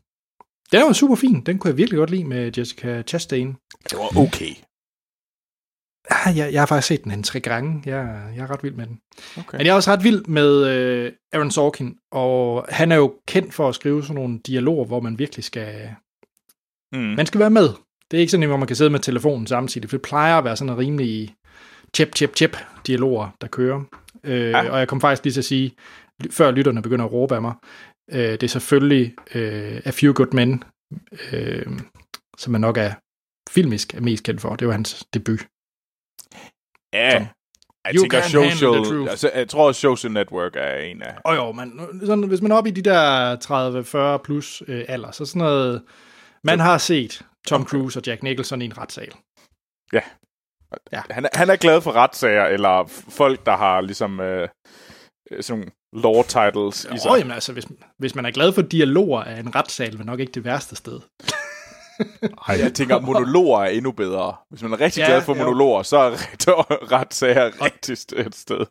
[0.72, 1.40] Den var super fin.
[1.40, 3.56] Den kunne jeg virkelig godt lide med Jessica Chastain.
[3.90, 4.50] Det var okay.
[6.10, 7.82] Ah, jeg, jeg har faktisk set den en tre gange.
[7.86, 9.00] Jeg, jeg er ret vild med den.
[9.38, 9.56] okay.
[9.58, 13.54] Men jeg er også ret vild med øh, Aaron Sorkin, og han er jo kendt
[13.54, 15.90] for at skrive sådan nogle dialoger, hvor man virkelig skal,
[16.92, 16.98] Mm.
[17.00, 17.68] man skal være med.
[18.10, 20.44] Det er ikke sådan, hvor man kan sidde med telefonen samtidig, for det plejer at
[20.44, 21.34] være sådan en rimelig
[21.96, 23.80] chip, chip, chip dialoger, der kører.
[24.24, 24.70] Øh, Ja.
[24.70, 25.72] Og jeg kom faktisk lige til at sige,
[26.30, 27.54] før lytterne begynder at råbe af mig,
[28.12, 30.64] øh, det er selvfølgelig øh, A Few Good Men,
[31.32, 31.66] øh,
[32.38, 32.92] som man nok er
[33.50, 34.56] filmisk er mest kendt for.
[34.56, 35.46] Det var hans debut.
[36.92, 37.28] Ja.
[37.86, 39.10] Jeg You tænker, can't handle the social, truth.
[39.10, 41.14] altså, jeg tror, Social Network er en af...
[41.24, 45.10] Og jo, man, sådan, hvis man er oppe i de der 30-40 plus øh, alder,
[45.10, 45.82] så sådan noget...
[46.44, 49.12] Man har set Tom Cruise og Jack Nicholson i en retssal.
[49.92, 50.00] Ja.
[50.92, 51.02] Ja.
[51.10, 54.48] Han, er, han er glad for retssager, eller folk, der har ligesom øh,
[55.40, 55.70] sådan nogle
[56.02, 57.10] law titles i sig.
[57.10, 57.66] Åh, jamen altså, hvis,
[57.98, 61.00] hvis man er glad for dialoger, er en retssal vel nok ikke det værste sted.
[62.48, 62.58] Ej.
[62.62, 64.34] Jeg tænker, monologer er endnu bedre.
[64.50, 65.42] Hvis man er rigtig Ja, glad for jo.
[65.42, 66.46] monologer, så er ret,
[66.92, 68.66] retssager rigtig st- et sted.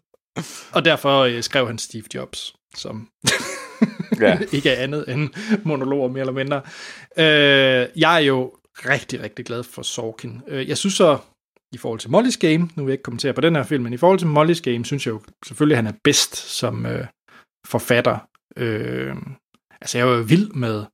[0.72, 3.10] Og derfor øh, skrev han Steve Jobs, som
[4.22, 4.40] Ja.
[4.52, 5.30] ikke er andet end
[5.64, 6.62] monologer mere eller mindre.
[7.18, 10.42] Øh, jeg er jo rigtig, rigtig glad for Sorkin.
[10.48, 11.18] Øh, jeg synes så,
[11.74, 13.94] i forhold til Molly's Game, nu vil jeg ikke kommentere på den her film, men
[13.94, 17.06] i forhold til Molly's Game, synes jeg jo selvfølgelig, at han er bedst som øh,
[17.68, 18.18] forfatter.
[18.58, 19.16] Øh,
[19.82, 20.86] altså, jeg er jo vild med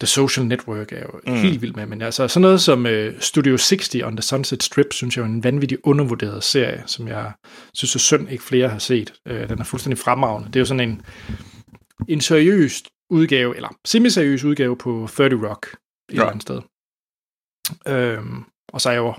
[0.00, 1.34] The Social Network, er jeg jo mm.
[1.40, 4.92] helt vild med, men altså sådan noget som øh, Studio 60 on the Sunset Strip,
[4.92, 7.32] synes jeg er en vanvittig undervurderet serie, som jeg
[7.74, 9.14] synes er synd ikke flere har set.
[9.26, 10.46] Øh, den er fuldstændig fremragende.
[10.48, 11.02] Det er jo sådan en,
[12.08, 15.74] en seriøs udgave, eller semi-seriøs udgave på 30 Rock, et
[16.14, 16.14] Ja.
[16.14, 16.60] eller andet sted.
[17.88, 19.14] Øhm, og så er jeg jo,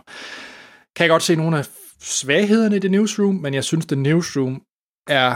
[0.99, 1.67] kan jeg godt se nogle af
[1.99, 4.61] svaghederne i The Newsroom, men jeg synes, The Newsroom
[5.07, 5.35] er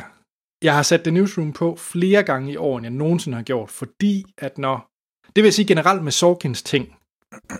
[0.63, 3.69] jeg har sat The Newsroom på flere gange i år, end jeg nogensinde har gjort,
[3.69, 4.87] fordi at når...
[5.35, 6.95] Det vil sige generelt med Sorkins ting,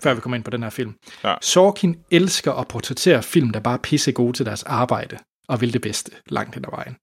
[0.02, 0.94] før vi kommer ind på den her film.
[1.24, 1.34] Ja.
[1.42, 5.18] Sorkin elsker at portrættere film, der bare er pisse gode til deres arbejde,
[5.48, 6.96] og vil det bedste langt hen ad vejen.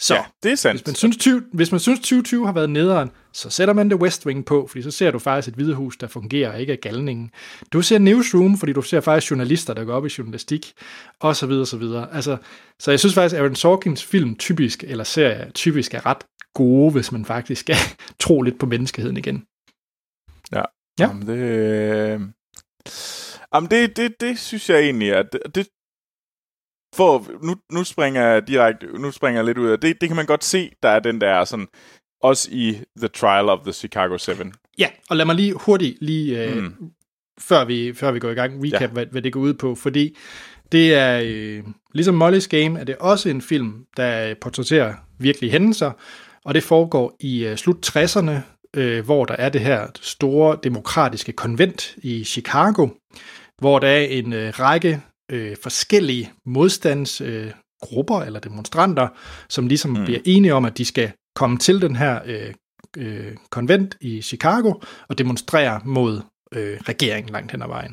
[0.00, 0.80] Så, ja, det er sandt.
[0.80, 4.00] Hvis man, synes, 20, hvis man synes 2020 har været nederen, så sætter man The
[4.00, 7.30] West Wing på, fordi så ser du faktisk et hvidehus, der fungerer, ikke af galningen.
[7.72, 10.72] Du ser Newsroom, fordi du ser faktisk journalister, der går op i journalistik,
[11.20, 12.14] og så videre, så videre.
[12.14, 12.36] Altså,
[12.80, 16.92] så jeg synes faktisk, at Aaron Sorkins film typisk, eller serie typisk er ret gode,
[16.92, 17.76] hvis man faktisk skal
[18.20, 19.44] tro lidt på menneskeheden igen.
[20.52, 20.62] Ja.
[20.98, 21.06] Ja.
[21.06, 22.20] Jamen, det, øh...
[23.54, 25.68] Jamen, det, det, det synes jeg egentlig, at det, det
[26.94, 30.16] for nu, nu springer jeg direkte, nu springer jeg lidt ud af det, det kan
[30.16, 31.66] man godt se, der er den der sådan,
[32.22, 34.32] også i The Trial of the Chicago 7.
[34.78, 36.74] Ja, og lad mig lige hurtigt, lige øh, Mm.
[37.40, 38.86] før, vi, før vi går i gang, recap, ja.
[38.86, 40.16] hvad, hvad det går ud på, fordi
[40.72, 41.62] det er, øh,
[41.94, 45.92] ligesom Molly's Game, er det også en film, der portrætterer virkelige hændelser,
[46.44, 48.32] og det foregår i øh, slut 60'erne,
[48.76, 52.88] øh, hvor der er det her store demokratiske konvent i Chicago,
[53.58, 55.00] hvor der er en øh, række
[55.30, 59.08] øh, forskellige modstandsgrupper øh, eller demonstranter,
[59.48, 60.04] som ligesom mm.
[60.04, 62.54] bliver enige om, at de skal komme til den her øh,
[62.96, 64.74] øh, konvent i Chicago
[65.08, 66.20] og demonstrere mod
[66.54, 67.92] øh, regeringen langt hen ad vejen.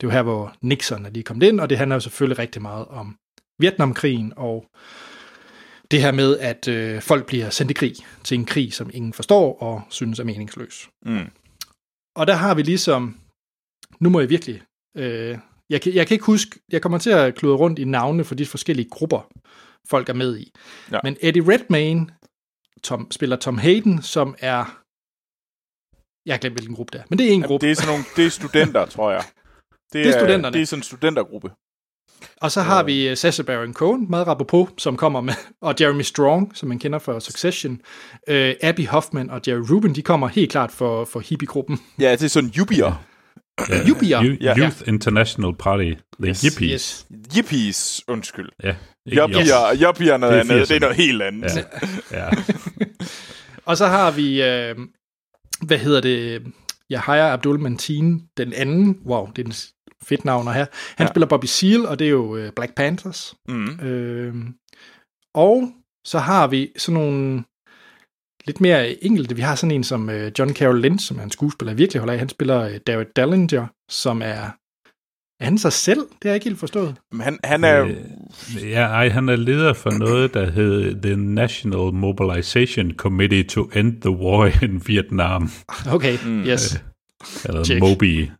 [0.00, 2.38] Det er jo her, hvor Nixon er lige kommet ind, og det handler jo selvfølgelig
[2.38, 3.16] rigtig meget om
[3.58, 4.66] Vietnamkrigen og
[5.90, 7.94] det her med, at øh, folk bliver sendt i krig
[8.24, 10.88] til en krig, som ingen forstår og synes er meningsløs.
[11.06, 11.30] Mm.
[12.16, 13.20] Og der har vi ligesom,
[14.00, 14.62] nu må jeg virkelig,
[14.96, 15.38] øh,
[15.70, 18.34] jeg, kan, jeg kan ikke huske, jeg kommer til at kludre rundt i navne for
[18.34, 19.28] de forskellige grupper,
[19.90, 20.52] folk er med i.
[20.92, 20.98] Ja.
[21.04, 22.06] Men Eddie Redmayne
[22.82, 24.80] Tom, spiller Tom Hayden, som er,
[26.26, 27.66] jeg har glemt hvilken gruppe det er, men det er en gruppe.
[27.66, 29.24] Det er sådan nogle, det er studenter, tror jeg.
[29.92, 30.52] Det er studenterne.
[30.52, 31.50] Det er sådan en studentergruppe.
[32.36, 36.02] Og så har vi uh, Sacha Baron Cohen, meget rapropos, som kommer med, og Jeremy
[36.02, 37.80] Strong, som man kender fra Succession.
[38.30, 41.78] Uh, Abby Hoffman og Jerry Rubin, de kommer helt klart for, for hippiegruppen.
[42.00, 43.04] Ja, det er sådan jubier.
[43.68, 43.88] Ja.
[43.88, 44.22] Yuppie.
[44.24, 44.58] Youth Ja.
[44.58, 45.92] Youth International Party.
[46.22, 46.40] The Yes.
[46.42, 46.70] Yippies.
[46.72, 47.06] Yes.
[47.36, 48.48] Yippies, undskyld.
[48.62, 48.74] Ja.
[49.08, 50.68] Yuppier, yuppier er noget Det er andet.
[50.68, 50.80] Det er 80'erne.
[50.80, 51.66] noget helt andet.
[52.12, 52.24] Ja.
[52.24, 52.28] ja.
[53.66, 54.84] Og så har vi, uh,
[55.66, 56.42] hvad hedder det,
[56.92, 59.54] Yahya Abdul Mateen, den anden, wow, det er en
[60.02, 60.52] fedt navn her.
[60.96, 61.06] Han Ja.
[61.12, 63.34] spiller Bobby Seale, og det er jo uh, Black Panthers.
[63.48, 63.80] Mm.
[63.80, 64.34] Øh,
[65.34, 65.68] og
[66.04, 67.44] så har vi sådan nogle
[68.50, 69.36] lidt mere enkelte.
[69.36, 72.00] Vi har sådan en som øh, John Carroll Lynch, som er en skuespiller, jeg virkelig
[72.00, 72.18] holder af.
[72.18, 74.56] Han spiller øh, David Dallinger, som er...
[75.40, 76.00] Er han sig selv?
[76.00, 76.96] Det har jeg ikke helt forstået.
[77.12, 77.84] Men han, han er...
[77.84, 83.64] Øh, ja, ej, han er leder for noget, der hed The National Mobilization Committee to
[83.64, 85.50] End the War in Vietnam.
[85.92, 86.44] Okay, mm.
[86.44, 86.82] yes.
[87.44, 87.80] Eller Check.
[87.80, 88.30] Mobi.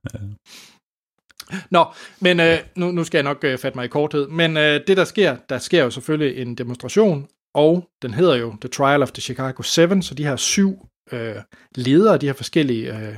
[1.71, 1.85] Nå,
[2.21, 4.29] men øh, nu, nu skal jeg nok øh, fatte mig i korthed.
[4.29, 8.55] Men øh, det, der sker, der sker jo selvfølgelig en demonstration, og den hedder jo
[8.61, 11.37] The Trial of the Chicago 7, så de her syv øh,
[11.75, 13.15] ledere af de her forskellige øh,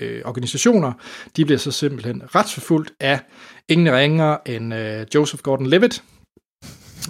[0.00, 0.92] øh, organisationer,
[1.36, 3.20] de bliver så simpelthen retsforfulgt af
[3.68, 6.02] ingen ringer end øh, Joseph Gordon-Levitt,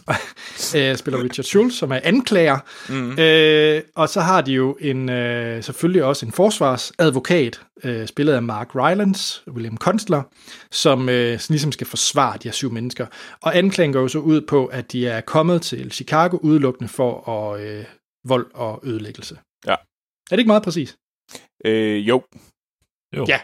[0.76, 2.58] øh, spiller Richard Schultz, som er anklager.
[2.88, 3.18] Mm.
[3.18, 8.42] Øh, og så har de jo en øh, selvfølgelig også en forsvarsadvokat, øh, spillet af
[8.42, 10.22] Mark Rylance, William Kunstler,
[10.70, 13.06] som øh, ligesom skal forsvare de her syv mennesker.
[13.42, 17.28] Og anklagen går jo så ud på, at de er kommet til Chicago udelukkende for
[17.28, 17.84] at, øh,
[18.24, 19.38] vold og ødelæggelse.
[19.66, 19.72] Ja.
[19.72, 19.76] Er
[20.30, 20.96] det ikke meget præcis?
[21.64, 22.22] Øh, jo.
[23.16, 23.26] Jo.
[23.28, 23.40] Ja.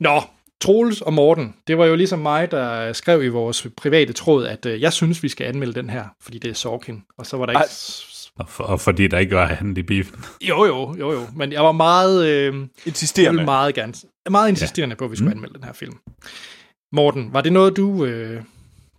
[0.00, 0.22] Nå,
[0.60, 4.66] Troels og Morten, det var jo ligesom mig, der skrev i vores private tråd, at
[4.66, 7.02] øh, jeg synes, vi skal anmelde den her, fordi det er Sorkin.
[7.18, 7.64] Og så var der ikke...
[8.38, 10.24] Og, for, og fordi der ikke var handel i biffen.
[10.48, 11.20] Jo, jo, jo, jo.
[11.36, 12.26] Men jeg var meget...
[12.28, 12.54] Øh,
[12.86, 13.44] Insisterende.
[13.44, 13.92] Meget gerne...
[14.30, 14.98] Meget insisterende ja.
[14.98, 15.36] på, at vi skulle Mm.
[15.36, 15.94] anmelde den her film.
[16.92, 18.04] Morten, var det noget, du...
[18.04, 18.42] Øh,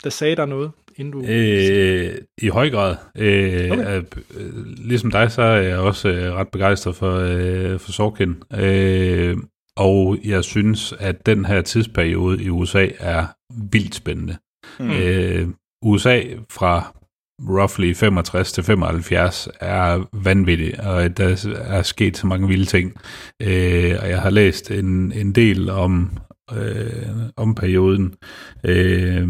[0.03, 1.21] der sagde dig noget, inden du...
[1.27, 2.95] Øh, I høj grad.
[3.17, 4.01] Øh, okay.
[4.35, 8.35] øh, ligesom dig, så er jeg også øh, ret begejstret for, øh, for Sorkin.
[8.53, 9.37] Øh,
[9.77, 13.25] og jeg synes, at den her tidsperiode i USA er
[13.71, 14.37] vildt spændende.
[14.79, 14.91] Mm.
[14.91, 15.47] Øh,
[15.81, 16.93] USA fra
[17.41, 22.93] roughly 65 til 75 er vanvittig, og der er sket så mange vilde ting.
[23.41, 26.17] Øh, og jeg har læst en, en del om,
[26.53, 28.15] øh, om perioden.
[28.63, 29.27] Øh,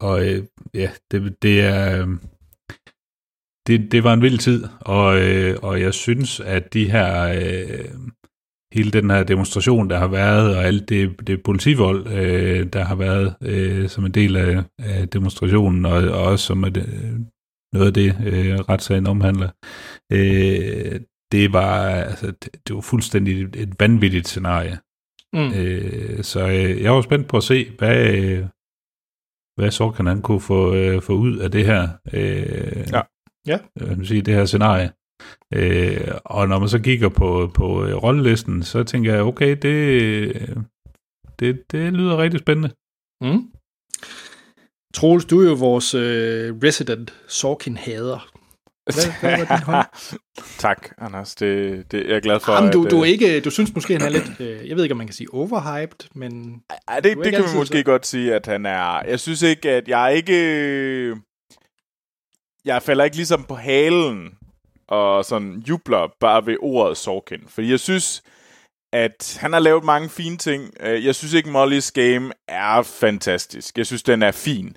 [0.00, 0.42] og øh,
[0.74, 2.06] ja, det, det er...
[3.66, 7.28] Det, det var en vild tid, og, øh, og jeg synes, at de her...
[7.28, 7.84] Øh,
[8.76, 12.94] hele den her demonstration, der har været, og alt det, det politivold, øh, der har
[12.94, 16.76] været øh, som en del af, af demonstrationen, og, og også som et,
[17.72, 19.50] noget af det, øh, retssagen omhandler,
[20.12, 21.00] øh,
[21.32, 24.78] det var altså, det, det var fuldstændig et, vanvittigt scenarie.
[25.32, 25.52] Mm.
[25.52, 28.44] Øh, så øh, jeg var spændt på at se, hvad, øh,
[29.56, 31.88] hvad Sorkin han kunne få, øh, få ud af det her.
[32.12, 33.02] Øh, Ja.
[33.46, 33.58] Ja.
[33.80, 34.90] Øh, sige, det her scenarie.
[35.54, 40.56] Øh, og når man så kigger på, på øh, rollelisten, så tænker jeg, okay, det,
[41.40, 42.70] det, det lyder rigtig spændende.
[43.20, 43.42] Mm.
[44.94, 48.30] Troels, du er jo vores øh, resident Sorkin-hader.
[48.84, 49.86] Hvad, hvad var din hold?
[50.66, 51.34] tak, Anders.
[51.34, 52.90] Det, det, jeg er glad for, Jamen, du, at...
[52.90, 54.40] du, er øh, ikke, du synes måske, han er lidt...
[54.40, 56.62] Øh, jeg ved ikke, om man kan sige overhyped, men...
[56.88, 59.02] Ej, det, er det kan vi måske så- godt sige, at han er...
[59.08, 61.16] Jeg synes ikke, at jeg er ikke...
[62.64, 64.30] Jeg falder ikke ligesom på halen
[64.88, 67.48] og sådan jubler bare ved ordet Sorkin.
[67.48, 68.22] Fordi jeg synes,
[68.92, 70.70] at han har lavet mange fine ting.
[70.80, 73.78] Øh, jeg synes ikke, Molly's Game er fantastisk.
[73.78, 74.76] Jeg synes, den er fin.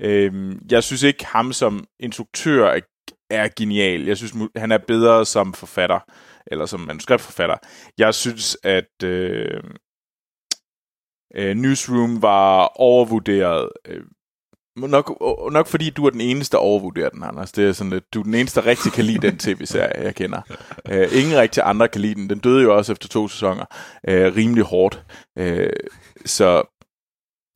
[0.00, 2.80] Øh, jeg synes ikke, ham som instruktør
[3.30, 4.06] er, genial.
[4.06, 6.00] Jeg synes, han er bedre som forfatter,
[6.46, 7.56] eller som manuskriptforfatter.
[7.98, 9.60] Jeg synes, at øh,
[11.34, 13.68] øh Newsroom var overvurderet.
[14.82, 17.52] Øh, nok, øh, nok fordi du er den eneste, der overvurderer den, Anders.
[17.52, 20.14] Det er sådan lidt, du er den eneste, der rigtig kan lide den tv-serie, jeg
[20.14, 20.40] kender.
[20.88, 22.30] Øh, ingen rigtig andre kan lide den.
[22.30, 23.64] Den døde jo også efter to sæsoner.
[24.08, 25.02] Øh, rimelig hårdt.
[25.38, 25.70] Øh,
[26.26, 26.62] så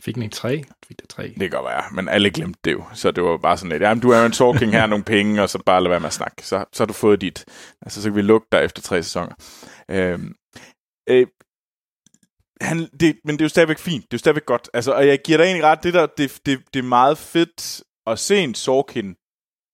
[0.04, 0.64] Fik den ikke tre?
[0.88, 1.22] Fik det tre?
[1.22, 2.84] det kan godt være, men alle glemte det jo.
[2.94, 5.50] Så det var bare sådan lidt, jamen du er en talking her, nogle penge, og
[5.50, 6.46] så bare lad være med at snakke.
[6.46, 7.44] Så, så har du fået dit.
[7.82, 9.34] Altså, så kan vi lukke dig efter tre sæsoner.
[9.90, 10.34] Øhm,
[11.08, 11.26] øh,
[12.62, 14.02] han, det, men det er jo stadigvæk fint.
[14.02, 14.70] Det er jo stadigvæk godt.
[14.74, 17.82] Altså, og jeg giver dig egentlig ret, det der, det, det, det er meget fedt
[18.06, 19.16] at se en Sorkin,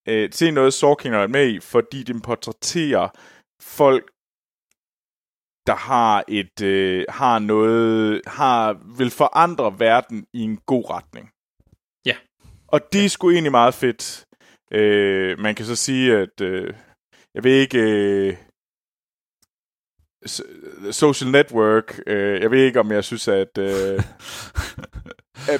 [0.08, 3.08] øh, se noget Sorkin er med i, fordi den portrætterer
[3.62, 4.04] folk,
[5.66, 11.30] der har et øh, har noget har vil forandre verden i en god retning.
[12.06, 12.16] Ja.
[12.68, 14.26] Og det er sgu egentlig meget fedt.
[14.72, 16.74] Øh, man kan så sige at øh,
[17.34, 18.36] jeg ved ikke øh,
[20.90, 22.00] social network.
[22.06, 24.02] Øh, jeg ved ikke om jeg synes at øh,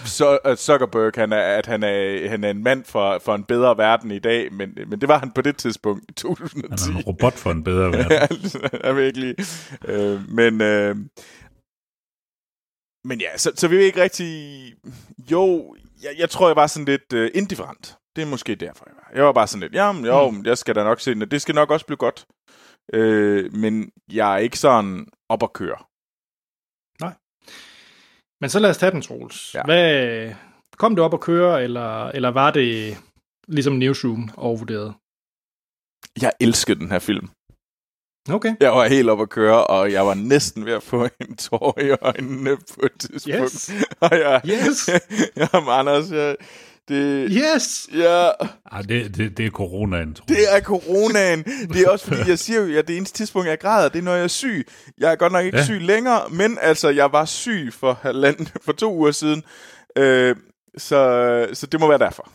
[0.45, 3.77] at, Zuckerberg han er at han er han er en mand for for en bedre
[3.77, 6.85] verden i dag, men men det var han på det tidspunkt i 2010.
[6.87, 8.39] Han er en robot for en bedre verden.
[8.85, 9.35] Ja, lige.
[9.85, 10.97] Øh, men, øh,
[13.05, 14.75] men ja, så, så vi er ikke rigtig...
[15.31, 17.97] Jo, jeg, jeg tror, jeg var sådan lidt øh, indifferent.
[18.17, 19.11] Det er måske derfor, jeg var.
[19.15, 20.45] Jeg var bare sådan lidt, jamen jo, mm.
[20.45, 22.27] jeg skal da nok se den, det skal nok også blive godt.
[22.93, 25.79] Øh, men jeg er ikke sådan op at køre.
[28.41, 29.55] Men så lad os tage den, Troels.
[29.55, 29.63] Ja.
[29.65, 30.35] Hvad,
[30.77, 32.97] kom det op at køre, eller, eller var det
[33.49, 34.95] ligesom Newsroom overvurderet?
[36.23, 37.29] Jeg elskede den her film.
[38.31, 38.57] Okay.
[38.61, 41.81] Jeg var helt op at køre, og jeg var næsten ved at få en tår
[41.81, 43.43] i øjnene på et tidspunkt.
[43.43, 43.71] Yes.
[44.05, 44.91] og jeg, Yes.
[45.41, 46.37] jamen, Anders, jeg,
[46.89, 47.29] det...
[47.31, 47.89] Yes!
[47.95, 48.31] Ja,
[48.73, 50.37] Ej, det, det, det er coronaen, tror jeg.
[50.37, 51.45] Det er coronaen.
[51.45, 54.03] Det er også fordi, jeg siger jo, at det eneste tidspunkt, jeg græder, det er,
[54.03, 54.67] når jeg er syg.
[54.99, 55.61] Jeg er godt nok ikke ja.
[55.61, 55.67] Ja.
[55.67, 59.43] syg længere, men altså, jeg var syg for, halvanden, for to uger siden.
[59.97, 60.37] Øh,
[60.77, 62.31] så, så det må være derfor.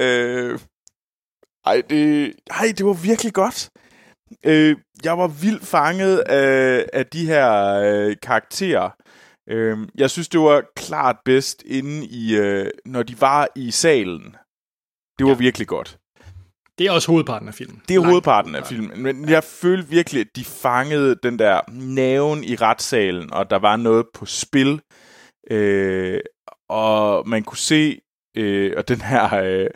[0.00, 0.58] Øh,
[1.66, 3.70] ej, det, ej, det var virkelig godt.
[4.44, 8.90] Øh, jeg var vildt fanget af, af de her øh, karakterer.
[9.48, 14.36] Øh, jeg synes, det var klart bedst inde i, øh, når de var i salen.
[15.18, 15.38] Det var ja.
[15.38, 15.98] virkelig godt.
[16.78, 17.82] Det er også hovedparten af filmen.
[17.88, 21.60] Det er Langt hovedparten af filmen, men jeg følte virkelig, at de fangede den der
[21.72, 24.80] naven i retssalen, og der var noget på spil.
[25.50, 26.20] Øh,
[26.68, 28.00] og man kunne se,
[28.36, 29.66] øh, og den her øh,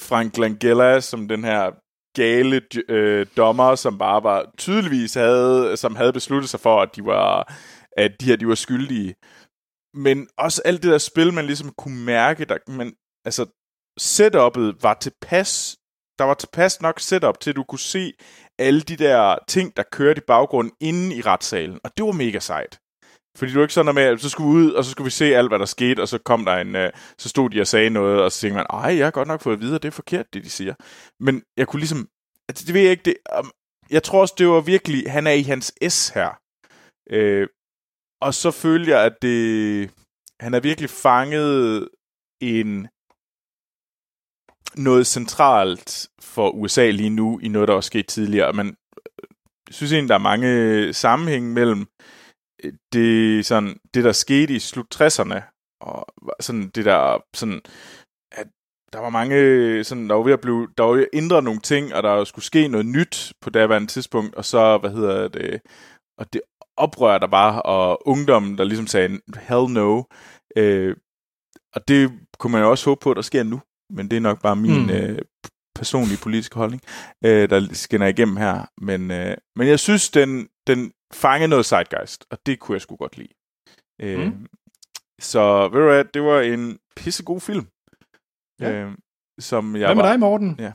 [0.00, 1.70] Frank Langella, som den her
[2.14, 7.04] gale øh, dommer, som bare var tydeligvis havde, som havde besluttet sig for, at de
[7.04, 7.54] var,
[7.96, 9.14] at de her, de var skyldige.
[9.94, 12.94] Men også alt det der spil, man ligesom kunne mærke, der, man,
[13.24, 13.42] altså
[14.00, 15.76] setup'et var tilpas,
[16.18, 18.12] der var tilpas nok setup til, at du kunne se
[18.58, 21.80] alle de der ting, der kørte i baggrunden inde i retssalen.
[21.84, 22.78] Og det var mega sejt.
[23.36, 25.04] Fordi du er ikke sådan der med, at så skulle vi ud, og så skulle
[25.04, 27.60] vi se alt, hvad der skete, og så kom der en, øh, så stod de
[27.60, 29.74] og sagde noget, og så tænkte man, ej, jeg har godt nok fået at vide,
[29.74, 30.74] at det er forkert, det de siger.
[31.20, 32.08] Men jeg kunne ligesom,
[32.48, 33.50] altså, det ved jeg ikke, det, um,
[33.90, 36.30] jeg tror også, det var virkelig, han er i hans S her.
[37.10, 37.48] Øh,
[38.22, 39.90] og så følte jeg, at det,
[40.40, 41.88] han er virkelig fanget
[42.40, 42.88] en,
[44.76, 48.52] noget centralt for USA lige nu, i noget, der også skete tidligere.
[48.52, 49.28] Men øh,
[49.68, 51.86] jeg synes egentlig, der er mange øh, sammenhæng mellem
[52.64, 55.40] øh, det, sådan, det der skete i slut 60'erne,
[55.80, 56.06] og
[56.40, 57.60] sådan det der, sådan,
[58.32, 58.46] at
[58.92, 61.60] der var mange, sådan, der var ved at blive, der var ved at ændre nogle
[61.60, 65.60] ting, og der skulle ske noget nyt på daværende tidspunkt, og så, hvad hedder det,
[66.18, 66.40] og det
[66.76, 70.02] oprør, der var, og ungdommen, der ligesom sagde, hell no,
[70.56, 70.96] øh,
[71.74, 74.20] og det kunne man jo også håbe på, at der sker nu, men det er
[74.20, 74.90] nok bare min mm.
[74.90, 75.18] øh,
[75.74, 76.82] personlige politiske holdning,
[77.24, 82.26] øh, der skinner igennem her, men, øh, men jeg synes, den, den fangede noget zeitgeist,
[82.30, 83.34] og det kunne jeg sgu godt lide.
[84.02, 84.46] Øh, Mm.
[85.20, 87.66] Så ved du hvad, det var en pissegod film.
[88.60, 88.72] Ja.
[88.72, 88.92] Øh,
[89.38, 90.56] som jeg Hvad med var, dig, Morten?
[90.58, 90.72] Ja.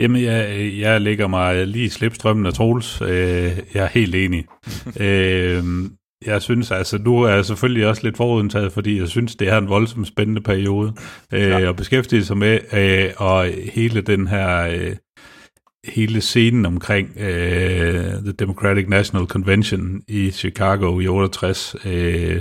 [0.00, 3.00] Jamen, jeg, jeg lægger mig lige i slipstrømmen af Troels.
[3.00, 4.44] Øh, jeg er helt enig.
[5.06, 5.64] øh,
[6.26, 9.58] jeg synes altså, nu er jeg selvfølgelig også lidt forudentaget, fordi jeg synes, det er
[9.58, 10.92] en voldsomt spændende periode
[11.32, 11.68] øh, ja.
[11.68, 14.96] at beskæftige sig med, øh, og hele den her, øh,
[15.84, 22.40] hele scenen omkring øh, The Democratic National Convention i Chicago i 68, øh,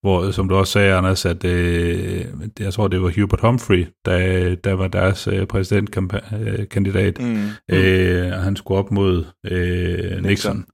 [0.00, 2.26] hvor, som du også sagde, Anders, at øh,
[2.60, 7.48] jeg tror, det var Hubert Humphrey, der, der var deres øh, præsidentkandidat, mm.
[7.70, 10.22] øh, og han skulle op mod øh, Nixon.
[10.22, 10.66] Nixon.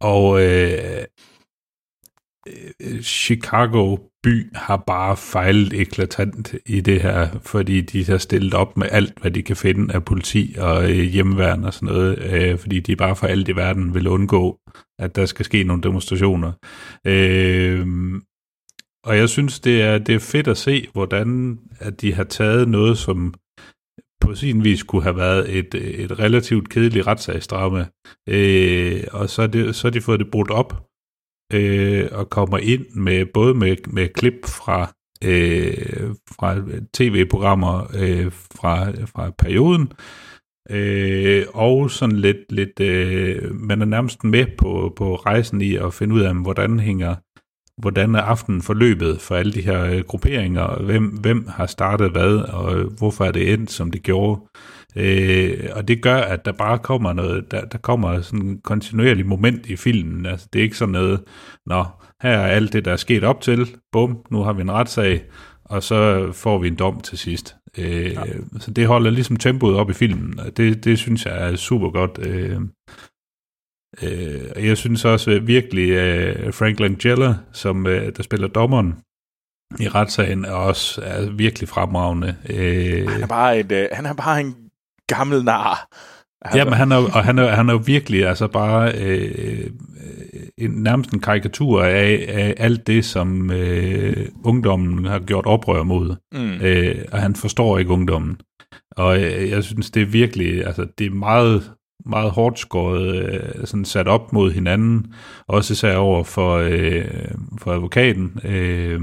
[0.00, 1.04] Og øh,
[3.02, 3.96] Chicago
[4.26, 9.18] by har bare fejlet eklatant i det her, fordi de har stillet op med alt,
[9.20, 12.96] hvad de kan finde af politi og øh, hjemmeværn og sådan noget, øh, fordi de
[12.96, 14.58] bare for alt i verden vil undgå,
[14.98, 16.52] at der skal ske nogle demonstrationer.
[17.06, 17.86] Øh,
[19.04, 22.68] og jeg synes, det er, det er fedt at se, hvordan at de har taget
[22.68, 23.34] noget, som
[24.20, 27.86] på sin vis kunne have været et, et relativt kedeligt retssagsdrama,
[28.28, 30.86] øh, og så er, det, så er de fået det brudt op,
[31.52, 34.92] øh, og kommer ind med både med, med klip fra
[35.24, 36.56] øh, fra
[36.94, 39.92] tv-programmer øh, fra, fra perioden,
[40.70, 45.94] øh, og sådan lidt, lidt øh, man er nærmest med på, på rejsen i at
[45.94, 47.14] finde ud af, hvordan hænger
[47.80, 52.36] hvordan er aftenen forløbet for alle de her øh, grupperinger, hvem, hvem har startet hvad,
[52.36, 54.40] og hvorfor er det endt, som det gjorde.
[54.40, 54.75] Øh,
[55.72, 59.66] og det gør, at der bare kommer noget, der, der kommer sådan en kontinuerlig moment
[59.66, 60.26] i filmen.
[60.26, 61.24] Altså, det er ikke sådan noget,
[61.66, 61.84] nå,
[62.22, 65.24] her er alt det, der er sket op til, bum, nu har vi en retssag,
[65.64, 67.56] og så får vi en dom til sidst.
[67.78, 68.22] Øh, ja.
[68.58, 71.90] Så det holder ligesom tempoet op i filmen, og det, det synes jeg er super
[71.90, 72.18] godt.
[72.26, 72.60] Øh,
[74.02, 78.94] øh, jeg synes også virkelig, øh, Frank Langella, som øh, der spiller dommeren,
[79.80, 82.36] i retssagen er også er virkelig fremragende.
[82.50, 84.56] Øh, han, er bare et, øh, han er bare en
[85.08, 85.88] gammel nar.
[86.42, 86.58] Altså.
[86.58, 89.70] Ja, men han er, og han er, han er jo virkelig altså bare øh,
[90.58, 96.16] en, nærmest en karikatur af, af alt det, som øh, ungdommen har gjort oprør mod.
[96.32, 96.60] Mm.
[96.60, 98.40] Øh, og han forstår ikke ungdommen.
[98.96, 101.72] Og øh, jeg synes, det er virkelig, altså det er meget,
[102.06, 105.12] meget hårdt skåret, øh, sådan sat op mod hinanden,
[105.48, 107.04] også især over for, øh,
[107.58, 108.40] for advokaten.
[108.44, 109.00] Øh,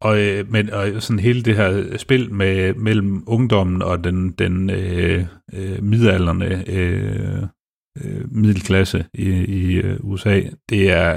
[0.00, 4.70] og, øh, men, og sådan hele det her spil med, mellem ungdommen og den, den
[4.70, 5.24] øh,
[5.54, 7.42] øh, midalderne øh,
[8.04, 11.10] øh, middelklasse i, i øh, USA, det er,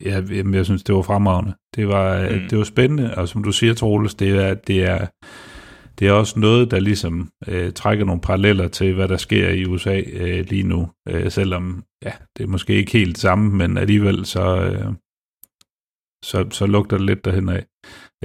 [0.00, 1.54] jeg, jeg, jeg synes, det var fremragende.
[1.76, 2.48] Det var, mm.
[2.50, 5.06] det var spændende, og som du siger, Troels, det er, det er,
[5.98, 9.64] det er også noget, der ligesom øh, trækker nogle paralleller til, hvad der sker i
[9.64, 14.26] USA øh, lige nu, øh, selvom ja, det er måske ikke helt samme, men alligevel
[14.26, 14.92] så, øh,
[16.24, 17.66] så, så lugter det lidt derhen af.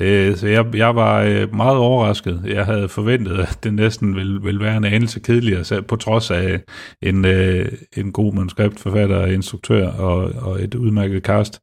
[0.02, 2.42] Øh, så jeg, jeg var øh, meget overrasket.
[2.46, 6.32] Jeg havde forventet, at det næsten ville, ville være en anelse kedeligere, så på trods
[6.32, 6.62] af
[7.02, 11.62] en, øh, en god manuskriptforfatter, instruktør og, og et udmærket cast.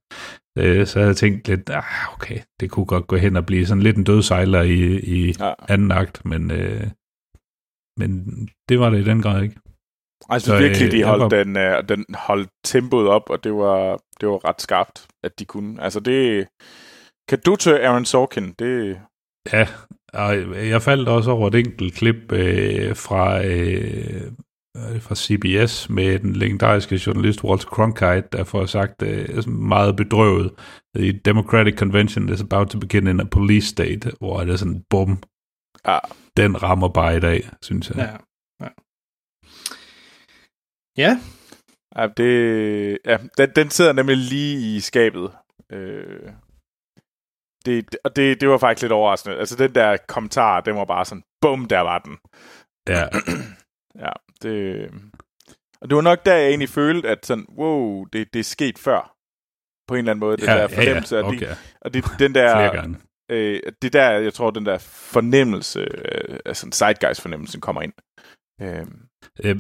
[0.59, 3.82] så havde jeg tænkt lidt, ah, okay, det kunne godt gå hen og blive sådan
[3.82, 5.52] lidt en dødsejler i, i ja.
[5.69, 6.52] anden akt, men,
[7.98, 8.24] men
[8.69, 9.56] det var det i den grad ikke.
[10.28, 11.28] Altså så, virkelig, de holdt, var...
[11.28, 11.55] den,
[11.89, 15.82] den holdt tempoet op, og det var, det var ret skarpt, at de kunne.
[15.82, 16.47] Altså det,
[17.28, 18.52] kan du til Aaron Sorkin?
[18.52, 19.00] Det...
[19.52, 19.68] Ja,
[20.12, 20.36] og
[20.68, 24.32] jeg faldt også over et enkelt klip øh, fra, øh,
[25.00, 30.52] fra CBS med den legendariske journalist Walter Cronkite, der får sagt øh, meget bedrøvet,
[30.96, 34.84] The Democratic Convention is about to begin in a police state, hvor det er sådan,
[34.90, 35.22] bum,
[35.86, 35.98] ja.
[36.36, 37.96] den rammer bare i dag, synes jeg.
[37.96, 38.10] Ja,
[38.64, 38.70] ja.
[40.96, 41.18] Ja.
[41.96, 45.30] ja, det, ja den, den sidder nemlig lige i skabet.
[45.72, 46.32] Øh,
[47.68, 49.36] det, og det, det var faktisk lidt overraskende.
[49.36, 52.16] Altså den der kommentar, den var bare sådan, bum, der var den.
[52.88, 53.04] Ja.
[54.04, 54.12] ja,
[54.42, 54.90] det...
[55.80, 58.78] Og det var nok der, jeg egentlig følte, at sådan, wow, det, det er sket
[58.78, 59.14] før.
[59.88, 61.16] På en eller anden måde, den ja, der fornemmelse.
[61.16, 61.28] Ja, ja.
[61.28, 61.46] Okay.
[61.80, 62.94] Og, det, og det, den der...
[63.30, 64.78] øh, det der, jeg tror, den der
[65.12, 67.92] fornemmelse, øh, altså en zeitgeist-fornemmelse, kommer ind.
[68.62, 68.86] Øh.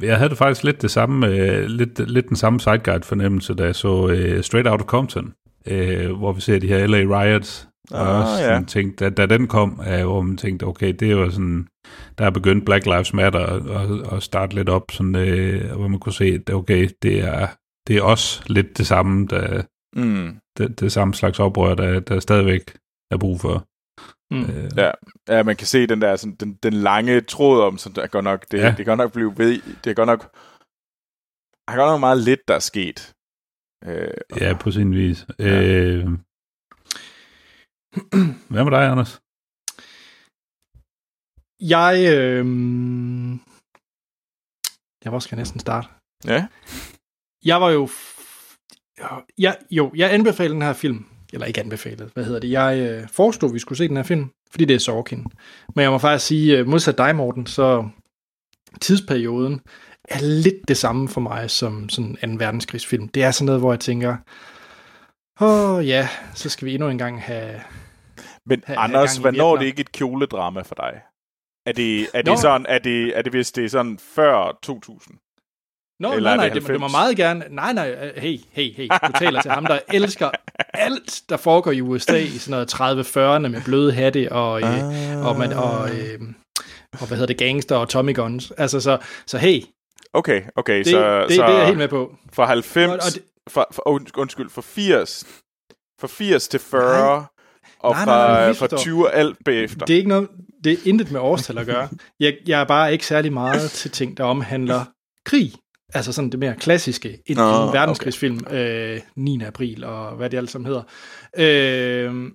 [0.02, 3.88] Jeg havde faktisk lidt det samme, øh, lidt, lidt den samme zeitgeist-fornemmelse, da jeg så
[3.88, 5.34] uh, Straight Outta Compton,
[5.66, 8.62] øh, hvor vi ser de her LA Riots, og ah, også ja.
[8.68, 11.66] tænkte, da, da den kom, uh, hvor man tænkte, okay, det var sådan,
[12.18, 16.00] der er begyndt Black Lives Matter at, at starte lidt op, sådan, uh, hvor man
[16.00, 17.48] kunne se, at okay, det er,
[17.86, 19.62] det er også lidt det samme, der,
[19.96, 20.38] mm.
[20.58, 22.78] det, det samme slags oprør, der, der stadigvæk
[23.10, 23.66] er brug for.
[24.30, 24.42] Mm.
[24.42, 24.90] Uh, ja.
[25.28, 28.20] ja, man kan se den der sådan, den, den lange tråd om, så der går
[28.20, 28.74] nok, det, ja.
[28.76, 30.20] det kan nok blive ved, det går nok,
[31.66, 33.14] der er godt nok meget lidt, der er sket.
[33.86, 35.26] Uh, ja, på sin vis.
[35.38, 36.02] Ja.
[36.04, 36.12] Uh,
[38.50, 39.20] hvad med dig, Anders?
[41.60, 42.46] Jeg, øh,
[45.04, 45.88] Ja, hvor skal jeg næsten starte?
[46.24, 46.46] Ja.
[47.44, 47.84] Jeg var jo...
[47.86, 48.14] f-
[49.38, 51.06] Ja, jo, jeg anbefalede den her film.
[51.32, 52.50] Eller ikke anbefalet, hvad hedder det?
[52.50, 55.26] Jeg øh, forestod, at vi skulle se den her film, fordi det er Sorkin.
[55.74, 57.88] Men jeg må faktisk sige, øh, modsat dig, Morten, så
[58.80, 59.60] tidsperioden
[60.08, 62.44] er lidt det samme for mig som sådan en 2.
[62.44, 63.08] verdenskrigsfilm.
[63.08, 64.16] Det er sådan noget, hvor jeg tænker,
[65.40, 67.60] åh oh, ja, så skal vi endnu en gang have...
[68.48, 71.00] Men have, Anders, hvornår er det ikke et kjoledrama for dig?
[71.66, 72.30] Er det, er Nå.
[72.32, 75.16] det sådan, er det, er det hvis det er sådan før 2000?
[76.00, 76.92] Nå, Eller nej, nej, det det, må 90?
[76.92, 77.44] meget gerne...
[77.50, 80.30] Nej, nej, øh, hey, hey, hey, du taler til ham, der elsker
[80.74, 85.26] alt, der foregår i USA i sådan noget 30-40'erne med bløde hatte og, øh, Ah.
[85.26, 86.20] og, man, og, øh,
[87.00, 88.50] og hvad hedder det, gangster og Tommy Guns.
[88.50, 89.62] Altså, så, så hey,
[90.12, 91.20] Okay, okay, Det- så...
[91.28, 92.16] det- så det er jeg helt med på.
[92.32, 95.24] Fra 90, Og- og det- fra, fra, und- undskyld, fra 80,
[96.00, 97.26] fra 80 til 40,
[97.80, 98.78] og Nej, nej, nej, fra, du fra misforstår.
[98.78, 99.86] 20 og alt bagefter.
[99.86, 100.28] det er ikke noget,
[100.64, 101.88] det er intet med årstal at gøre.
[102.20, 104.84] Jeg, jeg er bare ikke særlig meget til ting, der omhandler
[105.24, 105.52] krig.
[105.94, 109.42] Altså sådan det mere klassiske, en, Nå, en verdenskrigsfilm, øh, 9.
[109.42, 110.82] april og hvad det alt sammen hedder.
[111.38, 112.30] Øh,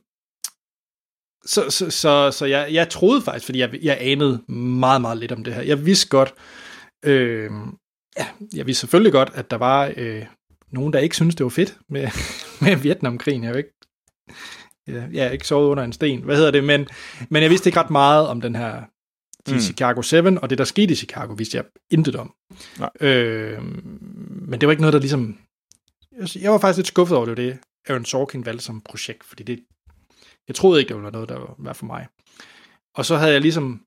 [1.46, 5.32] så så, så, så jeg, jeg troede faktisk, fordi jeg, jeg anede meget, meget lidt
[5.32, 5.62] om det her.
[5.62, 6.34] Jeg vidste godt,
[7.06, 7.50] øh,
[8.18, 10.26] ja, jeg vidste selvfølgelig godt, at der var øh,
[10.72, 12.08] nogen, der ikke syntes, det var fedt med,
[12.66, 13.44] med Vietnamkrigen.
[13.44, 13.74] Jeg er jo ikke,
[14.88, 16.22] jeg, jeg er ikke sovet under en sten.
[16.22, 16.64] Hvad hedder det?
[16.64, 16.88] Men,
[17.30, 18.84] men jeg vidste ikke ret meget om den her
[19.48, 19.60] de Mm.
[19.60, 22.34] Chicago 7, og det, der skete i Chicago, vidste jeg intet om.
[22.80, 22.90] Nej.
[23.02, 23.64] Øh,
[24.48, 25.38] men det var ikke noget, der ligesom...
[26.36, 29.64] Jeg, var faktisk lidt skuffet over det, det Aaron Sorkin valgte som projekt, fordi det,
[30.48, 32.08] jeg troede ikke, det var noget, der var, var for mig.
[32.96, 33.82] Og så havde jeg ligesom,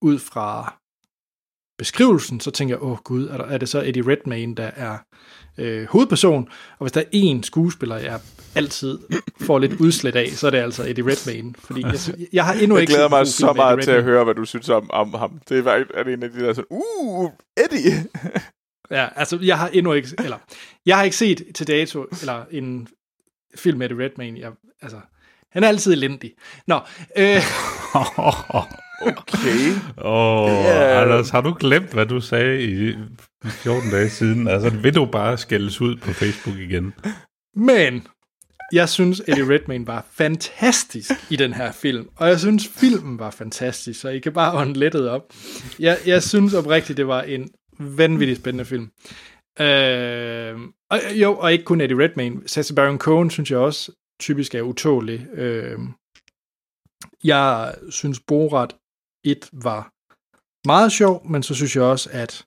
[0.00, 0.78] ud fra
[1.82, 4.98] beskrivelsen, så tænkte jeg, åh gud, er, der, er det så Eddie Redmayne, der er
[5.58, 6.48] øh, hovedperson?
[6.78, 8.20] Og hvis der er én skuespiller, jeg
[8.54, 8.98] altid
[9.46, 11.54] får lidt udslet af, så er det altså Eddie Redmayne.
[11.58, 11.94] Fordi jeg,
[12.32, 14.34] jeg har endnu jeg ikke glæder set en mig så meget til at høre, hvad
[14.34, 15.40] du synes om, om ham.
[15.48, 18.06] Det er, er det en af de der sådan, uh, Eddie.
[18.90, 20.38] Ja, altså jeg har endnu ikke, eller
[20.86, 22.88] jeg har ikke set til dato, eller en
[23.54, 24.40] film med Eddie Redmayne.
[24.40, 24.52] Jeg,
[24.82, 25.00] altså,
[25.50, 26.32] han er altid elendig.
[26.66, 26.80] Nå,
[27.16, 27.42] øh,
[29.06, 29.72] okay.
[29.98, 31.02] Åh, oh, Ja.
[31.02, 32.94] Anders, har du glemt, hvad du sagde i
[33.44, 34.48] 14 dage siden?
[34.48, 36.94] Altså, vil du bare skældes ud på Facebook igen?
[37.56, 38.06] Men
[38.72, 42.08] jeg synes, Eddie Redmayne var fantastisk i den her film.
[42.16, 45.22] Og jeg synes, filmen var fantastisk, så I kan bare ånde lettet op.
[45.78, 48.90] Jeg, jeg synes oprigtigt, det var en vanvittig spændende film.
[49.60, 50.58] Øh,
[50.90, 52.40] og, jo, og ikke kun Eddie Redmayne.
[52.46, 55.26] Sacha Baron Cohen synes jeg også typisk er utålig.
[55.34, 55.78] Øh,
[57.24, 58.76] jeg synes, Borat
[59.24, 59.90] 1 var
[60.68, 62.44] meget sjov, men så synes jeg også, at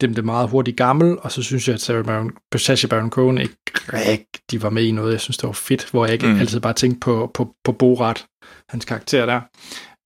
[0.00, 3.38] dem det meget hurtigt gammel, og så synes jeg, at Sarah Baron, Sacha Baron Cohen
[3.38, 3.56] ikke
[3.92, 6.38] rigtig var med i noget, jeg synes, det var fedt, hvor jeg ikke Mm.
[6.38, 8.26] altid bare tænkte på, på, på Borat,
[8.68, 9.40] hans karakter der.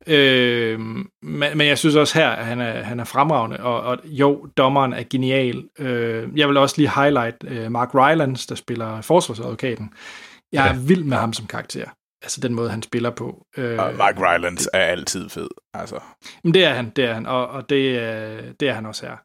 [0.07, 3.99] Øh, men, men jeg synes også her, at han er, han er fremragende, og, og
[4.05, 5.65] jo, dommeren er genial.
[5.78, 9.90] Øh, jeg vil også lige highlight øh, Mark Rylance, der spiller forsvarsadvokaten.
[10.53, 11.85] Jeg er vild med ham som karakter.
[12.23, 13.47] Altså den måde, han spiller på.
[13.57, 15.49] Øh, Og Mark Rylance er altid fed.
[15.74, 16.01] Altså.
[16.44, 19.07] men det er han, det er han, og, og det, er- det er han også
[19.07, 19.16] her.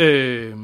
[0.00, 0.58] Øh,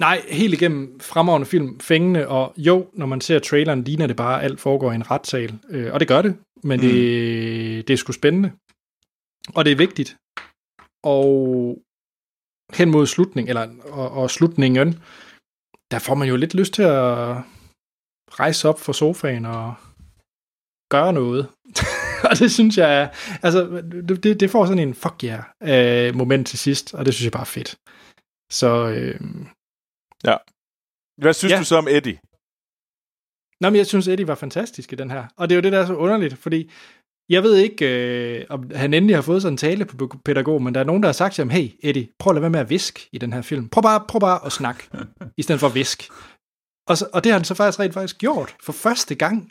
[0.00, 4.38] nej, helt igennem fremragende film, fængende, og jo, når man ser traileren, ligner det bare,
[4.38, 7.96] at alt foregår i en retssal, øh, og det gør det, men det, det er
[7.98, 8.52] sgu spændende,
[9.54, 10.16] og det er vigtigt,
[11.04, 11.78] og
[12.74, 15.02] hen mod slutning, eller og, og slutningen,
[15.90, 17.36] der får man jo lidt lyst til at
[18.40, 19.74] rejse op fra sofaen og
[20.90, 21.48] gøre noget.
[22.30, 23.08] og det synes jeg er,
[23.42, 23.82] altså,
[24.22, 25.42] det, det får sådan en fuck yeah
[26.08, 27.76] øh, moment til sidst, og det synes jeg bare er fedt.
[28.52, 29.20] Så, øh,
[30.24, 30.36] Ja.
[31.22, 31.58] Hvad synes Ja.
[31.58, 32.18] du så om Eddie?
[33.60, 35.24] Nå, men jeg synes, Eddie var fantastisk i den her.
[35.36, 36.70] Og det er jo det, der er så underligt, fordi
[37.28, 37.84] jeg ved ikke,
[38.40, 41.02] øh, om han endelig har fået sådan en tale på pædagog, men der er nogen,
[41.02, 43.18] der har sagt til ham, hey Eddie, prøv at lade være med at viske i
[43.18, 43.68] den her film.
[43.68, 44.82] Prøv bare, prøv bare at snakke,
[45.40, 46.04] i stedet for at viske.
[46.88, 49.50] Og, så, og det har han så faktisk rent faktisk gjort, for første gang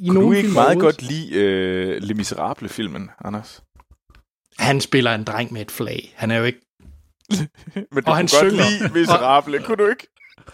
[0.00, 3.62] i Kunne nogen du ikke meget godt lide øh, Le Miserable-filmen, Anders?
[4.58, 6.12] Han spiller en dreng med et flag.
[6.16, 6.60] Han er jo ikke...
[7.74, 8.64] Men du Og kunne han godt synger.
[8.80, 10.06] lide Miserable, kunne du ikke?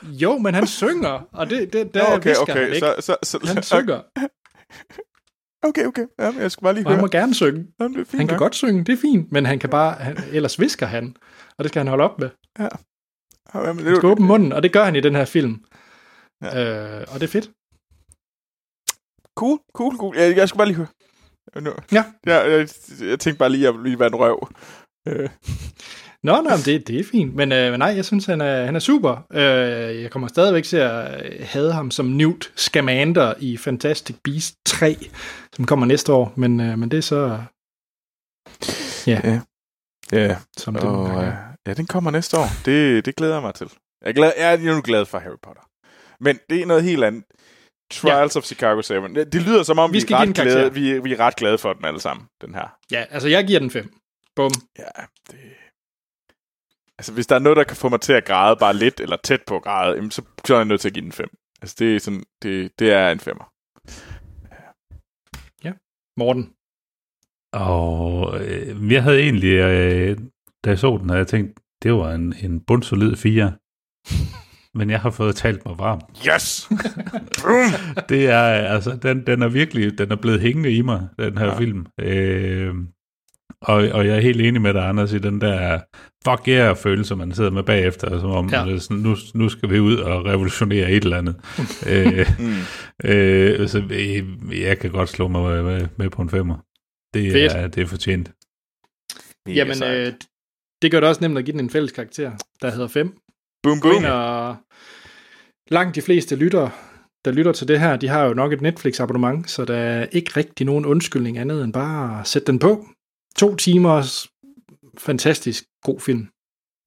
[0.03, 2.79] Jo, men han synger, og det, det der okay, visker okay, han ikke.
[2.79, 4.01] så- så- så- han synger,
[5.69, 6.07] Okay, okay.
[6.19, 7.03] Jamen, jeg skulle bare lige og han høre.
[7.03, 7.67] må gerne synge.
[7.81, 8.39] Jamen, det er fint Han kan nok.
[8.39, 11.17] godt synge, det er fint, men han kan bare, han, ellers visker han,
[11.59, 12.31] og det skal han holde op med.
[12.59, 12.69] Ja.
[13.55, 15.65] Jamen, det er Han skal åbne munden, og det gør han i den her film.
[16.43, 16.99] Ja.
[17.01, 17.51] Øh, og det er fedt.
[19.37, 20.17] Cool, cool, cool.
[20.17, 20.87] Jeg, jeg skulle bare lige høre.
[21.61, 21.73] Nu.
[21.93, 22.05] Ja.
[22.27, 22.69] Jeg, jeg,
[23.09, 24.49] jeg tænkte bare lige, at jeg ville være en røv.
[25.09, 25.29] Øh.
[26.23, 27.35] Nå, nej, det, det er fint.
[27.35, 29.27] Men, øh, men nej, jeg synes, han er, han er super.
[29.33, 34.57] Øh, jeg kommer stadigvæk til at øh, have ham som Newt Scamander i Fantastic Beasts
[34.67, 34.97] 3,
[35.53, 36.33] som kommer næste år.
[36.37, 37.39] Men, øh, men det er så...
[39.07, 39.21] Ja.
[39.25, 39.41] ja.
[40.13, 41.33] Ja, Som den og, øh,
[41.67, 42.47] ja, den kommer næste år.
[42.65, 43.71] Det, det glæder jeg mig til.
[44.03, 45.63] Jeg er, glad, jeg er nu glad for Harry Potter.
[46.21, 47.25] Men det er noget helt andet.
[48.01, 48.39] Trials ja.
[48.39, 48.95] of Chicago 7.
[49.15, 51.37] Det, det lyder som om, Vi vi, er ret glade, vi, er- vi er ret
[51.37, 52.77] glade for den alle sammen, den her.
[52.91, 53.95] Ja, altså jeg giver den 5.
[54.37, 54.51] Bum.
[54.79, 54.85] Ja,
[55.31, 55.39] det...
[56.99, 59.17] Altså, hvis der er noget, der kan få mig til at græde bare lidt, eller
[59.25, 61.29] tæt på at græde, jamen, så, så er jeg nødt til at give den 5.
[61.63, 63.45] Altså, det er sådan, det, det er en femmer.
[66.17, 66.53] Morten.
[67.53, 70.19] Og øh, jeg havde egentlig, øh,
[70.65, 73.53] da jeg så den, havde jeg tænkt, det var en, en bundsolid 4.
[74.75, 76.01] Men jeg har fået talt mig varm.
[76.29, 76.69] Yes!
[78.09, 81.47] det er, altså, den, den er virkelig, den er blevet hængende i mig, den her
[81.47, 81.59] ja.
[81.59, 81.87] film.
[82.01, 82.75] Øh,
[83.63, 85.81] og, og jeg er helt enig med dig, Anders, i den der
[86.29, 88.79] fuck yeah følelse, man sidder med bagefter, som om, Ja.
[88.79, 91.37] sådan, nu, nu skal vi ud og revolutionere et eller andet.
[91.91, 92.55] øh, Mm.
[93.11, 96.57] øh, så øh, jeg kan godt slå mig med, med på en femmer.
[97.15, 97.53] Det Fedt.
[97.53, 98.33] er, det er fortjent.
[99.49, 100.13] Jamen, øh,
[100.83, 102.33] det gør det også nemt at give den en fælles karakter,
[102.63, 103.15] der hedder 5.
[103.63, 103.97] Boom, Gå boom.
[104.05, 104.57] ind og
[105.71, 106.71] langt de fleste lytter,
[107.25, 110.31] der lytter til det her, de har jo nok et Netflix-abonnement, så der er ikke
[110.37, 112.87] rigtig nogen undskyldning andet end bare at sætte den på.
[113.37, 114.29] To timers
[114.99, 116.29] fantastisk god film.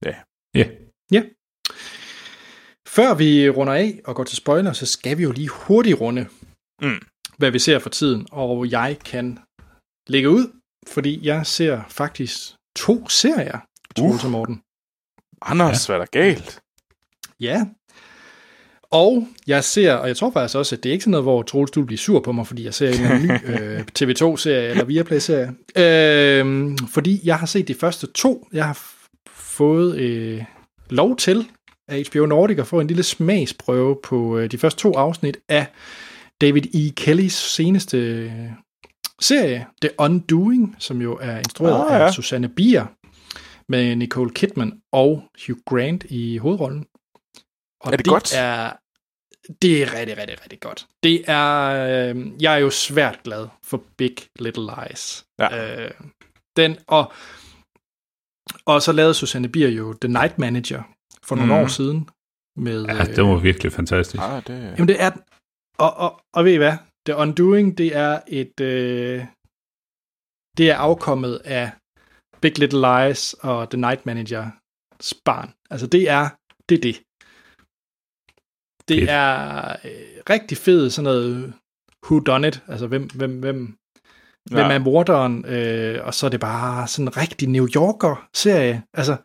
[0.06, 0.16] Ja.
[0.56, 0.70] Ja.
[1.12, 1.24] Ja.
[2.88, 6.28] Før vi runder af og går til spoiler, så skal vi jo lige hurtigt runde,
[6.82, 7.02] Mm.
[7.38, 8.28] hvad vi ser for tiden.
[8.32, 9.40] Og jeg kan
[10.08, 12.38] lægge ud, fordi jeg ser faktisk
[12.76, 13.60] to serier,
[13.96, 14.62] Troels og Morten.
[15.42, 15.94] Anders, ja.
[15.94, 16.60] hvad er der galt?
[17.40, 17.66] Ja.
[18.92, 21.42] Og jeg ser, og jeg tror faktisk også, at det er ikke sådan noget, hvor
[21.42, 24.70] Troels, du bliver sur på mig, fordi jeg ser en eller anden ny øh, TV2-serie
[24.70, 25.54] eller Viaplay-serie.
[25.78, 28.48] Øh, fordi jeg har set de første to.
[28.54, 28.84] Jeg har
[29.36, 30.44] fået øh,
[30.90, 31.48] lov til
[31.88, 35.66] af HBO Nordic at få en lille smagsprøve på øh, de første to afsnit af
[36.42, 36.90] David E.
[36.98, 38.32] Kellys seneste øh,
[39.22, 42.06] serie, The Undoing, som jo er instrueret ah, ja.
[42.06, 42.86] af Susanne Bier,
[43.70, 46.86] med Nicole Kidman og Hugh Grant i hovedrollen.
[47.84, 48.34] Og Er det godt?
[48.36, 48.74] Er,
[49.62, 50.88] det er rigtig, rigtig, rigtig godt.
[51.04, 51.50] Det er,
[52.10, 55.26] øh, jeg er jo svært glad for Big Little Lies.
[55.40, 55.48] Ja.
[55.86, 55.92] Øh,
[56.58, 57.14] den, og,
[58.66, 60.84] og så lavede Susanne Bier jo The Night Manager
[61.24, 61.64] for nogle Mhm.
[61.64, 62.10] år siden.
[62.58, 64.24] Med, Ja, det var virkelig fantastisk.
[64.24, 64.62] Ah, det...
[64.64, 65.22] Jamen det er den.
[65.80, 66.78] Og, og, og ved I hvad?
[67.06, 68.60] The Undoing, det er et...
[68.60, 69.26] Øh,
[70.58, 71.72] det er afkommet af
[72.42, 75.54] Big Little Lies og The Night Manager's barn.
[75.70, 76.30] Altså det er
[76.70, 76.78] det.
[76.78, 77.04] Er det.
[78.88, 79.10] Det Fedt.
[79.10, 79.92] er øh,
[80.30, 81.54] rigtig fed sådan noget
[82.06, 83.76] who done it, altså hvem, hvem, hvem,
[84.52, 84.56] ja.
[84.56, 89.16] hvem er morderen, øh, og så er det bare sådan en rigtig New Yorker-serie, altså,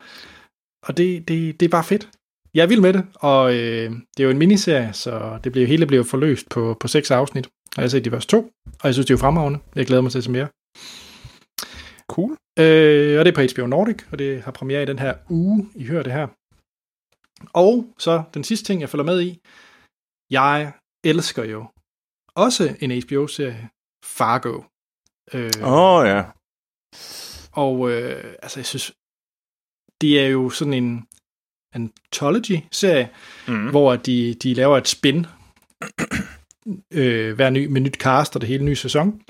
[0.87, 2.09] og det, det, det er bare fedt.
[2.55, 5.67] Jeg er vild med det, og øh, det er jo en miniserie, så det bliver,
[5.67, 7.47] hele bliver forløst på, på seks afsnit.
[7.47, 9.59] Og jeg har set de første to, og jeg synes, det er jo fremragende.
[9.77, 10.49] Jeg glæder mig til at se mere.
[12.11, 12.37] Cool.
[12.59, 15.69] Øh, og det er på HBO Nordic, og det har premiere i den her uge,
[15.75, 16.27] I hører det her.
[17.53, 19.41] Og så den sidste ting, jeg følger med i.
[20.31, 20.73] Jeg
[21.05, 21.67] elsker jo
[22.35, 23.69] også en HBO-serie,
[24.05, 24.63] Fargo.
[25.35, 26.23] Øh, Åh, oh, ja.
[27.53, 28.93] og øh, altså, jeg synes,
[30.01, 31.07] det er jo sådan en
[31.75, 33.11] anthology-serie,
[33.49, 33.71] Mm.
[33.71, 35.27] hvor de, de laver et spin
[36.91, 39.21] øh, hver ny, med nyt cast og det hele nye sæson.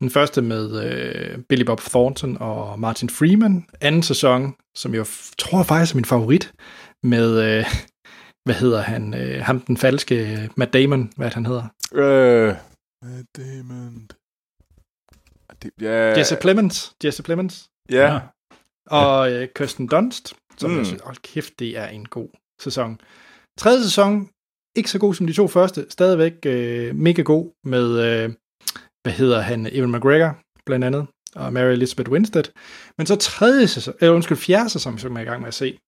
[0.00, 3.66] Den første med øh, Billy Bob Thornton og Martin Freeman.
[3.80, 5.06] Anden sæson, som jeg
[5.38, 6.52] tror faktisk er min favorit,
[7.02, 7.64] med, øh,
[8.44, 11.64] hvad hedder han, øh, ham den falske øh, Matt Damon, hvad han hedder?
[11.92, 12.54] Øh...
[13.04, 14.08] Matt Damon...
[15.62, 16.92] Det, ja, Jesse Plemons.
[17.04, 17.68] Jesse Plemons.
[17.90, 18.20] Ja.
[18.86, 20.74] Og øh, Kirsten Dunst, som Mm.
[20.74, 20.78] mm.
[20.78, 22.28] jeg synes, hold kæft, det er en god
[22.60, 23.00] sæson.
[23.58, 24.28] Tredje sæson,
[24.76, 28.30] ikke så god som de to første, stadigvæk øh, mega god med, øh,
[29.02, 32.44] hvad hedder han, Evan McGregor, blandt andet, og Mary Elizabeth Winstead.
[32.98, 35.54] Men så tredje sæson, eller undskyld, fjerde sæson, som jeg er i gang med at
[35.54, 35.78] se,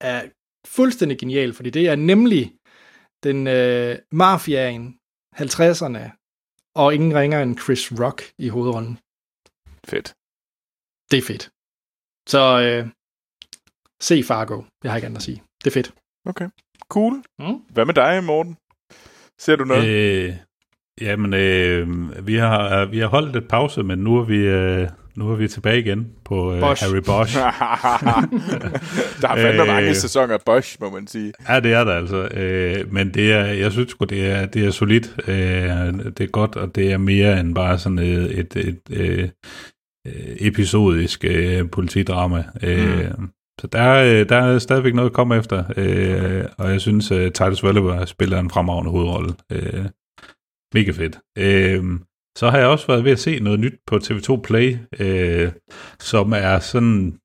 [0.00, 0.28] er
[0.66, 2.54] fuldstændig genial, fordi det er nemlig
[3.22, 4.98] den øh, mafiaen,
[5.36, 6.10] 50'erne,
[6.74, 8.98] og ingen ringer end Chris Rock i hovedrollen.
[9.84, 10.14] Fedt.
[11.10, 11.50] Det er fedt.
[12.28, 12.88] Så øh,
[14.00, 14.62] se Fargo.
[14.84, 15.42] Jeg har ikke andet at sige.
[15.64, 15.94] Det er fedt.
[16.26, 16.48] Okay.
[16.88, 17.24] Cool.
[17.38, 17.62] Mm.
[17.68, 18.56] Hvad med dig, Morten?
[19.38, 19.88] Ser du noget?
[19.88, 20.34] Øh,
[21.00, 25.30] jamen, øh, vi, har, vi har holdt et pause, men nu er vi, øh, nu
[25.32, 26.84] er vi tilbage igen på øh, Bosch.
[26.84, 27.36] Harry Bosch.
[29.20, 31.32] der har fandme Øh, mange sæsoner af Bosch, må man sige.
[31.48, 32.28] Ja, det er der altså.
[32.28, 35.14] Øh, men det er, jeg synes sgu, det er, det er solidt.
[35.28, 35.34] Øh,
[36.04, 39.30] det er godt, og det er mere end bare sådan et, et, et, et,
[40.04, 42.44] et episodisk øh, politidrama.
[42.62, 43.10] Øh,
[43.60, 47.32] Så der, er- der er stadigvæk noget at komme efter, øh, og jeg synes, at
[47.34, 49.34] Titus Welliver spiller en fremragende hovedrolle.
[49.52, 49.84] Øh,
[50.74, 51.18] mega fedt.
[51.38, 51.84] Øh,
[52.36, 55.52] så har jeg også været ved at se noget nyt på TV2 Play, øh,
[55.98, 57.18] som er sådan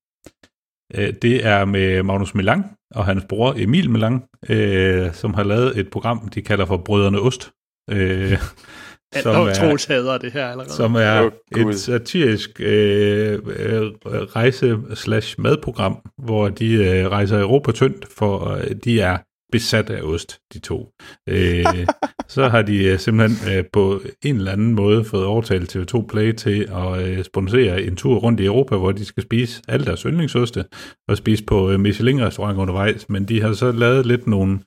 [0.96, 2.66] Øh, det er med Magnus Milang
[2.96, 7.20] og hans bror Emil Milang, øh, som har lavet et program, de kalder for Brødrene
[7.20, 7.52] Ost.
[7.90, 8.38] Øh,
[9.24, 10.74] som er, Troels hader det her allerede.
[10.74, 18.50] Som er oh, et satirisk øh, øh, rejse-slash-madprogram, hvor de øh, rejser Europa tyndt, for
[18.50, 19.18] øh, de er
[19.52, 20.90] besat af ost, de to.
[21.30, 21.66] Øh,
[22.28, 26.34] så har de øh, simpelthen øh, på en eller anden måde fået overtalt TV2 Play
[26.34, 30.02] til at øh, sponsere en tur rundt i Europa, hvor de skal spise alle deres
[30.02, 30.66] yndlingsoste
[31.08, 34.60] og spise på øh, Michelin-restaurant undervejs, men de har så lavet lidt nogle,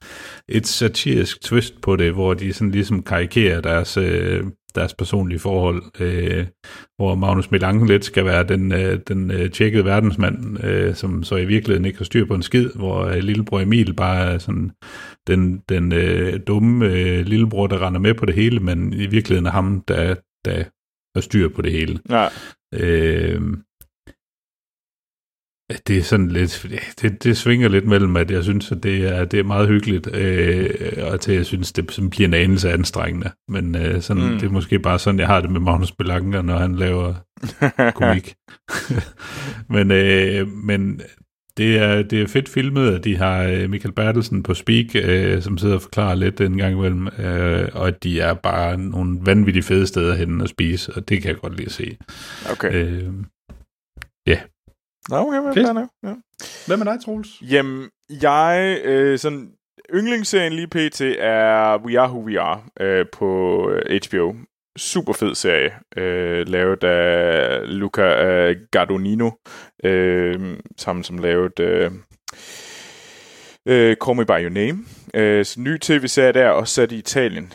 [0.49, 4.45] et satirisk twist på det, hvor de sådan ligesom karikerer deres øh,
[4.75, 6.47] deres personlige forhold, øh,
[6.97, 11.37] hvor Magnus Melange lidt skal være den, øh, den øh, tjekkede verdensmand, øh, som så
[11.37, 14.71] i virkeligheden ikke har styr på en skid, hvor øh, lillebror Emil bare er sådan
[15.27, 19.47] den, den øh, dumme øh, lillebror, der render med på det hele, men i virkeligheden
[19.47, 20.15] er ham, der,
[20.45, 20.65] der
[21.15, 21.99] har styr på det hele.
[22.11, 22.29] Ja.
[22.75, 23.43] Øh,
[25.87, 26.67] det er sådan lidt,
[27.03, 30.15] det, det svinger lidt mellem, at jeg synes, at det er, det er meget hyggeligt,
[30.15, 30.71] øh,
[31.03, 33.31] og til jeg synes, det sådan bliver en anelse anstrengende.
[33.49, 34.39] Men øh, sådan, mm.
[34.39, 37.15] det er måske bare sådan, jeg har det med Magnus Belanger, når han laver
[38.01, 38.35] komik.
[39.75, 41.01] men, øh, men
[41.57, 45.43] det er, det er fedt filmet, at de har øh, Michael Bertelsen på speak, øh,
[45.43, 49.19] som sidder og forklarer lidt en gang imellem, øh, og at de er bare nogle
[49.23, 51.97] vanvittigt fede steder hen at spise, og det kan jeg godt lide at se.
[52.51, 52.75] Okay.
[52.75, 53.13] Øh.
[55.09, 55.69] Nå, okay, hvad Fedt.
[55.69, 56.15] er ja.
[56.67, 57.43] Hvad med dig, Troels?
[57.43, 57.91] Jamen,
[58.23, 58.81] jeg...
[58.85, 59.53] Øh, sådan,
[59.95, 61.01] yndlingsserien lige pt.
[61.01, 63.71] er We Are Who We Are øh, på
[64.09, 64.35] HBO.
[64.77, 69.31] Super fed serie, øh, lavet af Luca øh, Gardonino,
[69.85, 71.91] øh, sammen som lavet øh,
[73.69, 74.85] øh, Call Me By Your Name.
[75.15, 77.53] Øh, så ny tv-serie der, også sat i Italien.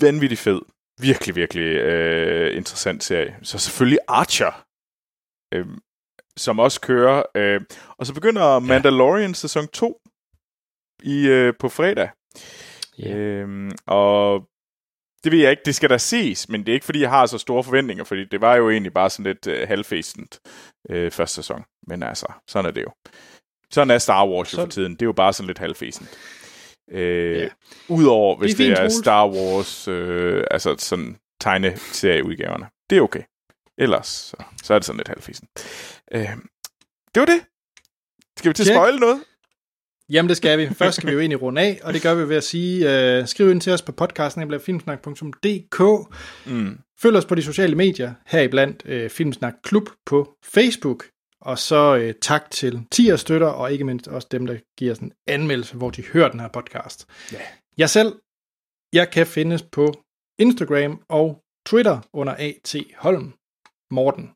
[0.00, 0.60] Vanvittig fed.
[1.00, 3.36] Virkelig, virkelig øh, interessant serie.
[3.42, 4.64] Så selvfølgelig Archer.
[5.54, 5.66] Øh,
[6.40, 7.22] som også kører.
[7.34, 7.60] Øh,
[7.98, 10.00] og så begynder Mandalorian sæson 2
[11.02, 12.08] i, øh, på fredag.
[13.00, 13.40] Yeah.
[13.42, 14.44] Øhm, og
[15.24, 17.26] det ved jeg ikke, det skal der ses, men det er ikke fordi, jeg har
[17.26, 20.40] så store forventninger, fordi det var jo egentlig bare sådan lidt øh, halvfæstent
[20.90, 21.64] øh, første sæson.
[21.86, 22.90] Men altså, sådan er det jo.
[23.70, 24.92] Sådan er Star Wars jo Så- for tiden.
[24.92, 26.18] Det er jo bare sådan lidt halvfæsent.
[26.90, 27.48] Øh, Ja.
[27.88, 29.02] Udover hvis Det er fint, det er.
[29.02, 32.66] Star Wars, øh, altså sådan tegneserieudgaverne.
[32.90, 33.22] Det er okay.
[33.80, 35.50] Ellers, så, så er det sådan lidt halvfæsent.
[36.12, 36.28] Øh,
[37.14, 37.40] det var det.
[38.38, 38.76] Skal vi til Check.
[38.76, 39.20] spoil noget?
[40.10, 40.68] Jamen, det skal vi.
[40.78, 43.26] Først skal vi jo egentlig runde af, og det gør vi ved at sige, uh,
[43.26, 45.80] skriv ind til os på podcasten, filmsnak.dk.
[46.46, 46.78] Mm.
[47.00, 51.04] Følg os på de sociale medier, heriblandt uh, Filmsnak Klub på Facebook.
[51.40, 54.98] Og så uh, tak til 10 støtter, og ikke mindst også dem, der giver os
[54.98, 57.06] en anmeldelse, hvor de hører den her podcast.
[57.32, 57.38] Ja.
[57.78, 58.20] Jeg selv,
[58.92, 59.94] jeg kan findes på
[60.38, 62.76] Instagram og Twitter under A.T.
[62.96, 63.34] Holm.
[63.90, 64.26] Morten.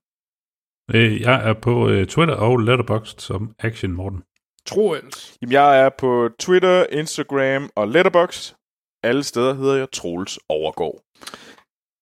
[0.95, 4.23] Øh, jeg er på øh, Twitter og Letterboxd som Action Morten.
[4.67, 5.39] Troels.
[5.43, 8.55] Jamen, jeg er på Twitter, Instagram og Letterboxd.
[9.03, 10.99] Alle steder hedder jeg Troels Overgaard.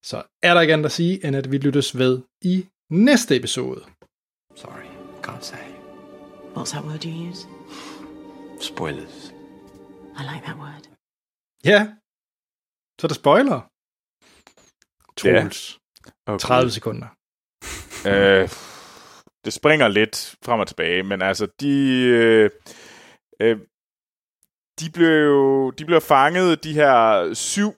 [0.05, 3.81] Så er der ikke andet at sige, end at vi lyttes ved i næste episode.
[4.57, 4.89] Sorry,
[5.27, 5.67] can't say.
[6.57, 7.43] What's that word you use?
[8.61, 9.19] Spoilers.
[10.21, 10.85] I like that word.
[11.65, 11.81] Ja,
[12.99, 13.61] så er der spoiler.
[15.19, 15.79] Troels.
[16.27, 16.39] Okay.
[16.39, 17.09] 30 sekunder.
[18.07, 18.49] Øh,
[19.45, 22.03] det springer lidt frem og tilbage, men altså, de...
[22.07, 22.51] Øh,
[23.43, 23.59] øh,
[24.81, 27.75] de blev jo de blev fanget, de her syv,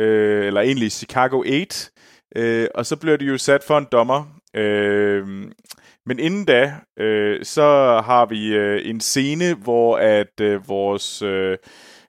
[0.00, 1.90] øh, eller egentlig Chicago 8,
[2.36, 4.40] øh, og så blev de jo sat for en dommer.
[4.56, 5.26] Øh,
[6.06, 7.62] men inden da, øh, så
[8.04, 11.22] har vi øh, en scene, hvor at øh, vores...
[11.22, 11.58] Øh,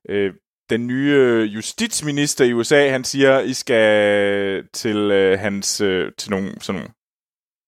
[0.10, 0.34] øh,
[0.70, 6.52] den nye justitsminister i USA, han siger, I skal til øh, hans øh, til nogle
[6.62, 6.94] sådan nogle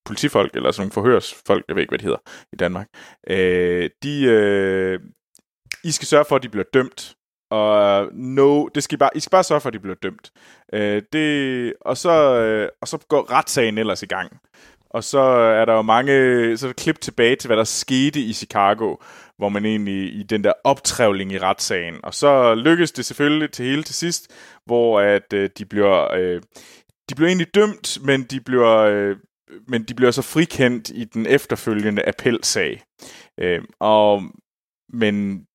[0.06, 2.22] politifolk eller sådan nogle forhørsfolk, jeg ved ikke hvad de hedder
[2.54, 2.88] i Danmark.
[3.30, 5.00] Øh, de øh,
[5.84, 7.16] I skal sørge for at de bliver dømt.
[7.52, 10.32] Og no, det skal I bare I skal bare sørge for at de bliver dømt.
[10.74, 14.40] Øh, det og så øh, og så går retssagen ellers i gang.
[14.90, 15.20] Og så
[15.60, 16.12] er der jo mange,
[16.58, 18.96] så er der klip tilbage til, hvad der skete i Chicago,
[19.38, 22.00] hvor man egentlig i den der optrævling i retssagen.
[22.04, 24.32] Og så lykkes det selvfølgelig til hele til sidst,
[24.66, 26.42] hvor at øh, de bliver øh,
[27.10, 29.16] de bliver egentlig dømt, men de bliver øh,
[29.68, 32.84] men de bliver så frikendt i den efterfølgende appelsag.
[33.40, 34.24] Øh, og
[34.94, 35.46] men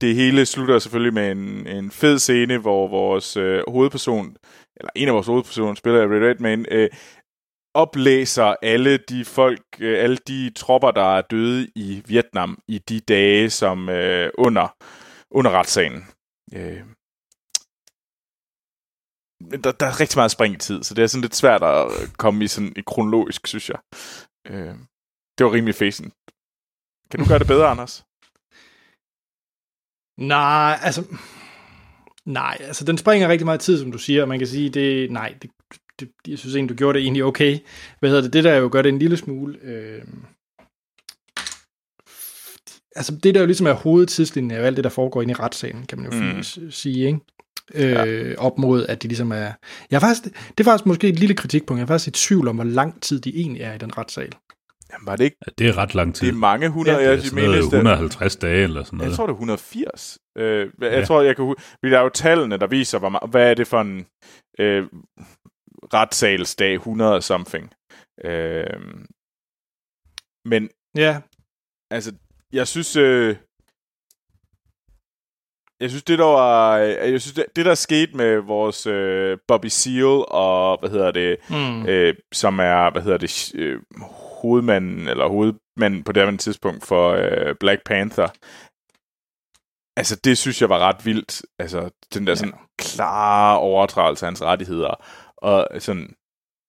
[0.00, 4.36] det hele slutter selvfølgelig med en, en fed scene, hvor vores øh, hovedperson,
[4.76, 6.88] eller en af vores hovedpersoner, spiller Red Redman, øh,
[7.74, 13.00] oplæser alle de folk, øh, alle de tropper, der er døde i Vietnam i de
[13.00, 14.76] dage, som øh, under,
[15.30, 16.04] under retssagen.
[16.54, 16.80] Øh,
[19.40, 21.86] der, der er rigtig meget spring i tid, så det er sådan lidt svært at
[22.16, 23.78] komme i sådan i kronologisk, synes jeg.
[24.46, 24.74] Øh,
[25.38, 26.12] det var rimelig fæsen.
[27.10, 28.04] Kan du gøre det bedre, Anders?
[30.20, 31.04] Nej, altså...
[32.24, 35.10] Nej, altså den springer rigtig meget tid, som du siger, og man kan sige, det,
[35.10, 35.50] nej, det,
[36.00, 37.58] det, jeg synes egentlig, du gjorde det egentlig okay.
[37.98, 38.32] Hvad hedder det?
[38.32, 39.58] Det der jo gør det en lille smule...
[39.62, 40.02] Øh,
[42.96, 45.86] altså det der jo ligesom er hovedtidslinjen jo alt det, der foregår inde i retssagen,
[45.86, 46.70] kan man jo mm.
[46.70, 47.20] sige, ikke?
[47.74, 49.52] Øh, op mod, at de ligesom er...
[49.90, 51.78] Jeg er faktisk, det er faktisk måske et lille kritikpunkt.
[51.78, 54.32] Jeg er faktisk i tvivl om, hvor lang tid de egentlig er i den retssal.
[54.92, 55.36] Jamen, var det ikke?
[55.46, 56.26] Ja, det er ret lang tid.
[56.26, 56.96] Det er mange hundrede.
[56.96, 59.10] Ja, jeg det er sådan noget mener, det- 150 dage eller sådan noget.
[59.10, 60.18] Jeg tror, det er 180.
[60.38, 61.04] Øh, jeg Ja.
[61.04, 61.62] tror, jeg kan huske...
[61.82, 64.06] Der er jo tallene, der viser, hvor meget, hvad er det for en
[64.58, 64.86] øh,
[65.94, 67.72] retssalsdag, 100 something.
[68.24, 68.66] Øh,
[70.44, 71.20] men Ja,
[71.90, 72.12] altså,
[72.52, 72.96] jeg synes...
[72.96, 73.36] Øh,
[75.80, 76.78] jeg synes, det der var...
[76.78, 81.10] øh, Jeg synes, det, det der skete med vores øh, Bobby Seale og, hvad hedder
[81.10, 81.86] det, Mm.
[81.86, 83.80] øh, som er, hvad hedder det, øh,
[84.42, 88.28] hovedmanden, eller hovedmanden på det her tidspunkt for øh, Black Panther.
[89.96, 91.42] Altså, det synes jeg var ret vildt.
[91.58, 94.94] Altså, den der sådan klare overtrædelse af hans rettigheder.
[95.36, 96.14] Og sådan...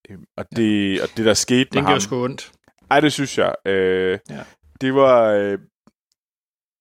[0.09, 1.99] øh, Og det, og det der skete den med gør ham...
[1.99, 2.51] sgu ondt.
[2.91, 3.55] Ej, det synes jeg.
[3.65, 4.43] Øh, Ja.
[4.81, 5.23] Det var...
[5.23, 5.57] Øh,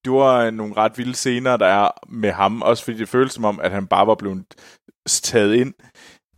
[0.04, 2.62] det var nogle ret vilde scener, der er med ham.
[2.62, 4.44] Også fordi det føles som om, at han bare var blevet
[5.06, 5.74] taget ind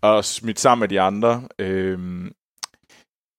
[0.02, 1.48] og smidt sammen med de andre.
[1.58, 2.32] Øhm,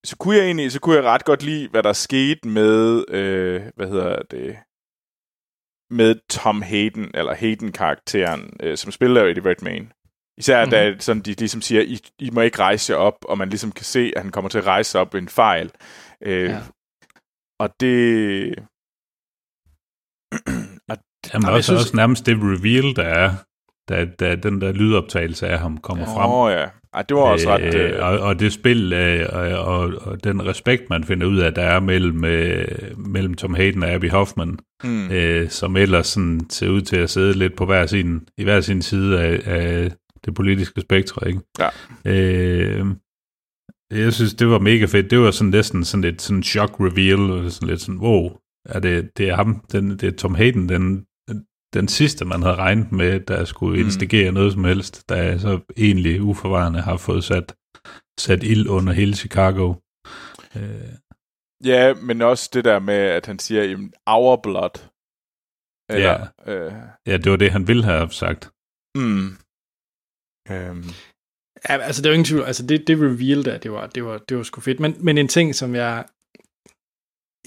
[0.05, 3.61] så kunne jeg egentlig, så kunne jeg ret godt lide, hvad der skete med, øh,
[3.75, 4.57] hvad hedder det,
[5.89, 9.89] med Tom Hayden, eller Hayden-karakteren, øh, som spiller jo Eddie Redmayne.
[10.37, 10.71] Især mm-hmm.
[10.71, 13.71] da sådan, de ligesom siger, I, I må ikke rejse jer op, og man ligesom
[13.71, 15.71] kan se, at han kommer til at rejse op ved en fejl.
[16.21, 16.61] Øh, Ja.
[17.59, 18.67] Og det...
[20.89, 20.97] og,
[21.33, 23.31] Jamen, jeg også, synes- også nærmest det reveal, der er,
[23.89, 26.31] da, da den der lydoptagelse af ham kommer frem.
[26.31, 27.75] Åh ja, Ej, det var også ret...
[27.75, 31.37] Øh, Øh, og, og det spil, øh, og, og, og den respekt, man finder ud
[31.37, 35.11] af, der er mellem, øh, mellem Tom Hayden og Abby Hoffman, Mm.
[35.11, 38.61] øh, som ellers sådan ser ud til at sidde lidt på hver sin, i hver
[38.61, 39.91] sin side af, af
[40.25, 41.39] det politiske spektrum, ikke?
[41.59, 41.69] Ja.
[42.05, 42.85] Øh,
[43.91, 45.11] jeg synes, det var mega fedt.
[45.11, 48.29] Det var sådan næsten sådan et sådan shock reveal, og sådan lidt sådan, wow,
[48.65, 51.05] er det, det er ham, den, det er Tom Hayden, den,
[51.73, 53.85] den sidste, man havde regnet med, der skulle Mm.
[53.85, 57.55] instigere noget som helst, der så egentlig uforvarende har fået sat,
[58.19, 59.73] sat ild under hele Chicago.
[60.55, 60.89] Øh,
[61.65, 64.75] ja, men også det der med, at han siger, jamen, our blood.
[65.89, 66.73] Eller, øh,
[67.07, 68.51] ja, det var det, han ville have sagt.
[68.95, 69.27] mm,
[70.51, 70.83] øhm,
[71.69, 72.43] Ja, altså, det er jo ingen tvivl.
[72.43, 74.79] Altså, det, det reveal der, det var, det var, det var sgu fedt.
[74.79, 76.05] Men, men en ting, som jeg...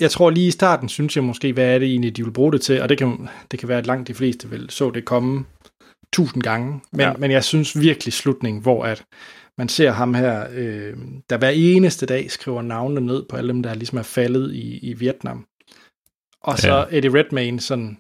[0.01, 2.53] Jeg tror lige i starten, synes jeg måske, hvad er det egentlig, de vil bruge
[2.53, 2.83] det til?
[2.83, 5.45] Og det kan, det kan være, at langt de fleste vil så det komme
[6.13, 6.81] tusind gange.
[6.93, 7.13] Men, Ja.
[7.13, 9.05] men jeg synes virkelig slutningen, hvor at
[9.59, 10.97] man ser ham her, øh,
[11.31, 14.79] der hver eneste dag skriver navnene ned på alle dem, der ligesom er faldet i,
[14.79, 15.47] i Vietnam.
[16.43, 16.97] Og så Ja.
[16.99, 17.99] Eddie Redmayne sådan,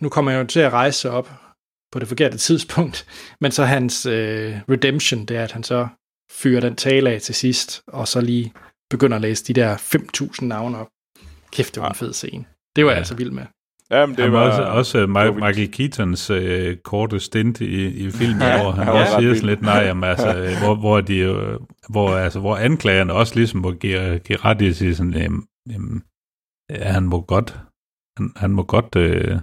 [0.00, 1.30] nu kommer jeg jo til at rejse sig op
[1.92, 3.06] på det forkerte tidspunkt,
[3.40, 5.88] men så hans øh, redemption, det er, at han så
[6.32, 8.52] fyrer den tale af til sidst, og så lige
[8.90, 10.86] begynder at læse de der 5.000 navne op.
[11.52, 12.44] Kæft, det var en fed scene.
[12.76, 12.94] Det var Ja.
[12.94, 13.42] jeg altså vild med.
[13.90, 14.50] jamen, det Det var...
[14.50, 15.46] også, også uh, var Ma-.
[15.46, 16.38] Michael Keatons uh,
[16.84, 19.74] korte stint i, i filmen, Ja, ja, hvor han, var også siger sådan lidt nej,
[19.78, 21.58] jamen, altså, øh, hvor, hvor, de, øh,
[21.88, 25.44] hvor, altså, hvor anklagerne også ligesom må give, give ret i at sige sådan, jamen,
[25.70, 26.02] jamen,
[26.70, 27.60] ja, han må godt,
[28.16, 29.38] han, han må godt, øh,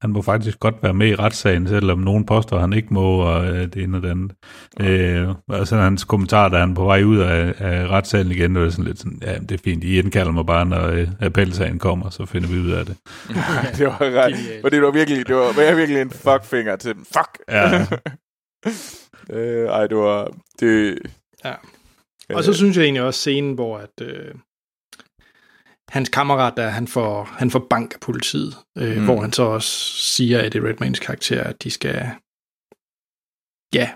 [0.00, 3.20] han må faktisk godt være med i retssagen, selvom nogen påstår, at han ikke må,
[3.20, 4.32] og øh, det ene og det andet.
[4.80, 8.62] Øh, og så hans kommentar, da han på vej ud af, af retssalen igen, det
[8.62, 11.78] var sådan lidt sådan, ja, det er fint, I indkalder mig bare, når øh, appelsagen
[11.78, 12.96] kommer, så finder vi ud af det.
[13.78, 14.34] det var ret...
[14.64, 17.04] Og det var virkelig, det var, var virkelig en fuckfinger til dem.
[17.04, 17.38] Fuck!
[17.48, 17.86] Ja.
[19.36, 20.30] øh, ej, det var...
[20.60, 20.98] Det,
[22.30, 22.36] Ja.
[22.36, 24.34] Og så synes jeg egentlig også scenen, hvor at, øh,
[25.90, 29.04] hans kammerat der, han får, han får bank af politiet, øh, Mm.
[29.04, 29.70] hvor han så også
[30.16, 32.10] siger, at det Redmaynes karakter, at de skal,
[33.74, 33.90] ja,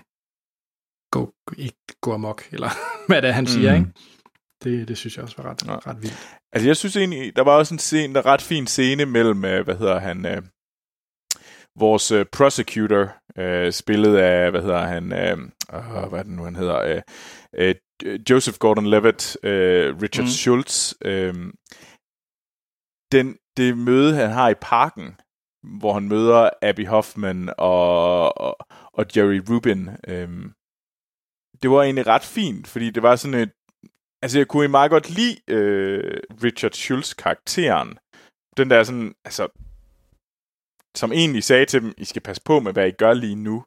[1.11, 2.69] gå, ikke gå amok, eller
[3.07, 3.79] hvad det er, han siger, Mm.
[3.79, 3.91] ikke?
[4.63, 5.75] Det, det synes jeg også var ret, Ja.
[5.75, 6.27] ret vildt.
[6.53, 9.63] Altså, jeg synes egentlig, der var også en scene, der ret fin scene mellem, øh,
[9.63, 10.41] hvad hedder han, øh,
[11.79, 15.37] vores øh, prosecutor, øh, spillet af, hvad hedder han, øh,
[15.73, 17.01] øh, hvad er det nu, han hedder, øh,
[17.57, 17.75] øh,
[18.29, 20.29] Joseph Gordon-Levitt, øh, Richard mm.
[20.29, 21.33] Schultz, øh,
[23.11, 25.19] den, det møde, han har i parken,
[25.79, 28.57] hvor han møder Abby Hoffman og, og,
[28.93, 30.29] og Jerry Rubin, øh,
[31.61, 33.51] det var egentlig ret fint, fordi det var sådan et,
[34.21, 37.99] altså jeg kunne meget godt lide øh, Richard Schultz karakteren.
[38.57, 39.47] Den der sådan, altså,
[40.95, 43.63] som egentlig sagde til dem, I skal passe på med, hvad I gør lige nu.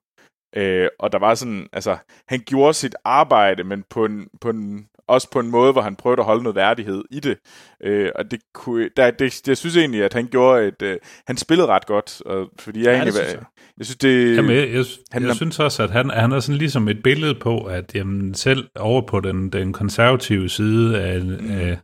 [0.56, 1.96] Øh, og der var sådan, altså,
[2.28, 5.96] han gjorde sit arbejde, men på en, på en også på en måde, hvor han
[5.96, 7.38] prøvede at holde noget værdighed i det.
[7.82, 10.82] Øh, og det kunne, der, det, jeg synes egentlig, at han gjorde et...
[10.82, 10.96] Øh,
[11.26, 13.14] han spillede ret godt, og, fordi jeg Ja, egentlig...
[13.14, 13.42] synes jeg.
[13.78, 13.86] jeg.
[13.86, 14.36] synes, det...
[14.36, 17.34] Jamen, jeg, jeg, han jeg synes også, at han, han er sådan ligesom et billede
[17.34, 21.50] på, at jamen, selv over på den, den konservative side af, Mm.
[21.50, 21.78] af,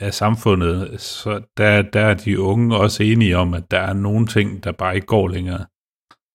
[0.00, 4.26] af samfundet, så der, der er de unge også enige om, at der er nogle
[4.26, 5.66] ting, der bare ikke går længere.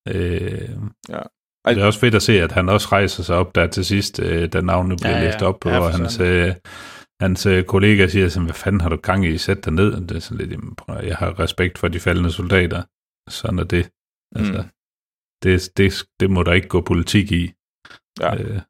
[0.07, 0.69] Øh,
[1.09, 1.19] ja.
[1.65, 3.85] Og det er også fedt at se, at han også rejser sig op der til
[3.85, 6.55] sidst, øh, da navnene bliver Ja, ja, læst op på, Ja, og hans, øh,
[7.21, 10.01] hans øh, kollega siger sådan, hvad fanden har du gang i, sæt dig ned.
[10.01, 10.59] Det er sådan lidt,
[11.03, 12.83] jeg har respekt for de faldende soldater.
[13.29, 13.89] Sådan er det.
[14.35, 14.69] Altså, Mm.
[15.43, 17.51] det, det, det må der ikke gå politik i.
[18.19, 18.35] Ja.
[18.35, 18.61] Øh,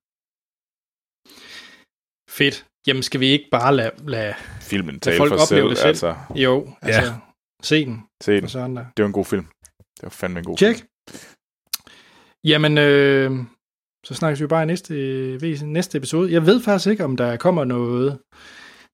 [2.29, 2.65] Fedt.
[2.87, 5.77] Jamen, skal vi ikke bare lade, lade, Filmen lade tale folk for opleve selv, det
[5.77, 5.87] selv?
[5.87, 6.15] altså.
[6.35, 7.15] Jo, altså, Ja.
[7.63, 8.03] se den.
[8.23, 8.75] Se den.
[8.77, 9.45] Det var en god film.
[9.95, 10.77] Det var fandme en god Check.
[10.77, 10.87] film.
[12.43, 13.31] Jamen, øh,
[14.05, 14.93] så snakkes vi bare i næste,
[15.41, 16.31] ved- næste episode.
[16.31, 18.19] Jeg ved faktisk ikke, om der kommer noget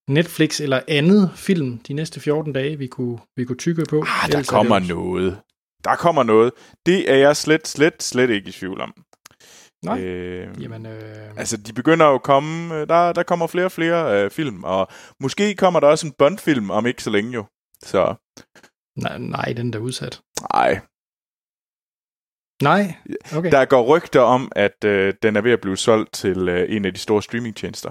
[0.08, 3.96] Netflix eller andet film de næste 14 dage, vi kunne, vi kunne tykke på.
[4.00, 5.40] Ah, der Ellers er det kommer jo- noget.
[5.84, 6.52] Der kommer noget.
[6.86, 8.92] Det er jeg slet, slet, slet ikke i tvivl om.
[9.84, 10.00] Nej.
[10.00, 12.74] Øh, Jamen, øh, Altså, de begynder jo at komme...
[12.74, 14.88] øh, Der, der kommer flere og flere øh, film, og
[15.20, 17.44] måske kommer der også en Bond-film om ikke så længe jo.
[17.84, 18.14] Så,
[18.96, 20.20] nej, nej, den der er udsat.
[20.54, 20.80] nej.
[22.62, 22.94] Nej,
[23.36, 23.50] okay.
[23.50, 26.84] Der går rygter om, at øh, den er ved at blive solgt til øh, en
[26.84, 27.90] af de store streamingtjenester.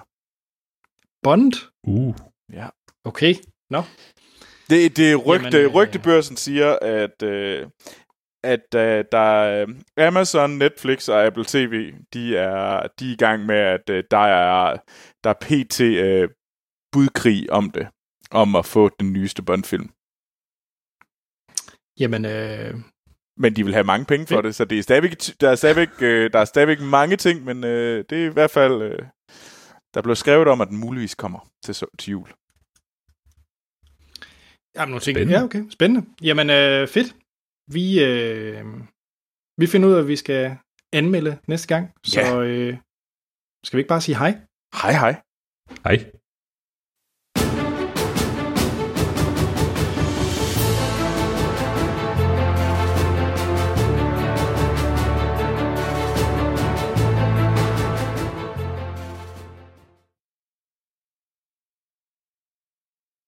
[1.23, 1.53] Bond?
[1.83, 2.15] uh.
[2.53, 2.67] Ja.
[3.05, 3.33] Okay,
[3.69, 3.81] nå.
[4.69, 7.67] Det, det er rygte, Jamen, Jamen, øh, rygtebørsen siger, at, øh,
[8.43, 9.65] at øh, der er
[9.97, 14.17] Amazon, Netflix og Apple TV, de er, de er i gang med, at øh, der
[14.17, 14.77] er,
[15.23, 15.81] der er pt.
[15.81, 16.29] Øh,
[16.91, 17.87] budkrig om det,
[18.31, 19.89] om at få den nyeste Bond-film.
[21.99, 22.73] Jamen, øh,
[23.37, 25.11] Men de vil have mange penge for det, så det er stadigvæk,
[25.41, 28.51] der, er stadigvæk, øh, der er stadigvæk mange ting, men øh, det er i hvert
[28.51, 28.81] fald...
[28.81, 28.99] Øh,
[29.93, 32.27] der blev skrevet om, at den muligvis kommer til, til jul.
[34.75, 35.15] Jamen, nogle ting.
[35.17, 35.39] Spændende.
[35.39, 35.63] Ja, okay.
[35.69, 36.07] Spændende.
[36.21, 37.15] Jamen, øh, fedt.
[37.75, 38.65] Vi, øh,
[39.57, 40.57] vi finder ud af, at vi skal
[40.93, 41.91] anmelde næste gang.
[42.03, 42.41] Så Ja.
[42.41, 42.77] øh,
[43.63, 44.31] skal vi ikke bare sige hej?
[44.81, 45.21] Hej hej.
[45.83, 46.11] Hej.